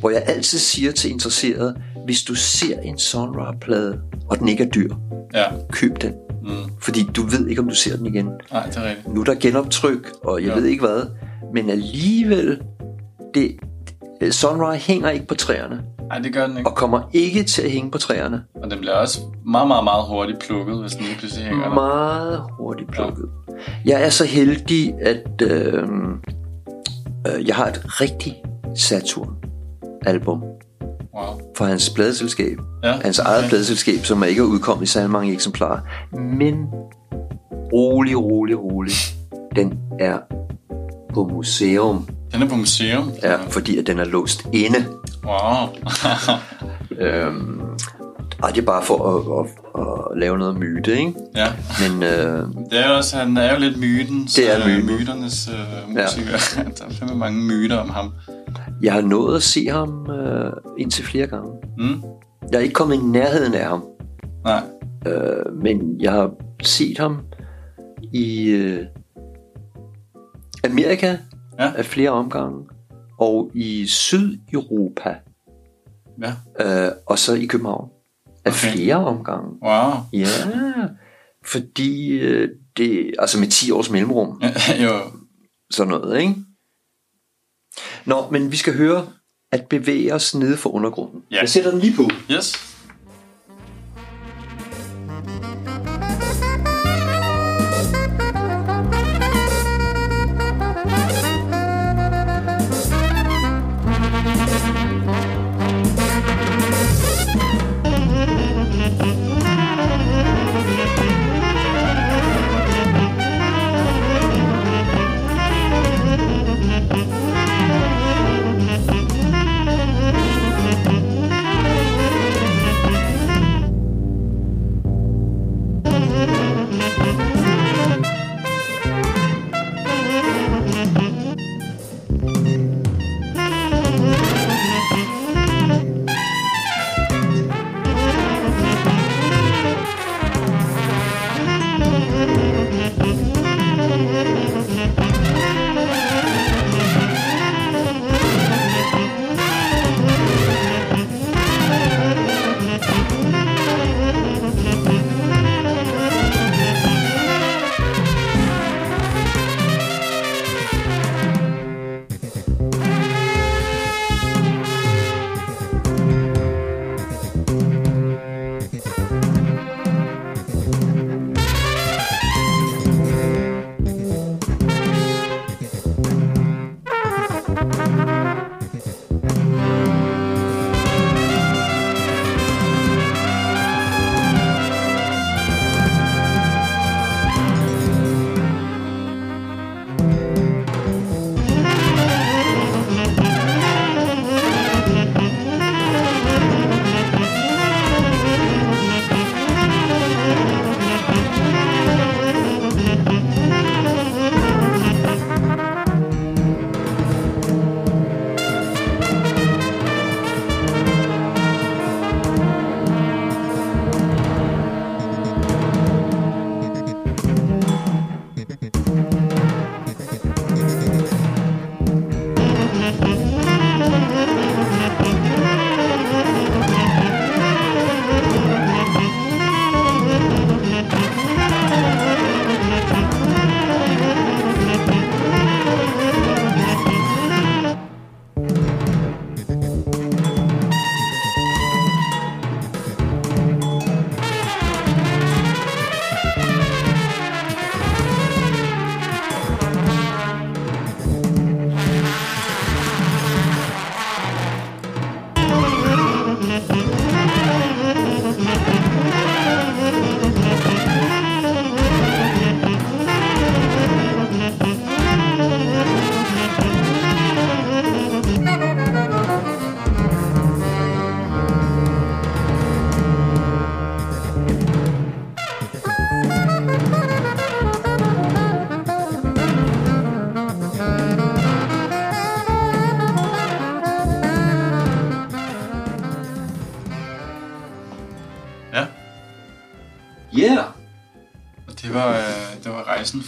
Hvor 0.00 0.10
jeg 0.10 0.22
altid 0.26 0.58
siger 0.58 0.92
til 0.92 1.10
interesserede, 1.10 1.76
hvis 2.04 2.22
du 2.22 2.34
ser 2.34 2.80
en 2.80 2.98
Sun 2.98 3.28
Ra-plade, 3.28 4.00
og 4.30 4.38
den 4.38 4.48
ikke 4.48 4.64
er 4.64 4.68
dyr, 4.68 4.94
Ja. 5.34 5.44
køb 5.72 6.02
den. 6.02 6.12
Mm. 6.42 6.50
Fordi 6.80 7.08
du 7.16 7.22
ved 7.22 7.46
ikke, 7.48 7.60
om 7.62 7.68
du 7.68 7.74
ser 7.74 7.96
den 7.96 8.06
igen. 8.06 8.30
Nej, 8.52 8.66
det 8.66 8.76
er 8.76 8.88
rigtigt. 8.88 9.14
Nu 9.14 9.20
er 9.20 9.24
der 9.24 9.34
genoptryk, 9.34 10.12
og 10.24 10.42
jeg 10.42 10.48
Ja. 10.48 10.54
ved 10.54 10.64
ikke 10.64 10.86
hvad. 10.86 11.02
Men 11.54 11.70
alligevel, 11.70 12.60
det, 13.34 13.56
Sunrise 14.34 14.86
hænger 14.86 15.10
ikke 15.10 15.26
på 15.26 15.34
træerne. 15.34 15.82
Nej, 16.08 16.18
det 16.18 16.32
gør 16.32 16.46
den 16.46 16.56
ikke. 16.58 16.70
Og 16.70 16.76
kommer 16.76 17.00
ikke 17.12 17.42
til 17.42 17.62
at 17.62 17.70
hænge 17.70 17.90
på 17.90 17.98
træerne. 17.98 18.44
Og 18.62 18.70
den 18.70 18.78
bliver 18.78 18.94
også 18.94 19.20
meget, 19.46 19.68
meget, 19.68 19.84
meget 19.84 20.04
hurtigt 20.08 20.38
plukket, 20.38 20.80
hvis 20.80 20.92
den 20.92 21.04
lige 21.04 21.16
pludselig 21.18 21.46
hænger 21.46 21.64
der. 21.68 21.74
Meget 21.74 22.42
hurtigt 22.58 22.90
plukket. 22.90 23.24
Jeg 23.84 24.04
er 24.04 24.08
så 24.08 24.24
heldig, 24.24 24.94
at 25.00 25.42
øh, 25.42 25.82
øh, 27.26 27.46
jeg 27.48 27.56
har 27.56 27.66
et 27.66 27.80
rigtig 28.00 28.42
Saturn-album 28.76 30.42
Wow. 31.14 31.40
fra 31.56 31.66
hans 31.66 31.90
pladeselskab. 31.90 32.58
Ja, 32.84 32.92
Hans 32.92 33.18
eget 33.18 33.44
pladeselskab, 33.48 34.04
som 34.04 34.24
ikke 34.24 34.40
er 34.40 34.44
udkommet 34.46 34.84
i 34.84 34.86
særlig 34.86 35.10
mange 35.10 35.32
eksemplarer. 35.32 35.80
Men 36.16 36.66
rolig, 37.72 38.18
rolig, 38.18 38.58
rolig. 38.62 38.92
Den 39.56 39.78
er 40.00 40.18
på 41.14 41.24
museum, 41.24 42.08
Den 42.32 42.42
er 42.42 42.48
på 42.48 42.56
museum. 42.56 43.12
ja, 43.22 43.36
fordi 43.50 43.78
at 43.78 43.86
den 43.86 43.98
er 43.98 44.04
låst 44.04 44.46
inde. 44.52 44.84
Wow. 45.24 45.68
Øhm, 47.00 47.60
og 48.42 48.50
det 48.54 48.58
er 48.58 48.66
bare 48.66 48.84
for 48.84 49.08
at, 49.08 49.46
at, 49.46 49.82
at 50.12 50.18
lave 50.18 50.38
noget 50.38 50.56
myte, 50.56 50.98
ikke? 50.98 51.12
ja. 51.36 51.46
Men 51.80 52.02
øh, 52.02 52.46
Det 52.70 52.78
er 52.86 52.88
også, 52.90 53.16
han 53.16 53.36
er 53.36 53.52
jo 53.54 53.60
lidt 53.60 53.78
mytens, 53.78 54.34
Det 54.34 54.54
er 54.54 54.60
øh, 54.60 54.66
myten. 54.66 54.86
myternes 54.96 55.48
øh, 55.48 55.88
musiker. 55.88 56.30
Ja. 56.56 56.62
der 56.78 56.84
er 56.84 56.90
fandme 56.98 57.16
mange 57.18 57.42
myter 57.44 57.76
om 57.76 57.88
ham. 57.90 58.10
jeg 58.82 58.92
har 58.92 59.00
nået 59.00 59.36
at 59.36 59.42
se 59.42 59.68
ham 59.68 60.10
øh, 60.10 60.52
indtil 60.78 61.04
flere 61.04 61.26
gange. 61.26 61.50
Mm? 61.78 62.02
Jeg 62.52 62.58
er 62.58 62.62
ikke 62.62 62.74
kommet 62.74 62.94
i 62.94 62.98
nærheden 63.02 63.54
af 63.54 63.68
ham, 63.68 63.84
Nej. 64.44 64.62
øh, 65.06 65.62
men 65.62 66.00
jeg 66.00 66.12
har 66.12 66.30
set 66.62 66.98
ham 66.98 67.18
i 68.12 68.48
øh, 68.48 68.80
Amerika 70.64 71.16
Ja. 71.58 71.72
af 71.76 71.84
flere 71.84 72.10
omgange, 72.10 72.66
og 73.18 73.50
i 73.54 73.86
Sydeuropa, 73.86 75.16
Ja. 76.22 76.32
øh, 76.86 76.92
og 77.06 77.18
så 77.18 77.34
i 77.34 77.46
København 77.46 77.90
af 78.44 78.50
Okay. 78.50 78.72
flere 78.72 78.96
omgange. 78.96 79.50
Wow. 79.62 79.92
Ja, 80.12 80.26
fordi 81.44 82.08
øh, 82.08 82.48
det, 82.76 83.14
altså 83.18 83.38
med 83.40 83.48
10 83.48 83.70
års 83.70 83.90
mellemrum, 83.90 84.42
jo. 84.84 85.00
sådan 85.70 85.90
noget, 85.90 86.20
ikke? 86.20 86.34
Nå, 88.06 88.30
men 88.30 88.52
vi 88.52 88.56
skal 88.56 88.76
høre 88.76 89.06
at 89.52 89.66
bevæge 89.70 90.14
os 90.14 90.34
nede 90.34 90.56
for 90.56 90.70
undergrunden. 90.70 91.22
Ja. 91.30 91.40
Jeg 91.40 91.48
sætter 91.48 91.70
den 91.70 91.80
lige 91.80 91.96
på. 91.96 92.02
Yes. 92.32 92.67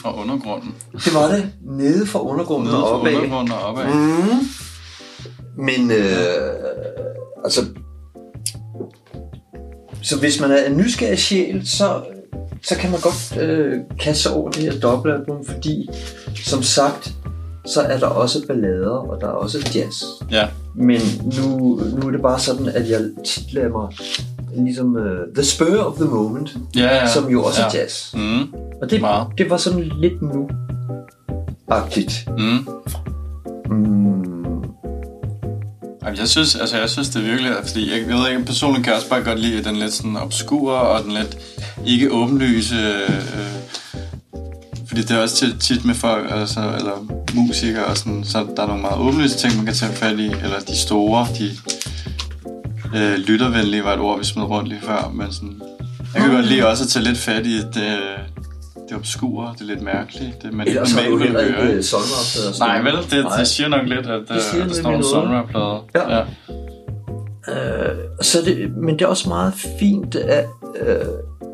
Fra 0.03 0.23
undergrunden. 0.23 0.75
det 0.93 1.15
var 1.15 1.29
det. 1.29 1.53
Nede 1.63 2.07
fra 2.07 2.23
undergrunden 2.23 2.67
Nede 2.69 2.85
og 2.85 2.89
fra 2.89 3.01
opad. 3.01 3.15
undergrunden 3.15 3.53
og 3.53 3.61
opad. 3.61 3.85
Mm. 3.85 4.49
Men 5.65 5.91
øh, 5.91 6.07
altså, 7.45 7.61
så 10.03 10.19
hvis 10.19 10.41
man 10.41 10.51
er 10.51 10.65
en 10.65 10.77
nysgerrig 10.77 11.19
sjæl, 11.19 11.67
så 11.69 12.03
så 12.63 12.77
kan 12.77 12.91
man 12.91 13.01
godt 13.01 13.37
øh, 13.41 13.79
kaste 13.99 14.23
sig 14.23 14.33
over 14.33 14.51
det 14.51 14.63
her 14.63 14.81
dobbeltalbum, 14.81 15.45
fordi 15.45 15.89
som 16.45 16.63
sagt, 16.63 17.13
så 17.67 17.81
er 17.81 17.99
der 17.99 18.07
også 18.07 18.47
ballader, 18.47 18.91
og 18.91 19.21
der 19.21 19.27
er 19.27 19.33
også 19.33 19.71
jazz. 19.75 20.03
Ja, 20.31 20.49
Men 20.75 21.01
nu, 21.39 21.59
nu 21.97 22.07
er 22.07 22.11
det 22.11 22.23
bare 22.23 22.39
sådan, 22.41 22.69
at 22.69 22.91
jeg 22.91 23.01
tit 23.27 23.53
lader 23.53 23.69
mig 23.69 23.89
ligesom 24.65 24.95
uh, 24.97 25.35
The 25.35 25.45
Spur 25.45 25.79
of 25.79 25.95
the 25.97 26.05
Moment, 26.05 26.57
ja, 26.77 26.83
ja. 26.83 27.07
som 27.07 27.29
jo 27.31 27.45
også 27.45 27.61
ja. 27.61 27.67
er 27.67 27.71
jazz. 27.75 28.15
Mm, 28.15 28.55
Og 28.83 28.91
det, 28.91 29.01
Meget. 29.01 29.27
det 29.39 29.51
var 29.51 29.57
sådan 29.57 29.93
lidt 30.01 30.23
nu-agtigt. 30.23 32.29
mm. 32.39 32.67
Mm, 33.77 34.21
Jamen, 36.05 36.19
jeg 36.19 36.29
synes, 36.29 36.57
altså, 36.57 36.79
jeg 36.79 36.91
synes 36.91 37.09
det 37.09 37.23
er 37.23 37.27
virkelig, 37.27 37.53
fordi 37.65 37.91
jeg 37.93 38.09
ved 38.19 38.29
ikke, 38.31 38.45
personligt 38.45 38.85
kan 38.85 38.91
jeg 38.91 38.97
også 38.97 39.09
bare 39.11 39.23
godt 39.23 39.41
lide 39.41 39.65
den 39.65 39.77
lidt 39.77 39.93
sådan 39.93 40.17
obskure 40.17 40.81
og 40.81 41.05
den 41.05 41.13
lidt 41.13 41.39
ikke 41.87 42.13
åbenlyse, 42.13 42.77
øh, 42.77 43.11
fordi 44.89 45.03
det 45.03 45.11
er 45.11 45.23
også 45.23 45.37
tit, 45.37 45.61
tit 45.61 45.85
med 45.85 45.95
folk, 45.95 46.27
altså, 46.31 46.61
eller 46.79 47.07
musikere 47.35 47.85
og 47.85 47.97
sådan, 47.97 48.25
så 48.25 48.47
der 48.57 48.63
er 48.63 48.67
nogle 48.67 48.83
meget 48.83 48.99
åbenlyse 48.99 49.39
ting, 49.39 49.57
man 49.57 49.65
kan 49.65 49.75
tage 49.75 49.93
fat 49.93 50.19
i, 50.19 50.27
eller 50.27 50.61
de 50.69 50.77
store, 50.77 51.27
de 51.39 51.51
øh, 52.97 53.15
lyttervenlige 53.19 53.85
var 53.85 53.93
et 53.95 54.01
ord, 54.01 54.19
vi 54.19 54.25
smed 54.25 54.45
rundt 54.45 54.69
lige 54.69 54.81
før, 54.83 55.11
men 55.15 55.33
sådan, 55.33 55.61
jeg 56.15 56.23
kan 56.23 56.33
godt 56.33 56.47
lide 56.47 56.67
også 56.67 56.85
at 56.85 56.89
tage 56.89 57.05
lidt 57.05 57.19
fat 57.19 57.47
i 57.47 57.57
det, 57.59 57.99
det 58.91 58.99
obskure, 58.99 59.55
det 59.59 59.67
lidt 59.67 59.83
mærkelige, 59.83 60.35
det 60.43 60.53
man 60.53 60.69
ellers 60.69 60.93
har 60.93 61.11
du 61.11 61.17
heller 61.19 61.41
høre, 61.43 61.49
ikke 61.61 61.71
ikke? 61.71 61.83
sommeraftaler. 61.83 62.67
Nej, 62.67 62.83
vel? 62.83 63.11
Det, 63.11 63.25
Nej. 63.25 63.37
det 63.39 63.47
siger 63.47 63.69
nok 63.69 63.87
lidt, 63.87 64.07
at 64.07 64.21
Det 64.29 64.37
øh, 64.61 64.69
der 64.69 64.75
står 64.75 64.91
en. 64.91 65.03
Sonra-plade. 65.03 65.81
Ja. 65.95 66.17
ja. 66.17 66.23
Øh, 67.49 67.97
så 68.23 68.39
er 68.41 68.45
det, 68.45 68.77
men 68.77 68.95
det 68.99 69.03
er 69.03 69.07
også 69.07 69.29
meget 69.29 69.55
fint, 69.81 70.15
at 70.15 70.45
øh, 70.87 70.97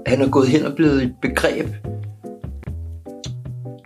han 0.07 0.23
er 0.23 0.29
gået 0.29 0.49
hen 0.49 0.67
og 0.67 0.73
blevet 0.75 1.03
et 1.03 1.13
begreb, 1.23 1.67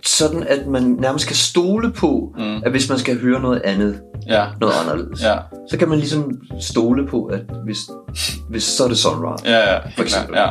sådan 0.05 0.43
at 0.47 0.67
man 0.67 0.83
nærmest 0.83 1.27
kan 1.27 1.35
stole 1.35 1.91
på, 1.91 2.33
Mm. 2.37 2.55
at 2.65 2.71
hvis 2.71 2.89
man 2.89 2.97
skal 2.99 3.19
høre 3.21 3.41
noget 3.41 3.61
andet, 3.65 4.01
Ja, 4.27 4.45
noget 4.61 4.73
anderledes, 4.83 5.23
ja, 5.23 5.35
så 5.69 5.77
kan 5.77 5.89
man 5.89 5.97
ligesom 5.97 6.31
stole 6.59 7.07
på, 7.07 7.25
at 7.25 7.39
hvis, 7.65 7.77
hvis 8.49 8.63
så 8.63 8.83
er 8.83 8.87
det 8.87 8.97
Sonra. 8.97 9.35
ja, 9.45 9.73
ja, 9.73 9.79
For 9.95 10.01
eksempel. 10.03 10.35
ja. 10.37 10.47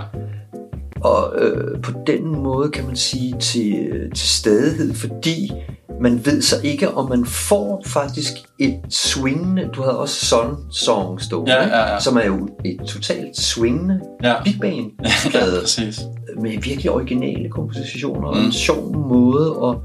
Og 1.05 1.33
øh, 1.39 1.83
på 1.83 1.93
den 2.07 2.43
måde 2.43 2.69
kan 2.71 2.87
man 2.87 2.97
sige 2.97 3.35
til, 3.41 3.91
til 4.15 4.29
stadighed, 4.29 4.95
fordi 4.95 5.53
man 6.01 6.21
ved 6.27 6.43
så 6.43 6.57
ikke, 6.65 6.91
om 6.95 7.09
man 7.09 7.25
får 7.25 7.83
faktisk 7.87 8.33
et 8.59 8.81
swingende, 8.91 9.69
du 9.77 9.83
havde 9.83 9.99
også 9.99 10.27
Sun 10.27 10.57
Song 10.71 11.21
stående, 11.23 11.53
Ja, 11.53 11.67
ja, 11.69 11.93
ja. 11.93 12.01
som 12.01 12.17
er 12.17 12.25
jo 12.27 12.49
et 12.65 12.81
totalt 12.87 13.37
swingende 13.37 14.01
Ja, 14.23 14.35
big 14.45 14.57
band 14.61 14.91
ja 15.05 15.31
plade 15.31 15.61
præcis. 15.61 16.01
med 16.41 16.51
virkelig 16.51 16.91
originale 16.91 17.51
kompositioner 17.51 18.29
og 18.29 18.37
Mm. 18.37 18.45
en 18.45 18.53
sjov 18.53 18.97
måde 19.09 19.57
at, 19.65 19.77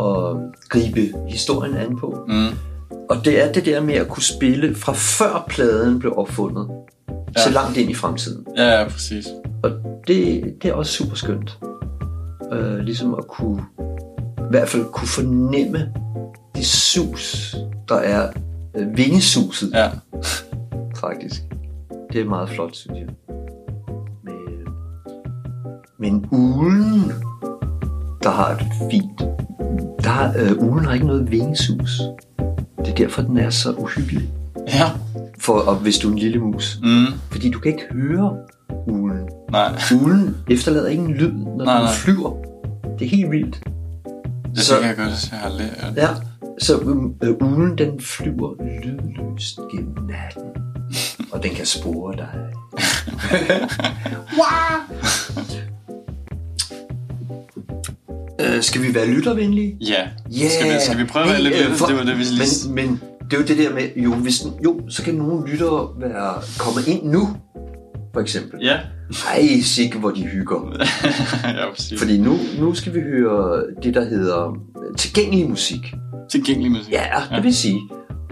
at 0.00 0.36
gribe 0.68 1.12
historien 1.28 1.76
an 1.76 1.98
på. 1.98 2.18
Mm. 2.28 2.46
Og 3.10 3.24
det 3.24 3.42
er 3.44 3.52
det 3.52 3.64
der 3.66 3.80
med 3.80 3.94
at 3.94 4.08
kunne 4.08 4.22
spille 4.22 4.74
fra 4.74 4.92
før 4.92 5.44
pladen 5.48 5.98
blev 5.98 6.12
opfundet, 6.16 6.68
ja. 7.36 7.42
så 7.42 7.50
langt 7.50 7.76
ind 7.76 7.90
i 7.90 7.94
fremtiden. 7.94 8.46
Ja, 8.56 8.80
ja, 8.80 8.88
præcis. 8.88 9.26
Og 9.62 9.70
det, 10.06 10.44
det 10.62 10.70
er 10.70 10.74
også 10.74 10.92
super 10.92 11.16
skønt. 11.16 11.58
Øh, 12.52 12.78
ligesom 12.78 13.14
at 13.14 13.26
kunne, 13.28 13.62
i 14.38 14.50
hvert 14.50 14.68
fald 14.68 14.84
kunne 14.92 15.08
fornemme 15.08 15.92
det 16.56 16.66
sus, 16.66 17.56
der 17.88 17.96
er 17.96 18.30
øh, 18.74 18.96
vingesuset, 18.96 19.70
Ja, 19.72 19.90
faktisk. 21.04 21.42
Det 22.12 22.20
er 22.20 22.24
meget 22.24 22.48
flot, 22.48 22.76
synes 22.76 22.98
jeg. 22.98 23.08
Med, 24.24 24.66
men 25.98 26.26
ulen, 26.32 27.12
der 28.22 28.30
har 28.30 28.50
et 28.50 28.66
fint... 28.90 29.20
Der 30.04 30.32
øh, 30.38 30.68
ulen 30.68 30.84
har 30.84 30.92
ikke 30.92 31.06
noget 31.06 31.30
vingesus. 31.30 32.00
Det 32.78 32.88
er 32.88 32.94
derfor, 32.94 33.22
den 33.22 33.36
er 33.36 33.50
så 33.50 33.72
uhyggelig. 33.72 34.30
ja. 34.68 34.90
For, 35.38 35.52
og 35.52 35.76
hvis 35.76 35.98
du 35.98 36.08
er 36.08 36.12
en 36.12 36.18
lille 36.18 36.38
mus. 36.38 36.78
Mm. 36.82 37.04
Fordi 37.30 37.50
du 37.50 37.58
kan 37.58 37.72
ikke 37.72 37.84
høre 37.92 38.36
ulen. 38.86 39.28
Nej, 39.50 39.72
Uglen 39.94 40.36
efterlader 40.50 40.88
ingen 40.88 41.14
lyd, 41.14 41.32
når 41.32 41.64
Nej, 41.64 41.74
den 41.74 41.84
nej. 41.84 41.92
flyver. 41.94 42.32
Det 42.98 43.04
er 43.04 43.08
helt 43.16 43.30
vildt. 43.30 43.60
det 44.54 44.62
Så- 44.62 44.78
kan 44.80 44.88
jeg 44.88 44.96
godt, 44.96 45.28
jeg 45.32 45.38
har 45.40 45.48
lært. 45.58 45.92
Ja, 45.96 46.08
så 46.60 46.80
øh, 47.22 47.30
uglen 47.40 47.78
den 47.78 48.00
flyver 48.00 48.54
lydløst 48.84 49.58
gennem 49.72 49.94
natten. 50.08 50.42
Og 51.32 51.42
den 51.42 51.50
kan 51.50 51.66
spore 51.66 52.16
dig. 52.16 52.28
øh, 58.40 58.62
skal 58.62 58.82
vi 58.82 58.94
være 58.94 59.06
lyttervenlige? 59.06 59.76
Ja. 59.80 59.94
Yeah. 60.42 60.50
Skal, 60.50 60.74
vi, 60.74 60.78
skal 60.86 60.98
vi 60.98 61.04
prøve 61.04 61.24
at 61.24 61.30
være 61.30 61.42
lidt 61.42 61.54
øh, 61.54 61.74
for- 61.76 61.86
Det 61.86 61.96
var 61.96 62.02
det, 62.04 62.18
vi 62.18 62.24
lige... 62.24 62.68
men, 62.74 62.74
men 62.74 63.00
det 63.30 63.36
er 63.36 63.40
jo 63.40 63.46
det 63.46 63.58
der 63.58 63.74
med, 63.74 63.82
jo, 63.96 64.14
hvis, 64.14 64.42
jo 64.64 64.80
så 64.88 65.02
kan 65.02 65.14
nogle 65.14 65.50
lyttere 65.50 65.88
være 65.98 66.34
kommet 66.58 66.88
ind 66.88 67.10
nu, 67.10 67.28
for 68.14 68.20
eksempel. 68.20 68.60
Ja. 68.62 68.78
Ej, 69.10 69.60
sikke 69.62 69.98
hvor 69.98 70.10
de 70.10 70.26
hygger. 70.26 70.76
ja, 71.58 71.70
præcis. 71.74 71.98
Fordi 71.98 72.18
nu, 72.18 72.36
nu 72.58 72.74
skal 72.74 72.94
vi 72.94 73.00
høre 73.00 73.64
det, 73.82 73.94
der 73.94 74.04
hedder 74.04 74.56
tilgængelig 74.98 75.48
musik. 75.48 75.94
Tilgængelig 76.30 76.70
musik. 76.70 76.92
Ja, 76.92 77.36
det 77.36 77.44
vil 77.44 77.54
sige. 77.54 77.80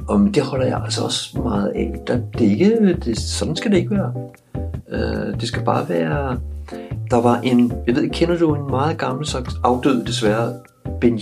Og 0.09 0.29
det 0.35 0.43
holder 0.43 0.67
jeg 0.67 0.81
altså 0.85 1.05
også 1.05 1.39
meget 1.39 1.73
af. 1.75 1.95
Der, 2.07 2.21
det 2.39 2.41
ikke, 2.41 2.97
det, 3.05 3.19
sådan 3.19 3.57
skal 3.57 3.71
det 3.71 3.77
ikke 3.77 3.91
være. 3.91 4.13
Uh, 4.93 5.41
det 5.41 5.49
skal 5.49 5.65
bare 5.65 5.89
være... 5.89 6.41
Der 7.11 7.21
var 7.21 7.41
en... 7.41 7.73
Jeg 7.87 7.97
ved, 7.97 8.11
kender 8.11 8.39
du 8.39 8.55
en 8.55 8.71
meget 8.71 8.99
gammel 8.99 9.27
slags 9.27 9.55
afdød 9.65 10.05
desværre? 10.05 10.53
Ben. 11.01 11.19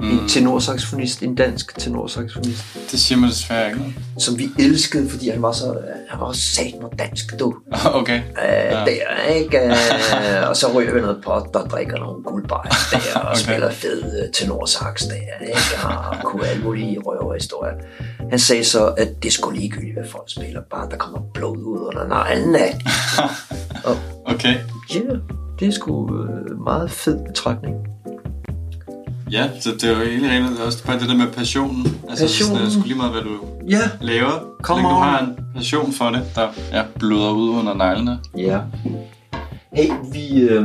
Mm. 0.00 0.10
En 0.10 0.28
tenorsaxofonist, 0.28 1.22
en 1.22 1.34
dansk 1.34 1.78
tenorsaxofonist, 1.78 2.64
Det 2.90 3.00
siger 3.00 3.18
man 3.18 3.30
desværre 3.30 3.68
ikke. 3.68 3.94
som 4.18 4.38
vi 4.38 4.48
elskede, 4.58 5.10
fordi 5.10 5.28
han 5.28 5.42
var 5.42 5.52
så... 5.52 5.78
Han 6.08 6.20
var 6.20 6.32
sat 6.32 6.74
og 6.82 6.92
dansk, 6.98 7.38
du. 7.40 7.54
Okay. 8.00 8.18
Uh, 8.18 8.24
ja. 8.38 8.70
Der, 8.84 9.26
ikke? 9.34 9.60
Uh, 9.64 10.48
og 10.48 10.56
så 10.56 10.66
ryger 10.74 10.94
vi 10.94 11.00
noget 11.00 11.20
pot 11.24 11.56
og 11.56 11.70
drikker 11.70 11.98
nogle 11.98 12.22
guldbajer 12.22 12.70
der, 12.92 13.20
og 13.20 13.28
Okay. 13.28 13.36
spiller 13.40 13.70
fed 13.70 14.02
uh, 14.02 14.32
tenorsax 14.34 15.02
der, 15.02 15.46
ikke? 15.46 15.86
Og 16.10 16.16
kunne 16.24 16.46
alle 16.46 16.62
mulige 16.62 16.98
røverhistorier. 17.06 17.74
Han 18.30 18.38
sagde 18.38 18.64
så, 18.64 18.86
at 18.86 19.22
det 19.22 19.32
skulle 19.32 19.58
ligegyldigt, 19.60 19.94
hvad 19.94 20.08
folk 20.10 20.24
spiller, 20.30 20.60
bare 20.70 20.88
der 20.90 20.96
kommer 20.96 21.18
blod 21.34 21.58
ud 21.58 21.78
under 21.80 22.06
neglene. 22.08 22.58
Okay. 24.26 24.54
Ja, 24.94 24.98
yeah, 25.00 25.18
det 25.60 25.68
er 25.68 25.72
sgu 25.72 25.92
uh, 26.02 26.60
meget 26.64 26.90
fed 26.90 27.18
betragtning. 27.26 27.76
Ja, 29.32 29.60
så 29.60 29.70
det 29.70 29.84
er 29.84 29.90
jo 29.98 30.02
egentlig 30.02 30.30
rent, 30.30 30.50
det 30.50 30.60
er 30.60 30.64
også 30.66 30.84
bare 30.84 31.00
det 31.00 31.08
der 31.08 31.16
med 31.16 31.26
passionen. 31.32 31.86
Altså, 32.08 32.24
Passionen. 32.24 32.56
Sådan, 32.56 32.66
det 32.66 32.66
er 32.66 32.70
sgu 32.70 32.82
lige 32.82 32.96
meget, 32.96 33.12
hvad 33.12 33.22
du 33.22 33.30
Ja, 33.68 33.80
laver. 34.00 34.30
Længe 34.76 34.90
du 34.90 34.94
har 34.94 35.18
en 35.20 35.38
passion 35.56 35.92
for 35.92 36.10
det, 36.10 36.22
der 36.34 36.48
ja, 36.72 36.82
bløder 36.98 37.30
ud 37.30 37.48
under 37.48 37.74
neglene. 37.74 38.18
Ja. 38.36 38.60
Hey, 39.72 39.90
vi, 40.12 40.40
øh, 40.40 40.64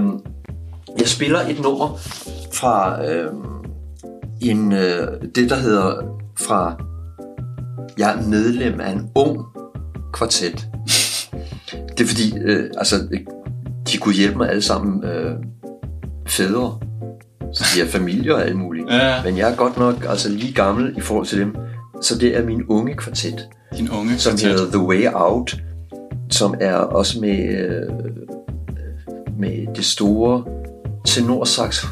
jeg 0.99 1.07
spiller 1.07 1.39
et 1.39 1.59
nummer 1.61 1.97
fra 2.53 3.05
øh, 3.05 3.31
en, 4.41 4.71
øh, 4.71 5.07
det, 5.35 5.49
der 5.49 5.55
hedder 5.55 5.95
fra, 6.39 6.75
jeg 7.97 8.11
er 8.17 8.27
medlem 8.27 8.79
af 8.81 8.91
en 8.91 9.09
ung 9.15 9.45
kvartet. 10.13 10.67
Det 11.97 12.03
er 12.03 12.07
fordi, 12.07 12.37
øh, 12.37 12.69
altså, 12.77 12.95
de 13.91 13.97
kunne 13.97 14.15
hjælpe 14.15 14.37
mig 14.37 14.49
alle 14.49 14.61
sammen 14.61 15.03
øh, 15.03 15.35
fædre. 16.27 16.79
Så 17.53 17.63
de 17.75 17.81
er 17.81 17.87
familier 17.87 18.33
og 18.33 18.43
alt 18.45 18.55
muligt. 18.55 18.85
Ja. 18.91 19.23
Men 19.23 19.37
jeg 19.37 19.51
er 19.51 19.55
godt 19.55 19.77
nok 19.77 20.05
altså 20.09 20.29
lige 20.29 20.53
gammel 20.53 20.97
i 20.97 21.01
forhold 21.01 21.25
til 21.27 21.39
dem. 21.39 21.55
Så 22.01 22.17
det 22.17 22.37
er 22.37 22.45
min 22.45 22.63
unge 22.69 22.93
kvartet 22.95 23.47
Din 23.77 23.89
unge 23.89 24.17
som 24.17 24.31
kvartet. 24.37 24.59
hedder 24.59 24.71
The 24.77 24.87
Way 24.87 25.07
Out, 25.13 25.57
som 26.31 26.55
er 26.61 26.73
også 26.75 27.19
med, 27.19 27.57
øh, 27.57 27.81
med 29.39 29.75
det 29.75 29.85
store 29.85 30.43
tenorsax 31.05 31.83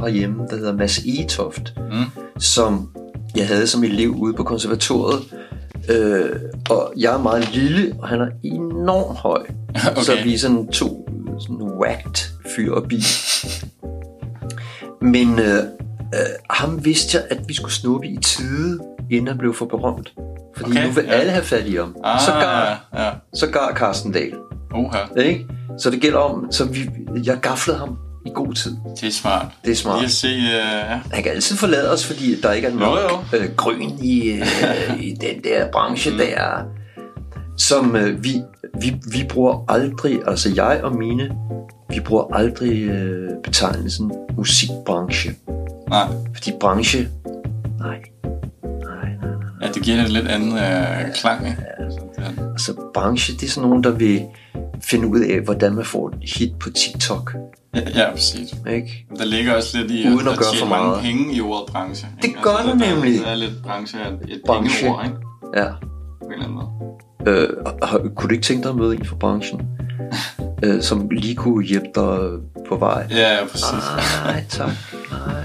herhjemme, 0.00 0.42
der 0.50 0.56
hedder 0.56 0.72
Mads 0.76 0.98
Etoft, 0.98 1.74
Mm. 1.90 2.04
som 2.38 2.90
jeg 3.36 3.48
havde 3.48 3.66
som 3.66 3.84
elev 3.84 4.10
ude 4.10 4.34
på 4.34 4.42
konservatoriet. 4.42 5.20
Øh, 5.90 6.30
og 6.70 6.92
jeg 6.96 7.14
er 7.14 7.18
meget 7.18 7.54
lille, 7.54 7.94
og 7.98 8.08
han 8.08 8.20
er 8.20 8.28
enormt 8.44 9.18
høj. 9.18 9.42
Okay. 9.90 10.02
Så 10.02 10.12
vi 10.24 10.34
er 10.34 10.38
sådan 10.38 10.68
to 10.68 11.08
sådan 11.40 11.70
whacked 11.80 12.24
fyr 12.56 12.72
og 12.72 12.88
bi. 12.88 13.02
Men 15.02 15.38
øh, 15.38 15.56
øh, 16.14 16.20
ham 16.50 16.84
vidste 16.84 17.16
jeg, 17.18 17.26
at 17.30 17.38
vi 17.48 17.54
skulle 17.54 17.72
snuppe 17.72 18.06
i 18.06 18.16
tide, 18.22 18.78
inden 19.10 19.28
han 19.28 19.38
blev 19.38 19.54
for 19.54 19.66
berømt. 19.66 20.12
Fordi 20.56 20.70
Okay, 20.70 20.86
nu 20.86 20.92
vil 20.92 21.04
ja. 21.04 21.10
alle 21.10 21.32
have 21.32 21.44
fat 21.44 21.66
i 21.66 21.76
ham. 21.76 21.96
Ah, 22.04 22.20
Så 22.20 22.30
gar, 22.32 22.86
ja. 22.94 23.10
så 23.34 23.46
gar 23.50 23.74
Carsten 23.74 24.12
Dahl. 24.12 24.34
Oha, 24.74 24.98
Ikke? 25.16 25.46
Så 25.78 25.90
det 25.90 26.00
gælder 26.00 26.18
om, 26.18 26.52
så 26.52 26.64
vi, 26.64 26.90
jeg 27.24 27.38
gaflede 27.42 27.78
ham 27.78 27.96
i 28.26 28.30
god 28.34 28.54
tid. 28.54 28.76
det 29.00 29.06
er 29.08 29.12
smart. 29.12 29.46
Det 29.64 29.70
er 29.70 29.76
smart. 29.76 29.98
Lige 29.98 30.06
at 30.06 30.12
se, 30.12 30.28
uh, 30.28 30.42
ja. 30.44 31.00
Han 31.12 31.22
kan 31.22 31.32
altid 31.32 31.56
forlade 31.56 31.92
os, 31.92 32.06
fordi 32.06 32.40
der 32.40 32.52
ikke 32.52 32.68
er 32.68 32.74
nok 32.74 32.98
Jo, 33.32 33.38
Øh, 33.38 33.54
grøn 33.56 33.80
i, 34.02 34.30
øh, 34.30 35.00
i 35.06 35.14
den 35.20 35.44
der 35.44 35.70
branche 35.72 36.10
mm. 36.10 36.18
der. 36.18 36.64
Som 37.68 37.96
øh, 37.96 38.24
vi, 38.24 38.42
vi, 38.80 38.94
vi 39.12 39.26
bruger 39.28 39.64
aldrig, 39.68 40.20
altså 40.26 40.52
jeg 40.56 40.80
og 40.82 40.96
mine 40.96 41.30
vi 41.90 42.00
bruger 42.00 42.34
aldrig 42.34 42.82
øh, 42.82 43.30
betegnelsen 43.44 44.12
musikbranche. 44.36 45.34
Nej. 45.88 46.06
Fordi 46.34 46.52
branche, 46.60 46.98
nej, 46.98 47.08
nej, 47.78 47.98
nej, 48.62 49.08
nej. 49.22 49.32
Ja, 49.62 49.68
det 49.72 49.82
giver 49.82 49.96
det 49.96 50.10
lidt 50.10 50.28
anden 50.28 50.52
øh, 50.52 51.14
klang, 51.14 51.46
ikke? 51.46 51.64
Altså, 51.78 52.00
det 52.16 52.24
er, 52.38 52.50
Altså 52.52 52.74
branche, 52.94 53.34
det 53.34 53.42
er 53.42 53.48
sådan 53.50 53.68
nogen, 53.68 53.84
der 53.84 53.90
vil 53.90 54.22
finde 54.82 55.08
ud 55.08 55.20
af, 55.20 55.40
hvordan 55.40 55.74
man 55.74 55.84
får 55.84 56.08
et 56.08 56.30
hit 56.30 56.52
på 56.60 56.70
TikTok. 56.70 57.34
ja, 57.74 57.80
ja, 57.94 58.10
præcis. 58.12 58.54
Ikke? 58.70 59.06
Der 59.18 59.24
ligger 59.24 59.54
også 59.56 59.78
lidt 59.78 59.90
i, 59.90 60.06
Uden 60.06 60.18
at 60.18 60.24
der 60.24 60.36
gøre 60.36 60.56
for 60.60 60.66
mange 60.66 60.88
meget. 60.88 61.02
penge 61.02 61.34
i 61.34 61.40
ordet 61.40 61.72
branche. 61.72 62.08
Det 62.16 62.24
ikke? 62.28 62.40
gør 62.42 62.50
Altså, 62.50 62.72
der 62.72 62.78
der, 62.78 62.94
nemlig. 62.94 63.20
Der 63.20 63.26
er 63.26 63.34
lidt 63.34 63.62
branche 63.62 63.98
et 64.28 64.40
Branche. 64.46 64.86
pengeord, 64.86 65.04
ikke? 65.04 65.16
Ja. 65.56 65.66
På 66.20 66.26
en 66.26 66.32
eller 66.32 66.44
anden 66.44 66.54
måde. 66.58 66.68
Øh, 67.26 67.48
kunne 68.16 68.28
du 68.28 68.32
ikke 68.32 68.44
tænke 68.44 68.62
dig 68.62 68.70
at 68.70 68.76
møde 68.76 68.96
en 68.96 69.04
fra 69.04 69.16
branchen, 69.16 69.68
øh, 70.64 70.82
som 70.82 71.08
lige 71.10 71.34
kunne 71.34 71.64
hjælpe 71.64 71.88
dig 71.94 72.18
på 72.68 72.76
vej? 72.76 73.06
Ja, 73.10 73.34
ja, 73.34 73.46
præcis. 73.50 73.84
Nej, 74.24 74.44
tak. 74.48 74.70
Nej. 75.10 75.44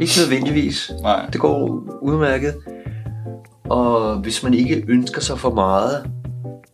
Ikke 0.00 0.12
nødvendigvis. 0.20 0.92
Nej. 1.02 1.26
Det 1.32 1.40
går 1.40 1.84
udmærket. 2.02 2.54
Og 3.64 4.16
hvis 4.16 4.42
man 4.42 4.54
ikke 4.54 4.84
ønsker 4.88 5.20
sig 5.20 5.38
for 5.38 5.54
meget, 5.54 6.04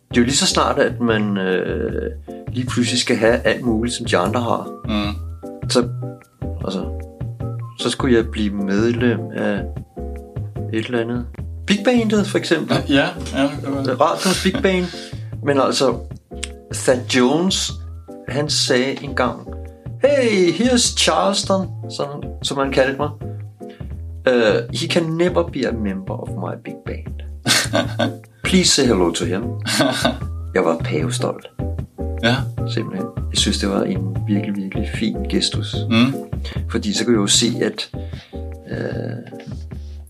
det 0.09 0.17
er 0.17 0.21
jo 0.21 0.23
lige 0.23 0.35
så 0.35 0.47
snart, 0.47 0.79
at 0.79 0.99
man 1.01 1.37
øh, 1.37 2.11
lige 2.53 2.67
pludselig 2.67 2.99
skal 2.99 3.15
have 3.15 3.39
alt 3.39 3.65
muligt, 3.65 3.95
som 3.95 4.05
de 4.05 4.17
andre 4.17 4.41
har. 4.41 4.67
Mm. 4.85 5.15
Så, 5.69 5.89
altså, 6.65 6.85
så 7.79 7.89
skulle 7.89 8.15
jeg 8.15 8.25
blive 8.31 8.53
medlem 8.53 9.19
af 9.35 9.61
et 10.73 10.85
eller 10.85 10.99
andet. 10.99 11.25
Big 11.67 11.83
Bandet 11.85 12.27
for 12.27 12.37
eksempel. 12.37 12.77
Ja, 12.89 13.07
ja, 13.33 13.49
være. 13.63 13.95
Radios 13.95 14.43
Big 14.43 14.61
Band. 14.63 14.85
Men 15.43 15.59
altså, 15.59 15.95
Thad 16.73 16.99
Jones, 17.15 17.71
han 18.29 18.49
sagde 18.49 19.03
engang, 19.03 19.39
Hey, 20.03 20.51
here's 20.51 20.97
Charleston, 20.97 21.67
som, 21.89 22.07
som 22.43 22.57
han 22.57 22.71
kaldte 22.71 22.97
mig. 22.97 23.09
Uh, 24.29 24.69
he 24.73 24.87
can 24.87 25.03
never 25.03 25.43
be 25.53 25.67
a 25.67 25.71
member 25.71 26.13
of 26.13 26.29
my 26.29 26.55
big 26.63 26.75
band. 26.85 27.21
Please 28.43 28.69
say 28.69 28.85
hello 28.85 29.11
to 29.11 29.25
him. 29.25 29.41
Jeg 30.55 30.65
var 30.65 30.77
pavestolt, 30.77 31.47
Ja. 32.23 32.35
simpelthen. 32.73 33.07
Jeg 33.31 33.37
synes, 33.37 33.57
det 33.57 33.69
var 33.69 33.83
en 33.83 34.17
virkelig, 34.27 34.55
virkelig 34.55 34.89
fin 34.95 35.15
gestus. 35.29 35.75
Mm. 35.89 36.13
Fordi 36.69 36.93
så 36.93 37.03
kan 37.05 37.13
jeg 37.13 37.19
jo 37.21 37.27
se, 37.27 37.47
at 37.61 37.89
øh, 38.71 38.77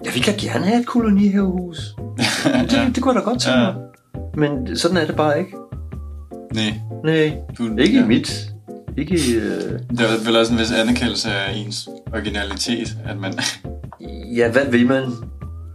jeg 0.05 0.13
vil 0.13 0.25
da 0.25 0.31
gerne 0.31 0.65
have 0.65 0.79
et 0.79 0.85
kolonihavehus. 0.87 1.77
Det, 2.43 2.71
det, 2.71 2.95
det 2.95 3.03
kunne 3.03 3.13
jeg 3.15 3.23
da 3.25 3.29
godt 3.29 3.41
tænke 3.41 3.59
Ja. 3.59 3.71
mig. 3.71 3.75
Men 4.37 4.77
sådan 4.77 4.97
er 4.97 5.05
det 5.05 5.15
bare 5.15 5.39
ikke. 5.39 5.51
Nej. 6.53 6.73
Nej, 7.03 7.33
Du, 7.57 7.77
ikke 7.77 7.97
ja. 7.97 8.03
i 8.03 8.07
mit. 8.07 8.49
Ikke 8.97 9.13
øh, 9.15 9.79
Det 9.89 9.99
er 10.01 10.25
vel 10.25 10.35
også 10.35 10.53
en 10.53 10.59
vis 10.59 10.71
anerkendelse 10.71 11.29
af 11.31 11.53
ens 11.55 11.89
originalitet, 12.13 12.97
at 13.05 13.17
man... 13.19 13.33
Ja, 14.35 14.51
hvad 14.51 14.65
vil 14.71 14.87
man? 14.87 15.03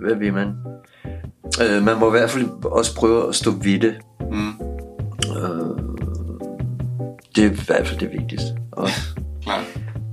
Hvad 0.00 0.14
vil 0.16 0.32
man? 0.32 0.48
Øh, 1.62 1.82
man 1.82 1.98
må 1.98 2.06
i 2.08 2.10
hvert 2.10 2.30
fald 2.30 2.46
også 2.64 2.94
prøve 2.96 3.28
at 3.28 3.34
stå 3.34 3.50
ved 3.50 3.80
det. 3.80 3.94
Mm. 4.32 4.48
Øh, 5.36 5.76
det 7.36 7.44
er 7.46 7.50
i 7.50 7.54
hvert 7.66 7.86
fald 7.88 8.00
det 8.00 8.10
vigtigste. 8.20 8.48
Og, 8.72 8.88
Klar. 9.42 9.64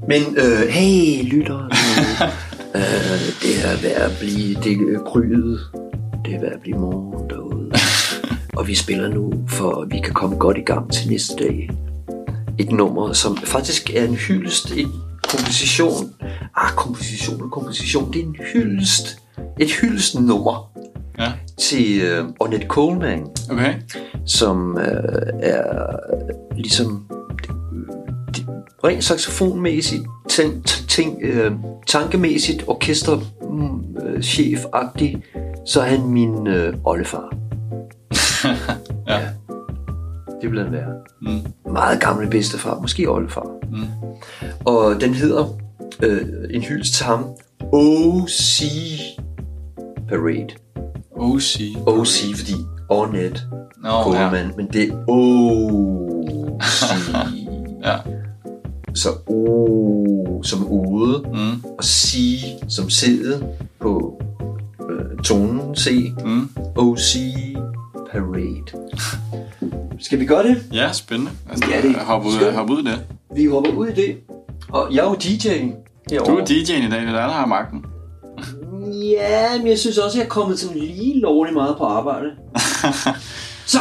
men 0.07 0.21
øh, 0.37 0.67
hey, 0.69 1.23
lytter. 1.31 1.65
øh, 1.65 2.29
det 3.41 3.53
er 3.65 3.81
ved 3.81 3.89
at 3.89 4.11
blive 4.19 4.53
det 4.63 4.71
er. 4.71 5.57
Det 6.25 6.35
er 6.35 6.39
ved 6.39 6.47
at 6.47 6.61
blive 6.61 6.77
morgen 6.77 7.29
derude. 7.29 7.71
Og 8.57 8.67
vi 8.67 8.75
spiller 8.75 9.07
nu, 9.07 9.33
for 9.47 9.85
vi 9.91 9.99
kan 9.99 10.13
komme 10.13 10.35
godt 10.35 10.57
i 10.57 10.61
gang 10.61 10.91
til 10.91 11.09
næste 11.09 11.35
dag. 11.35 11.69
Et 12.57 12.71
nummer, 12.71 13.13
som 13.13 13.37
faktisk 13.37 13.89
er 13.95 14.03
en 14.05 14.15
hyldest, 14.15 14.71
en 14.71 14.91
komposition. 15.29 16.13
Ah, 16.55 16.71
komposition 16.75 17.41
og 17.41 17.51
komposition. 17.51 18.13
Det 18.13 18.21
er 18.21 18.25
en 18.25 18.35
hyldest. 18.53 19.17
Et 19.59 19.71
hyldest 19.71 20.19
nummer 20.19 20.71
Ja. 21.19 21.31
til 21.59 22.01
øh, 22.01 22.25
Ornette 22.39 22.67
Coleman 22.67 23.25
Okay. 23.51 23.73
som 24.25 24.77
øh, 24.77 25.23
er 25.41 25.63
ligesom 26.55 27.07
rent 28.83 29.03
saxofonmæssigt, 29.03 30.03
ten, 30.29 30.63
ting, 30.87 31.17
øh, 31.21 31.51
tankemæssigt, 31.87 32.63
orkesterchef-agtig, 32.67 35.17
så 35.65 35.81
er 35.81 35.85
han 35.85 36.07
min 36.07 36.47
øh, 36.47 36.73
oldefar. 36.83 37.33
Ja. 39.07 39.19
Det 40.41 40.51
vil 40.51 40.63
han 40.63 40.71
være. 40.71 40.93
Mm. 41.21 41.39
Meget 41.71 42.01
gamle 42.01 42.29
bedstefar, 42.29 42.79
måske 42.79 43.11
oldefar. 43.11 43.45
Mm. 43.71 43.85
Og 44.65 45.01
den 45.01 45.13
hedder 45.13 45.47
øh, 46.03 46.21
en 46.49 46.61
hyldest 46.61 46.93
til 46.93 47.05
ham, 47.05 47.25
O.C. 47.71 48.63
Parade. 50.09 50.47
OC. 51.11 51.59
O.C. 51.87 52.35
fordi 52.35 52.53
Ornette 52.89 53.41
Nå, 53.83 54.03
Coleman, 54.03 54.45
ja. 54.45 54.51
men 54.57 54.67
det 54.67 54.89
er 54.89 54.93
O.C. 55.07 56.83
Ja. 57.87 57.95
Så 58.95 59.09
O 59.27 60.43
som 60.43 60.67
ode, 60.71 61.23
Mm. 61.33 61.63
og 61.77 61.83
C 61.83 62.15
som 62.67 62.89
sæde 62.89 63.47
på 63.79 64.21
øh, 64.89 65.17
tonen 65.23 65.75
C. 65.75 66.13
Mm. 66.25 66.49
O.C. 66.75 67.17
Parade. 68.11 68.63
Skal 69.99 70.19
vi 70.19 70.25
gøre 70.25 70.43
det? 70.43 70.63
Ja, 70.73 70.91
spændende. 70.93 71.31
Altså, 71.49 71.69
Ja, 71.71 71.81
det 71.81 71.95
er 71.95 72.03
hop 72.05 72.25
ud, 72.25 72.51
hop 72.53 72.69
ud 72.69 72.79
i 72.81 72.85
det. 72.85 72.99
Vi 73.35 73.45
hopper 73.45 73.71
ud 73.71 73.87
i 73.87 73.93
det. 73.93 74.17
Og 74.69 74.87
jeg 74.93 74.99
er 75.05 75.09
jo 75.09 75.15
DJ 75.15 75.47
herovre. 76.11 76.31
Du 76.31 76.37
er 76.37 76.45
DJ'en 76.45 76.87
i 76.87 76.89
dag, 76.89 77.01
det 77.01 77.07
er 77.07 77.11
dig, 77.11 77.13
der 77.13 77.29
har 77.31 77.45
magten. 77.45 77.85
Ja, 79.11 79.57
men 79.57 79.67
jeg 79.67 79.79
synes 79.79 79.97
også, 79.97 80.17
at 80.17 80.19
jeg 80.19 80.25
er 80.25 80.29
kommet 80.29 80.59
sådan 80.59 80.77
lige 80.77 81.19
lovligt 81.19 81.53
meget 81.55 81.75
på 81.77 81.83
arbejde. 81.83 82.27
Så, 83.65 83.79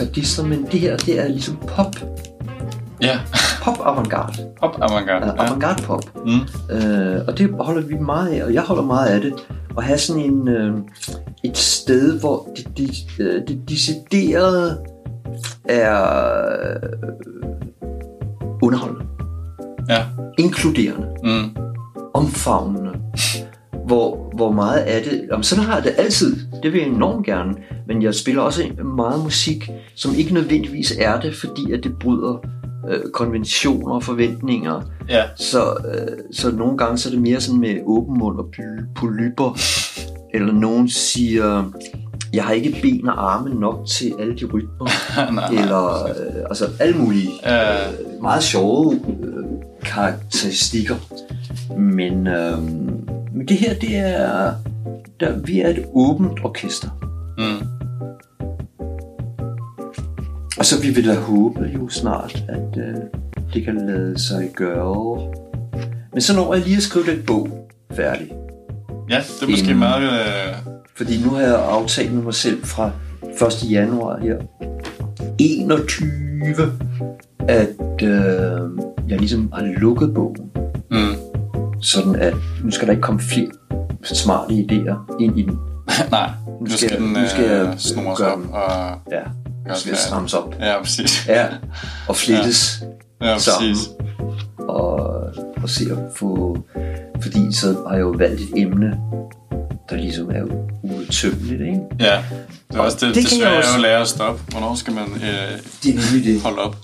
avantgardister, 0.00 0.44
men 0.46 0.66
det 0.72 0.80
her, 0.80 0.96
det 0.96 1.20
er 1.20 1.28
ligesom 1.28 1.56
pop. 1.56 1.94
Ja, 3.02 3.18
Pop-avantgarde. 3.62 4.32
hop 4.60 4.76
avantgarde. 4.82 5.26
Ja. 5.26 5.32
Ja. 5.32 5.46
Avantgarde 5.46 5.82
pop. 5.82 6.04
Mm. 6.26 6.76
Øh, 6.76 7.20
og 7.28 7.38
det 7.38 7.50
holder 7.60 7.82
vi 7.82 7.94
meget 7.94 8.28
af, 8.28 8.44
og 8.44 8.54
jeg 8.54 8.62
holder 8.62 8.82
meget 8.82 9.08
af 9.08 9.20
det. 9.20 9.32
At 9.78 9.84
have 9.84 9.98
sådan 9.98 10.22
en, 10.22 10.48
øh, 10.48 10.74
et 11.44 11.58
sted, 11.58 12.20
hvor 12.20 12.48
det, 12.56 12.68
det, 12.78 12.90
øh, 13.20 13.42
det 13.48 13.68
deciderede 13.68 14.78
er 15.64 16.02
øh, 16.64 17.08
underholdende, 18.62 19.04
Ja. 19.88 20.02
inkluderende, 20.38 21.06
Mm. 21.24 21.56
omfavnende. 22.14 22.90
Hvor, 23.86 24.32
hvor 24.36 24.52
meget 24.52 24.78
af 24.78 25.02
det... 25.02 25.26
Jamen, 25.30 25.42
sådan 25.42 25.64
har 25.64 25.74
jeg 25.74 25.84
det 25.84 25.92
altid. 25.98 26.36
Det 26.62 26.72
vil 26.72 26.80
jeg 26.80 26.88
enormt 26.88 27.26
gerne. 27.26 27.54
Men 27.90 28.02
jeg 28.02 28.14
spiller 28.14 28.42
også 28.42 28.64
meget 28.84 29.22
musik, 29.22 29.70
som 29.94 30.14
ikke 30.14 30.34
nødvendigvis 30.34 30.94
er 30.98 31.20
det, 31.20 31.36
fordi 31.36 31.72
at 31.72 31.84
det 31.84 31.98
bryder 31.98 32.46
øh, 32.90 33.10
konventioner 33.12 33.94
og 33.94 34.02
forventninger. 34.02 34.82
Ja. 35.08 35.22
Så, 35.36 35.62
øh, 35.64 36.18
så 36.32 36.50
nogle 36.50 36.78
gange 36.78 36.98
så 36.98 37.08
er 37.08 37.12
det 37.12 37.22
mere 37.22 37.40
sådan 37.40 37.60
med 37.60 37.76
åben 37.86 38.18
mund 38.18 38.38
og 38.38 38.54
polypper. 38.96 39.58
Eller 40.34 40.52
nogen 40.52 40.88
siger, 40.88 41.72
jeg 42.32 42.44
har 42.44 42.52
ikke 42.52 42.76
ben 42.82 43.08
og 43.08 43.34
arme 43.34 43.54
nok 43.60 43.86
til 43.86 44.14
alle 44.18 44.36
de 44.36 44.44
rytmer. 44.44 44.88
nej. 45.34 45.62
Eller 45.62 46.04
øh, 46.08 46.44
altså 46.48 46.66
alle 46.80 46.98
mulige 46.98 47.30
øh, 47.46 48.22
meget 48.22 48.42
sjove 48.42 48.94
øh, 48.94 49.44
karakteristikker. 49.82 50.96
Men, 51.78 52.26
øh, 52.26 52.62
men 53.34 53.48
det 53.48 53.56
her, 53.56 53.74
det 53.74 53.96
er... 53.96 54.52
Der, 55.20 55.38
vi 55.38 55.60
er 55.60 55.68
et 55.68 55.84
åbent 55.94 56.44
orkester. 56.44 56.88
Mm. 57.38 57.79
Og 60.60 60.66
så 60.66 60.80
vi 60.82 60.88
vil 60.90 61.06
da 61.08 61.14
håbe 61.14 61.60
jo 61.74 61.88
snart, 61.88 62.44
at 62.48 62.76
øh, 62.78 62.94
det 63.54 63.64
kan 63.64 63.76
lade 63.86 64.18
sig 64.18 64.50
gøre. 64.56 65.32
Men 66.12 66.20
så 66.20 66.34
når 66.36 66.54
jeg 66.54 66.62
lige 66.64 66.76
at 66.76 66.82
skrive 66.82 67.06
den 67.06 67.22
bog 67.26 67.68
færdig. 67.92 68.32
Ja, 69.10 69.16
det 69.40 69.42
er 69.46 69.50
måske 69.50 69.64
Inden- 69.64 69.78
meget... 69.78 70.02
Øh, 70.12 70.54
Fordi 70.96 71.22
nu 71.24 71.30
har 71.30 71.40
jeg 71.42 71.54
aftalt 71.64 72.12
med 72.14 72.22
mig 72.22 72.34
selv 72.34 72.64
fra 72.64 72.90
1. 73.64 73.70
januar 73.70 74.18
her, 74.20 74.36
21, 75.38 76.10
at 77.48 78.02
øh, 78.02 78.70
jeg 79.08 79.18
ligesom 79.18 79.52
har 79.52 79.62
lukket 79.80 80.14
bogen. 80.14 80.50
mm. 80.90 81.14
Sådan 81.82 82.16
at 82.16 82.34
nu 82.64 82.70
skal 82.70 82.86
der 82.86 82.92
ikke 82.92 83.02
komme 83.02 83.20
flere 83.20 83.48
smarte 84.02 84.54
idéer 84.54 85.16
ind 85.20 85.38
i 85.38 85.42
den. 85.42 85.58
Nej, 86.10 86.30
nu 86.60 86.66
skal 86.66 86.78
skal 86.78 86.90
jeg- 86.90 87.00
den 87.00 87.08
nu 87.22 87.28
skal 87.28 87.44
jeg 87.44 87.66
øh, 87.66 87.78
snores 87.78 88.18
gøre 88.18 88.32
op 88.32 88.38
og 88.52 88.70
Ja, 89.12 89.22
nu 89.68 89.74
skal 89.74 89.96
strammes 89.96 90.34
op. 90.34 90.54
Ja, 90.60 90.82
præcis. 90.82 91.26
Ja, 91.28 91.46
og 92.08 92.16
flettes 92.16 92.82
Ja, 93.20 93.26
ja, 93.28 93.32
præcis. 93.34 93.52
sammen. 93.52 93.76
Og, 94.68 94.96
og 95.62 95.68
se 95.68 95.84
at 95.92 95.98
få... 96.16 96.58
Fordi 97.22 97.52
så 97.52 97.76
har 97.88 97.94
jeg 97.94 98.00
jo 98.00 98.14
valgt 98.18 98.40
et 98.40 98.48
emne, 98.56 98.98
der 99.90 99.96
ligesom 99.96 100.30
er 100.30 100.42
udtømmeligt, 100.82 101.60
ikke? 101.60 101.80
Ja, 102.00 102.22
det 102.70 102.76
er 102.76 102.80
også 102.80 103.06
det, 103.06 103.14
det 103.14 103.28
svære 103.28 103.48
jeg 103.48 103.54
er 103.54 103.58
også- 103.58 103.76
jo 103.76 103.82
lære 103.82 104.00
at 104.00 104.08
stoppe. 104.08 104.42
Hvornår 104.50 104.74
skal 104.74 104.92
man 104.94 105.04
øh, 105.04 105.58
Det 105.82 105.94
er 105.94 106.12
nemlig 106.12 106.34
det. 106.34 106.40
holde 106.42 106.58
op? 106.58 106.76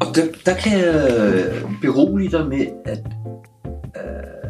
Og 0.00 0.14
der, 0.14 0.22
der 0.46 0.54
kan 0.54 0.78
jeg 0.78 1.44
berolige 1.82 2.30
dig 2.30 2.46
med, 2.48 2.66
at 2.86 2.98
øh, 3.96 4.47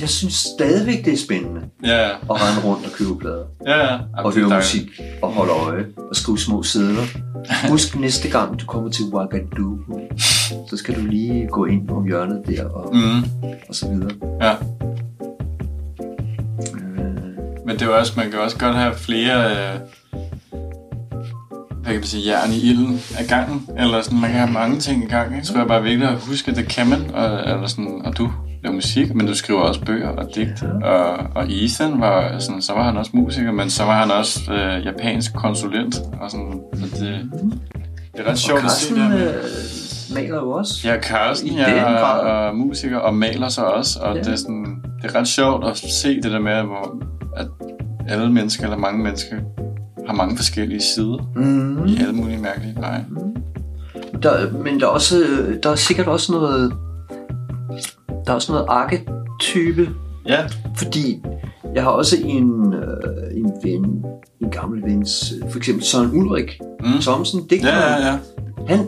jeg 0.00 0.08
synes 0.08 0.34
stadigvæk, 0.34 1.04
det 1.04 1.12
er 1.12 1.16
spændende 1.16 1.60
Ja, 1.84 2.02
ja. 2.02 2.08
at 2.10 2.16
rende 2.30 2.64
rundt 2.68 2.86
og 2.86 2.92
købe 2.92 3.18
plader. 3.18 3.44
Ja, 3.66 3.92
ja. 3.92 3.98
og 4.24 4.34
høre 4.34 4.56
musik 4.56 5.00
og 5.22 5.32
holde 5.32 5.52
øje 5.52 5.86
og 6.10 6.16
skrive 6.16 6.38
små 6.38 6.62
sædler. 6.62 7.02
Husk 7.70 7.96
næste 7.96 8.28
gang 8.30 8.60
du 8.60 8.66
kommer 8.66 8.90
til 8.90 9.04
Ouagadougou, 9.12 9.78
så 10.70 10.76
skal 10.76 10.94
du 10.94 11.00
lige 11.06 11.46
gå 11.46 11.64
ind 11.64 11.90
om 11.90 12.04
hjørnet 12.06 12.42
der 12.46 12.64
og, 12.68 12.94
Mm, 12.96 13.22
og 13.68 13.74
så 13.74 13.88
videre. 13.88 14.10
ja. 14.40 14.52
Øh, 16.74 17.66
Men 17.66 17.76
det 17.78 17.82
er 17.82 17.88
også, 17.88 18.12
man 18.16 18.30
kan 18.30 18.40
også 18.40 18.58
godt 18.58 18.76
have 18.76 18.94
flere, 18.94 19.50
øh, 19.50 19.80
hvad 21.82 21.92
kan 21.92 21.94
man 21.94 22.04
sige, 22.04 22.30
jern 22.32 22.52
i 22.52 22.60
ilden 22.70 23.00
af 23.18 23.26
gangen. 23.28 23.68
Eller 23.78 24.02
sådan, 24.02 24.20
man 24.20 24.30
kan 24.30 24.38
have 24.40 24.52
mange 24.52 24.78
ting 24.80 25.04
i 25.04 25.06
gang. 25.06 25.34
Ikke? 25.34 25.46
Så 25.46 25.52
tror 25.52 25.60
jeg 25.60 25.68
bare 25.68 25.82
vigtigt 25.82 26.10
at 26.10 26.18
huske, 26.18 26.54
det 26.54 26.68
kan 26.68 26.88
man. 26.88 27.10
Og, 27.14 27.40
eller 27.40 27.66
sådan, 27.66 28.00
og 28.04 28.18
du 28.18 28.30
laver 28.68 28.74
musik, 28.74 29.14
men 29.14 29.26
du 29.26 29.34
skriver 29.34 29.60
også 29.60 29.80
bøger 29.84 30.08
og 30.08 30.28
digt. 30.34 30.62
Og, 30.84 31.18
og 31.34 31.46
Ethan 31.48 32.00
var 32.00 32.38
sådan, 32.38 32.62
så 32.62 32.72
var 32.72 32.82
han 32.84 32.96
også 32.96 33.10
musiker, 33.14 33.52
men 33.52 33.70
så 33.70 33.84
var 33.84 34.00
han 34.00 34.10
også 34.10 34.40
øh, 34.52 34.84
japansk 34.86 35.34
konsulent. 35.34 35.96
Og 36.20 36.30
sådan, 36.30 36.60
så 36.74 36.82
det, 37.04 37.30
det 38.12 38.20
er 38.20 38.24
ret 38.24 38.26
og 38.26 38.38
sjovt 38.38 38.64
at 38.64 38.70
se 38.70 38.94
det 38.94 39.10
med. 39.10 39.28
øh, 39.28 39.34
maler 40.14 40.36
jo 40.36 40.50
også. 40.50 40.88
Ja, 40.88 41.00
Carsten, 41.00 41.48
ja, 41.52 41.70
grad. 41.80 42.20
og 42.20 42.56
musiker, 42.56 42.98
og 42.98 43.14
maler 43.14 43.48
så 43.48 43.62
også, 43.62 43.98
og 44.02 44.08
Ja. 44.12 44.18
ja. 44.18 44.24
det, 44.24 44.32
er 44.32 44.36
sådan, 44.36 44.82
det 45.02 45.10
er 45.10 45.14
ret 45.20 45.28
sjovt 45.28 45.64
at 45.64 45.76
se 45.78 46.16
det 46.22 46.32
der 46.32 46.40
med, 46.40 46.62
hvor, 46.62 47.02
at 47.36 47.46
alle 48.08 48.32
mennesker, 48.32 48.64
eller 48.64 48.76
mange 48.78 49.02
mennesker, 49.02 49.36
har 50.06 50.14
mange 50.14 50.36
forskellige 50.36 50.80
sider 50.82 51.30
Mm. 51.36 51.86
i 51.86 51.96
alle 52.00 52.12
mulige 52.12 52.38
mærkelige 52.38 52.74
veje. 52.76 53.04
Der, 54.22 54.52
men 54.52 54.80
der 54.80 54.86
er, 54.86 54.90
også, 54.90 55.16
der 55.62 55.70
er 55.70 55.74
sikkert 55.74 56.06
også 56.06 56.32
noget, 56.32 56.72
der 58.28 58.32
er 58.32 58.36
også 58.36 58.52
noget 58.52 58.66
arketype, 58.68 59.88
Ja, 60.26 60.46
fordi 60.76 61.22
jeg 61.74 61.82
har 61.82 61.90
også 61.90 62.16
en, 62.24 62.74
øh, 62.74 63.36
en 63.36 63.52
ven, 63.64 64.04
en 64.40 64.50
gammel 64.50 64.82
ven, 64.82 65.06
for 65.50 65.56
eksempel 65.58 65.84
Søren 65.84 66.10
Ulrik 66.16 66.60
Mm. 66.80 67.00
Thomsen, 67.00 67.46
digter. 67.46 67.68
ja, 67.68 67.90
ja, 67.92 68.06
ja. 68.06 68.18
Han 68.68 68.78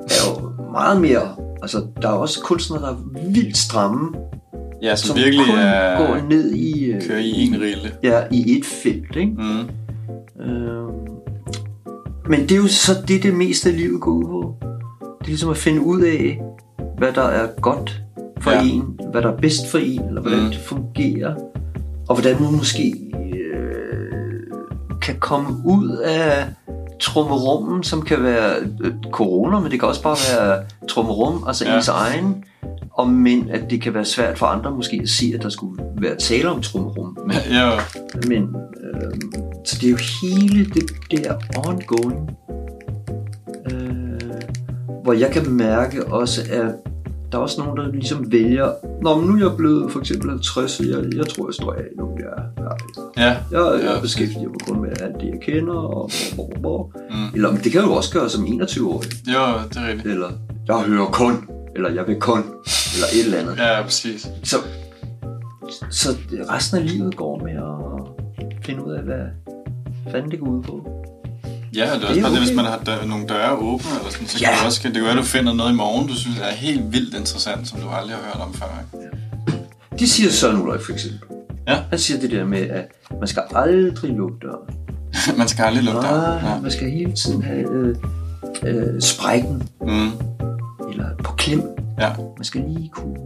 er 0.00 0.40
jo 0.40 0.50
meget 0.72 1.00
mere, 1.00 1.36
altså 1.62 1.86
der 2.02 2.08
er 2.08 2.12
også 2.12 2.40
kunstnere, 2.44 2.82
der 2.82 2.88
er 2.88 2.96
vildt 3.32 3.56
stramme, 3.56 4.08
Ja, 4.82 4.96
som, 4.96 5.06
som 5.08 5.16
virkelig 5.16 5.46
kun 5.46 5.58
er, 5.58 6.06
går 6.06 6.28
ned 6.28 6.50
i, 6.52 6.84
øh, 6.84 7.02
kører 7.02 7.18
i 7.18 7.30
en 7.46 7.52
rille. 7.54 7.92
ja, 8.02 8.20
i 8.30 8.58
et 8.58 8.64
felt, 8.64 9.16
ikke? 9.16 9.32
Mm. 9.38 10.42
Øh, 10.44 10.88
men 12.28 12.40
det 12.40 12.52
er 12.52 12.56
jo 12.56 12.66
så 12.66 12.92
det, 13.08 13.22
det 13.22 13.34
meste 13.34 13.68
af 13.70 13.76
livet 13.76 14.00
går 14.00 14.10
ud 14.10 14.24
på. 14.24 14.54
Det 15.00 15.24
er 15.24 15.26
ligesom 15.26 15.50
at 15.50 15.56
finde 15.56 15.80
ud 15.80 16.00
af, 16.00 16.40
hvad 16.98 17.12
der 17.12 17.22
er 17.22 17.46
godt 17.60 18.01
for 18.42 18.50
ja. 18.50 18.62
En, 18.62 19.00
hvad 19.10 19.22
der 19.22 19.32
er 19.32 19.36
bedst 19.36 19.70
for 19.70 19.78
en, 19.78 20.02
eller 20.08 20.20
hvordan 20.20 20.42
mm. 20.42 20.50
Det 20.50 20.58
fungerer, 20.58 21.34
og 22.08 22.14
hvordan 22.14 22.42
man 22.42 22.52
måske 22.52 22.94
øh, 23.44 24.42
kan 25.02 25.16
komme 25.20 25.48
ud 25.64 25.96
af 25.96 26.46
trummerummen, 27.00 27.82
som 27.82 28.02
kan 28.02 28.22
være 28.22 28.54
øh, 28.80 28.92
corona, 29.10 29.60
men 29.60 29.70
det 29.70 29.80
kan 29.80 29.88
også 29.88 30.02
bare 30.02 30.16
være 30.36 30.62
trummerum, 30.88 31.44
altså 31.46 31.68
ja. 31.68 31.76
Ens 31.76 31.88
egen, 31.88 32.44
og 32.92 33.08
men 33.08 33.50
at 33.50 33.70
det 33.70 33.80
kan 33.82 33.94
være 33.94 34.04
svært 34.04 34.38
for 34.38 34.46
andre 34.46 34.70
måske 34.70 35.00
at 35.02 35.08
se, 35.08 35.32
at 35.34 35.42
der 35.42 35.48
skulle 35.48 35.82
være 35.96 36.16
tale 36.16 36.50
om 36.50 36.62
trummerum. 36.62 37.18
Men 37.26 37.36
Ja, 37.50 37.70
men 38.28 38.42
øh, 38.84 39.12
så 39.64 39.78
det 39.80 39.86
er 39.86 39.90
jo 39.90 39.98
hele 40.22 40.64
det, 40.64 40.82
det 41.10 41.26
er 41.26 41.34
ongoing. 41.68 42.30
hvor 45.04 45.12
jeg 45.12 45.30
kan 45.30 45.50
mærke 45.50 46.06
også, 46.06 46.40
at 46.50 46.92
der 47.32 47.38
er 47.38 47.42
også 47.42 47.60
nogen, 47.60 47.76
der 47.76 47.92
ligesom 47.92 48.32
vælger, 48.32 48.72
Nå, 49.02 49.16
men 49.16 49.28
nu 49.28 49.34
er 49.34 49.48
jeg 49.48 49.56
blevet 49.56 49.92
for 49.92 50.00
eksempel 50.00 50.30
50, 50.30 50.70
så 50.70 50.82
jeg, 50.84 51.16
jeg 51.16 51.26
tror, 51.26 51.48
jeg 51.48 51.54
står 51.54 51.72
af 51.72 51.84
nu. 51.98 52.10
Jeg, 52.18 52.44
jeg, 52.56 52.72
Ja, 53.16 53.28
jeg, 53.28 53.82
Ja, 53.82 53.92
jeg 53.92 54.02
beskæftiger 54.02 54.48
mig 54.48 54.60
kun 54.68 54.80
med 54.80 54.90
alt 55.00 55.14
det, 55.20 55.28
jeg 55.28 55.40
kender. 55.42 55.74
Og, 55.74 56.10
og, 56.38 56.52
og, 56.64 56.70
og. 56.72 56.92
Mm. 57.10 57.34
Eller 57.34 57.50
det 57.56 57.72
kan 57.72 57.80
jo 57.80 57.92
også 57.92 58.12
gøre 58.12 58.28
som 58.28 58.44
21-årig. 58.44 59.10
jo, 59.26 59.42
det 59.68 59.76
er 59.76 59.88
rigtigt. 59.88 60.06
Eller 60.06 60.30
jeg 60.68 60.80
hører 60.80 61.06
kun. 61.06 61.48
Eller 61.74 61.90
jeg 61.90 62.06
vil 62.06 62.20
kun. 62.20 62.38
Eller 62.94 63.06
et 63.14 63.24
eller 63.24 63.38
andet. 63.38 63.56
Ja, 63.58 63.82
præcis. 63.82 64.28
Så, 64.42 64.56
så 65.90 66.08
resten 66.50 66.78
af 66.78 66.86
livet 66.92 67.16
går 67.16 67.38
med 67.44 67.52
at 67.52 68.64
finde 68.64 68.86
ud 68.86 68.92
af, 68.92 69.02
hvad 69.02 69.24
fanden 70.12 70.30
det 70.30 70.40
går 70.40 70.46
ud 70.46 70.62
på. 70.62 71.01
Ja, 71.76 71.80
det 71.82 71.88
er 71.88 71.92
også 71.94 72.08
Det 72.08 72.18
er 72.18 72.22
bare 72.22 72.32
det, 72.32 72.38
hvis 72.42 72.56
man 72.56 72.64
har 72.64 72.78
dør, 72.86 73.04
nogle 73.04 73.26
døre 73.26 73.52
åbne, 73.56 73.90
eller 73.98 74.10
sådan, 74.10 74.26
så 74.28 74.38
Ja. 74.40 74.46
kan 74.48 74.58
det 74.58 74.66
også, 74.66 74.80
det 74.84 74.92
kan 74.92 75.02
være, 75.02 75.10
at 75.12 75.16
du 75.18 75.22
finder 75.22 75.52
noget 75.54 75.72
i 75.72 75.74
morgen, 75.74 76.08
du 76.08 76.14
synes 76.14 76.38
er 76.38 76.50
helt 76.54 76.92
vildt 76.92 77.14
interessant, 77.14 77.68
som 77.68 77.80
du 77.80 77.88
aldrig 77.88 78.16
har 78.16 78.22
hørt 78.24 78.40
om 78.46 78.54
før. 78.54 78.66
Ikke? 78.96 79.08
De 79.98 80.08
siger 80.08 80.30
Søren 80.30 80.62
Ulrik 80.62 80.80
for 80.80 80.92
eksempel. 80.92 81.20
Ja. 81.68 81.78
Han 81.90 81.98
siger 81.98 82.20
det 82.20 82.30
der 82.30 82.44
med, 82.44 82.58
at 82.70 82.88
man 83.20 83.28
skal 83.28 83.42
aldrig 83.54 84.10
lukke 84.10 84.36
døren. 84.42 84.76
man 85.38 85.48
skal 85.48 85.64
aldrig 85.64 85.84
lukke 85.84 86.00
døren. 86.00 86.44
Ja. 86.44 86.60
man 86.60 86.70
skal 86.70 86.90
hele 86.90 87.12
tiden 87.12 87.42
have 87.42 87.70
øh, 87.72 87.96
øh, 88.62 89.00
sprækken, 89.00 89.62
Mm. 89.80 90.10
eller 90.92 91.06
på 91.24 91.32
klem. 91.32 91.62
Ja. 92.00 92.08
Man 92.36 92.44
skal 92.44 92.60
lige 92.68 92.88
kunne... 92.94 93.16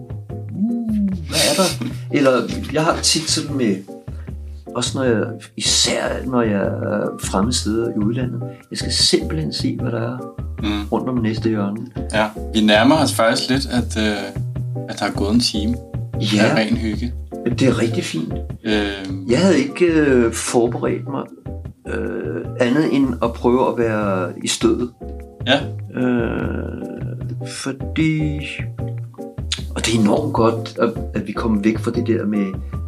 Uh, 0.55 1.09
hvad 1.29 1.39
er 1.51 1.55
der? 1.57 1.87
Eller 2.13 2.43
jeg 2.73 2.85
har 2.85 2.97
tit 3.03 3.31
sådan 3.31 3.57
med... 3.57 3.77
Også 4.77 4.99
når 4.99 5.05
jeg, 5.05 5.25
især 5.57 6.03
når 6.27 6.43
jeg 6.43 6.61
er 6.63 7.09
fremme 7.25 7.53
steder 7.53 7.89
i 7.91 7.99
udlandet. 7.99 8.43
Jeg 8.71 8.79
skal 8.79 8.93
simpelthen 8.93 9.53
se, 9.53 9.79
hvad 9.81 9.91
der 9.93 10.01
er 10.13 10.19
Mm. 10.63 10.89
rundt 10.93 11.09
om 11.09 11.19
næste 11.19 11.49
hjørne. 11.49 11.77
ja. 12.13 12.29
Vi 12.55 12.61
nærmer 12.61 12.97
os 12.97 13.15
faktisk 13.15 13.51
lidt, 13.51 13.67
at, 13.67 13.99
øh, 13.99 14.17
at 14.89 14.99
der 15.01 15.07
er 15.07 15.11
gået 15.13 15.35
en 15.35 15.41
time 15.41 15.75
af 16.15 16.35
Ja, 16.35 16.55
ren 16.57 16.77
hygge. 16.77 17.13
det 17.59 17.63
er 17.69 17.79
rigtig 17.83 18.05
fint. 18.05 18.33
Øh, 18.65 19.31
Jeg 19.31 19.39
havde 19.39 19.59
ikke 19.59 19.87
øh, 19.87 20.33
forberedt 20.33 21.09
mig 21.09 21.23
øh, 21.89 22.45
andet 22.61 22.95
end 22.97 23.09
at 23.23 23.33
prøve 23.33 23.69
at 23.69 23.79
være 23.79 24.33
i 24.45 24.49
stødet. 24.49 24.91
ja, 25.47 25.61
Øh, 26.01 26.83
fordi... 27.49 28.41
Og 29.77 29.87
det 29.87 29.95
er 29.95 30.01
enormt 30.01 30.33
godt, 30.33 30.79
at, 30.79 30.91
at 31.15 31.27
vi 31.27 31.33
kommer 31.33 31.63
væk 31.63 31.79
fra 31.79 31.91
det 31.91 32.07
der 32.07 32.27
med, 32.27 32.47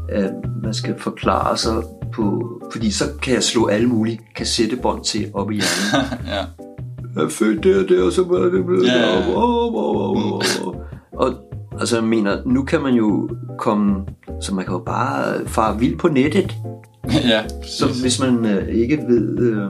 at 0.09 0.33
man 0.63 0.75
skal 0.75 0.95
forklare 0.99 1.57
sig 1.57 1.83
på... 2.13 2.45
Fordi 2.73 2.91
så 2.91 3.05
kan 3.23 3.35
jeg 3.35 3.43
slå 3.43 3.67
alle 3.67 3.89
mulige 3.89 4.21
kassettebånd 4.37 5.05
til 5.05 5.31
op 5.35 5.51
i 5.51 5.55
hjernen. 5.55 6.09
ja. 6.35 6.45
jeg 7.17 7.25
er 7.25 7.29
født 7.29 7.65
der 7.65 7.83
og 7.83 7.89
der, 7.89 8.03
og 8.03 8.13
så 8.13 8.25
var 8.25 8.39
det 8.39 8.67
blevet 8.67 8.87
Ja, 8.87 8.93
der. 8.93 9.37
Og 11.13 11.35
altså, 11.81 11.97
jeg 11.97 12.05
mener, 12.05 12.37
nu 12.47 12.65
kan 12.65 12.83
man 12.83 12.95
jo 12.95 13.29
komme... 13.59 14.05
Så 14.41 14.55
man 14.55 14.65
kan 14.65 14.75
jo 14.75 14.79
bare 14.87 15.47
fare 15.47 15.79
vild 15.79 15.99
på 15.99 16.09
nettet. 16.09 16.55
ja, 17.33 17.43
Så 17.63 17.87
hvis 18.03 18.21
man 18.21 18.47
øh, 18.47 18.69
ikke 18.69 18.99
ved, 19.09 19.39
øh, 19.39 19.67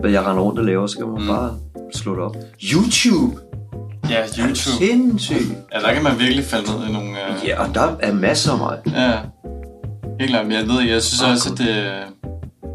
hvad 0.00 0.10
jeg 0.10 0.26
render 0.26 0.42
rundt 0.42 0.58
og 0.58 0.64
laver, 0.64 0.86
så 0.86 0.98
kan 0.98 1.06
man 1.06 1.20
mm. 1.20 1.28
bare 1.28 1.54
slå 1.92 2.14
det 2.14 2.22
op. 2.22 2.36
YouTube! 2.74 3.49
Ja, 4.10 4.22
YouTube. 4.38 4.56
Sindssygt! 4.56 5.52
Ja, 5.74 5.78
der 5.80 5.94
kan 5.94 6.02
man 6.02 6.12
virkelig 6.18 6.44
falde 6.44 6.66
ned 6.78 6.88
i 6.88 6.92
nogle... 6.92 7.10
Øh, 7.10 7.46
Ja, 7.48 7.62
og 7.68 7.74
der 7.74 7.96
er 8.00 8.12
masser 8.12 8.52
af 8.52 8.58
mig. 8.58 8.76
Ja, 8.86 9.12
helt 10.20 10.30
klart. 10.30 10.46
Men 10.46 10.52
jeg 10.56 10.66
ved, 10.68 10.80
jeg 10.80 11.02
synes 11.02 11.22
Ah, 11.22 11.30
også, 11.30 11.52
at 11.52 11.58
det 11.58 11.68
øh, 11.68 11.84
på 12.62 12.68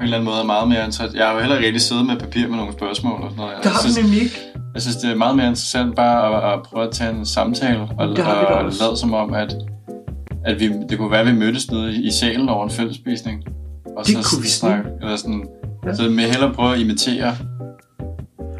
en 0.00 0.02
eller 0.02 0.16
anden 0.16 0.24
måde 0.30 0.40
er 0.40 0.44
meget 0.44 0.68
mere 0.68 0.78
interessant. 0.78 1.14
Jeg 1.14 1.26
har 1.26 1.32
jo 1.34 1.40
heller 1.40 1.56
ikke 1.56 1.66
rigtig 1.66 1.82
siddet 1.82 2.06
med 2.06 2.16
papir 2.16 2.48
med 2.48 2.56
nogle 2.56 2.72
spørgsmål 2.72 3.12
og 3.22 3.30
sådan 3.30 3.36
noget. 3.36 3.52
Jeg 3.64 3.72
har 3.72 3.80
synes, 3.80 3.98
nemlig 3.98 4.22
ikke. 4.22 4.36
jeg 4.74 4.82
synes, 4.82 4.96
det 4.96 5.10
er 5.10 5.14
meget 5.14 5.36
mere 5.36 5.46
interessant 5.46 5.96
bare 5.96 6.16
at, 6.36 6.52
at 6.52 6.62
prøve 6.62 6.84
at 6.86 6.92
tage 6.92 7.10
en 7.10 7.26
samtale 7.26 7.80
og, 7.80 7.88
og 7.98 8.08
lade 8.64 8.96
som 8.96 9.14
om, 9.14 9.34
at, 9.34 9.54
at 10.44 10.60
vi, 10.60 10.72
det 10.88 10.98
kunne 10.98 11.10
være, 11.10 11.20
at 11.20 11.26
vi 11.26 11.32
mødtes 11.32 11.70
nede 11.70 11.94
i, 12.02 12.10
salen 12.10 12.48
over 12.48 12.64
en 12.64 12.70
fællesspisning. 12.70 13.44
Og 13.96 14.06
Det 14.06 14.14
kunne 14.24 14.42
vi 14.42 14.48
snakke, 14.48 14.88
eller 15.02 15.16
sådan. 15.16 15.44
Ja. 15.86 15.94
Så 15.94 16.02
med 16.02 16.24
hellere 16.24 16.52
prøve 16.54 16.74
at 16.74 16.80
imitere 16.80 17.36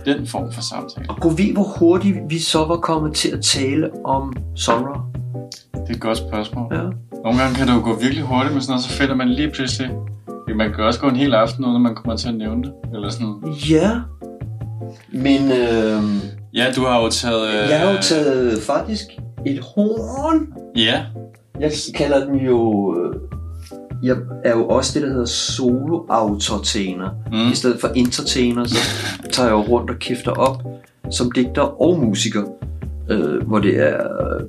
den 0.05 0.26
form 0.26 0.53
for 0.53 0.62
samtale. 0.62 1.07
Og 1.11 1.16
kunne 1.20 1.36
vi, 1.36 1.51
hvor 1.53 1.62
hurtigt 1.78 2.16
vi 2.28 2.38
så 2.38 2.64
var 2.64 2.76
kommet 2.76 3.14
til 3.14 3.28
at 3.28 3.40
tale 3.42 3.90
om 4.05 4.32
Sonra? 4.57 5.03
Det 5.74 5.90
er 5.90 5.94
et 5.94 6.01
godt 6.01 6.18
spørgsmål. 6.18 6.74
Ja. 6.74 6.82
Nogle 7.24 7.38
gange 7.40 7.55
kan 7.55 7.66
det 7.68 7.74
jo 7.74 7.80
gå 7.84 7.94
virkelig 8.01 8.24
hurtigt 8.24 8.55
med 8.55 8.62
sådan 8.62 8.72
noget, 8.72 8.84
så 8.84 8.90
finder 8.90 9.14
man 9.14 9.28
lige 9.28 9.51
pludselig... 9.51 9.90
Man 10.57 10.72
kan 10.72 10.84
også 10.84 11.01
gå 11.01 11.09
en 11.09 11.16
hel 11.16 11.34
aften, 11.34 11.64
uden 11.64 11.76
at 11.76 11.82
man 11.82 11.94
kommer 11.94 12.16
til 12.16 12.28
at 12.28 12.34
nævne 12.34 12.62
det. 12.62 12.72
Eller 12.94 13.11
sådan. 13.11 13.55
Ja. 13.70 13.90
Men 15.12 15.53
øh, 15.53 16.03
Ja, 16.55 16.66
du 16.76 16.84
har 16.84 17.03
jo 17.03 17.09
taget... 17.09 17.48
Øh... 17.48 17.70
jeg 17.70 17.80
har 17.80 17.90
jo 17.90 17.98
taget 18.03 18.62
faktisk 18.62 19.05
et 19.46 19.61
horn. 19.61 20.46
Ja, 20.76 21.05
Jeg 21.61 21.72
kalder 21.94 22.26
den 22.26 22.36
jo... 22.36 22.94
Jeg 24.03 24.16
er 24.44 24.57
jo 24.57 24.68
også 24.68 24.92
det, 24.94 25.03
der 25.03 25.12
hedder 25.12 25.26
solo-autortainer. 25.26 27.11
Mm. 27.32 27.53
I 27.53 27.55
stedet 27.55 27.80
for 27.80 27.88
entertainer, 27.88 28.64
så 28.64 28.78
tager 29.32 29.48
jeg 29.48 29.53
jo 29.53 29.61
rundt 29.62 29.90
og 29.90 29.96
kæfter 29.96 30.30
op 30.30 30.62
som 31.11 31.30
digter 31.30 31.82
og 31.82 31.98
musiker. 31.98 32.44
Øh, 33.11 33.46
hvor 33.46 33.59
det 33.59 33.80
er 33.88 33.98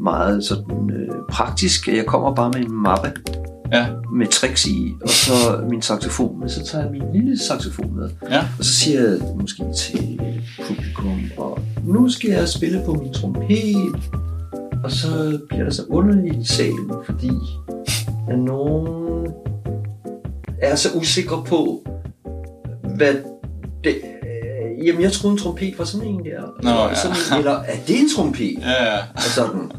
meget 0.01 0.43
sådan 0.43 0.91
øh, 0.93 1.15
praktisk. 1.29 1.87
Jeg 1.87 2.05
kommer 2.05 2.35
bare 2.35 2.49
med 2.49 2.59
en 2.59 2.71
mappe 2.71 3.11
ja, 3.71 3.87
med 4.13 4.27
tricks 4.27 4.65
i, 4.65 4.93
og 5.01 5.09
så 5.09 5.31
min 5.69 5.81
saxofon. 5.81 6.39
Men 6.39 6.49
så 6.49 6.65
tager 6.65 6.83
jeg 6.83 6.91
min 6.91 7.03
lille 7.13 7.39
saxofon 7.39 7.95
med. 7.95 8.09
ja. 8.29 8.39
Og 8.59 8.65
så 8.65 8.73
siger 8.73 9.01
jeg 9.01 9.19
måske 9.35 9.63
til 9.77 10.19
publikum, 10.67 11.21
og 11.37 11.59
nu 11.83 12.09
skal 12.09 12.29
jeg 12.29 12.49
spille 12.49 12.81
på 12.85 12.93
min 12.93 13.13
trompet. 13.13 13.75
Og 14.83 14.91
så 14.91 15.39
bliver 15.49 15.63
det 15.63 15.73
så 15.73 15.83
underligt 15.89 16.35
i 16.35 16.45
salen, 16.45 16.91
fordi 17.05 17.31
at 18.29 18.39
nogen 18.39 19.27
er 20.61 20.75
så 20.75 20.89
usikre 20.95 21.43
på, 21.47 21.83
hvad 22.97 23.13
det... 23.83 23.95
øh, 23.95 24.85
Jamen, 24.87 25.01
jeg 25.01 25.11
troede 25.11 25.31
en 25.33 25.37
trompet 25.39 25.73
var 25.79 25.85
sådan 25.85 26.07
en 26.07 26.19
der. 26.25 26.41
Nå, 26.63 26.69
ja. 26.69 26.95
sådan 26.95 27.17
en, 27.31 27.37
eller 27.37 27.51
er 27.59 27.75
det 27.87 27.99
en 27.99 28.09
trompet? 28.15 28.57
Ja, 28.61 28.93
ja. 28.93 28.97
Og 29.15 29.21
sådan. 29.21 29.71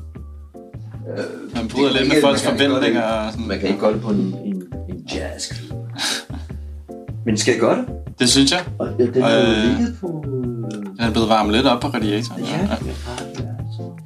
Øh, 1.17 1.55
Man 1.57 1.69
bryder 1.69 1.93
lidt 1.93 2.09
med 2.09 2.21
folks 2.23 2.43
forventninger. 2.43 3.03
Og 3.03 3.33
sådan. 3.33 3.49
Man 3.49 3.59
kan 3.59 3.69
ikke 3.69 3.81
gøre 3.81 3.93
det 3.93 4.01
på 4.03 4.11
en, 4.11 4.35
en, 4.45 4.63
en 4.89 5.07
jazzklub. 5.15 5.79
Men 7.27 7.37
skal 7.37 7.53
jeg 7.53 7.61
gøre 7.61 7.77
det? 7.77 7.85
Det 8.19 8.29
synes 8.29 8.53
jeg. 8.53 8.61
Og 8.79 8.89
ja, 8.99 9.05
den 9.05 9.15
jo 9.15 9.27
Øh. 9.27 9.79
ligget 9.79 9.97
på... 10.01 10.25
Den 10.99 11.01
er 11.09 11.11
blevet 11.11 11.29
varmet 11.29 11.53
lidt 11.55 11.67
op 11.67 11.81
på 11.81 11.89
radiatoren. 11.89 12.43
Ja, 12.45 12.59
ja. 12.61 13.42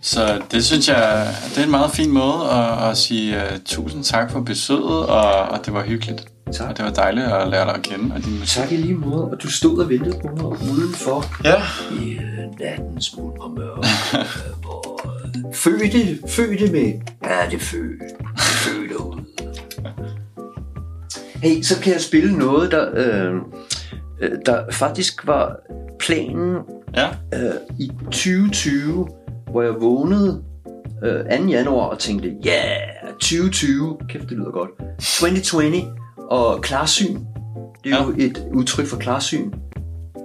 Så 0.03 0.43
det 0.51 0.65
synes 0.65 0.89
jeg, 0.89 1.29
det 1.55 1.59
er 1.61 1.65
en 1.65 1.71
meget 1.71 1.91
fin 1.91 2.11
måde 2.11 2.51
at, 2.51 2.91
at 2.91 2.97
sige 2.97 3.37
uh, 3.37 3.43
tusind 3.65 4.05
tak 4.05 4.31
for 4.31 4.41
besøget, 4.41 5.07
og, 5.07 5.43
og 5.49 5.67
det 5.67 5.75
var 5.75 5.83
hyggeligt. 5.83 6.29
Tak. 6.53 6.69
Og 6.71 6.77
det 6.77 6.85
var 6.85 6.91
dejligt 6.91 7.27
at 7.27 7.49
lære 7.49 7.65
dig 7.67 7.75
at 7.75 7.83
kende. 7.83 8.15
Og 8.15 8.25
din 8.25 8.39
musik. 8.39 8.63
Tak 8.63 8.73
i 8.73 8.77
lige 8.77 8.95
måde, 8.95 9.25
og 9.25 9.43
du 9.43 9.51
stod 9.51 9.79
og 9.79 9.89
ventede 9.89 10.19
på 10.23 10.29
mig 10.37 10.47
udenfor 10.73 11.25
Ja. 11.45 11.63
i 12.03 12.13
øh, 12.13 12.61
nattens 12.61 13.17
mulm 13.17 13.39
og 13.41 13.51
mørke. 13.51 13.89
øh, 14.15 14.61
hvor 14.61 15.01
fødte, 15.55 16.19
fødte 16.29 16.73
med, 16.73 16.93
ja 17.25 17.51
det 17.51 17.61
født, 17.61 18.03
fødte 18.39 19.01
ud. 19.01 19.21
Hey, 21.43 21.63
så 21.63 21.81
kan 21.81 21.93
jeg 21.93 22.01
spille 22.01 22.39
noget, 22.39 22.71
der, 22.71 22.89
øh, 22.95 23.33
der 24.47 24.63
faktisk 24.73 25.27
var 25.27 25.57
planen 25.99 26.57
Ja. 26.97 27.09
øh, 27.35 27.51
i 27.79 27.91
2020, 28.05 29.09
hvor 29.51 29.63
jeg 29.63 29.75
vågnede 29.81 30.43
øh, 31.05 31.39
2. 31.39 31.45
januar 31.47 31.87
og 31.87 31.99
tænkte, 31.99 32.33
ja, 32.45 32.51
yeah, 32.51 33.13
2020, 33.13 33.97
kæft 34.09 34.23
det 34.29 34.33
lyder 34.39 34.51
godt. 34.51 34.71
2020 34.99 35.83
og 36.31 36.61
klarsyn, 36.63 37.15
det 37.85 37.93
er 37.93 37.97
Ja. 37.97 38.05
jo 38.05 38.15
et 38.19 38.47
udtryk 38.55 38.87
for 38.87 38.97
klarsyn. 38.97 39.51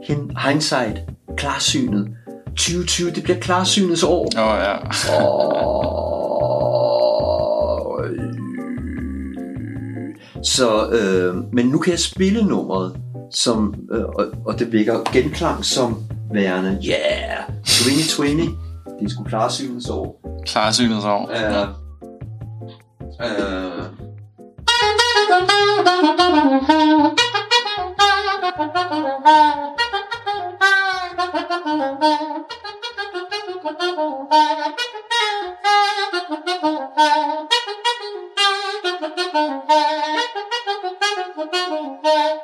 Hin- 0.04 0.48
Hindsight, 0.50 0.98
klarsynet. 1.38 2.08
2020, 2.48 3.12
det 3.12 3.24
bliver 3.24 3.40
klarsynets 3.40 4.04
år. 4.04 4.30
Åh, 4.38 4.44
oh, 4.48 4.58
ja. 4.60 4.78
Og, 6.72 8.06
øh, 8.06 8.34
så, 10.44 10.90
øh, 10.90 11.36
men 11.54 11.66
nu 11.66 11.78
kan 11.78 11.92
jeg 11.92 12.00
spille 12.00 12.44
nummeret, 12.44 12.96
som, 13.32 13.74
øh, 13.92 14.04
og, 14.04 14.26
og 14.46 14.60
det 14.60 14.72
vækker 14.74 15.12
genklang 15.14 15.66
som 15.66 15.98
værende, 16.34 16.70
yeah, 16.90 17.44
2020, 17.66 18.50
det 19.02 19.12
skulle 19.12 19.30
klare 19.30 19.52
syvende 19.52 19.84
sår. 19.84 20.22
Klare 20.46 20.74
syvende 20.74 21.02
sår. 21.02 21.30
Ja. 21.32 21.64
Øh. 23.22 23.86
Thank. 42.04 42.41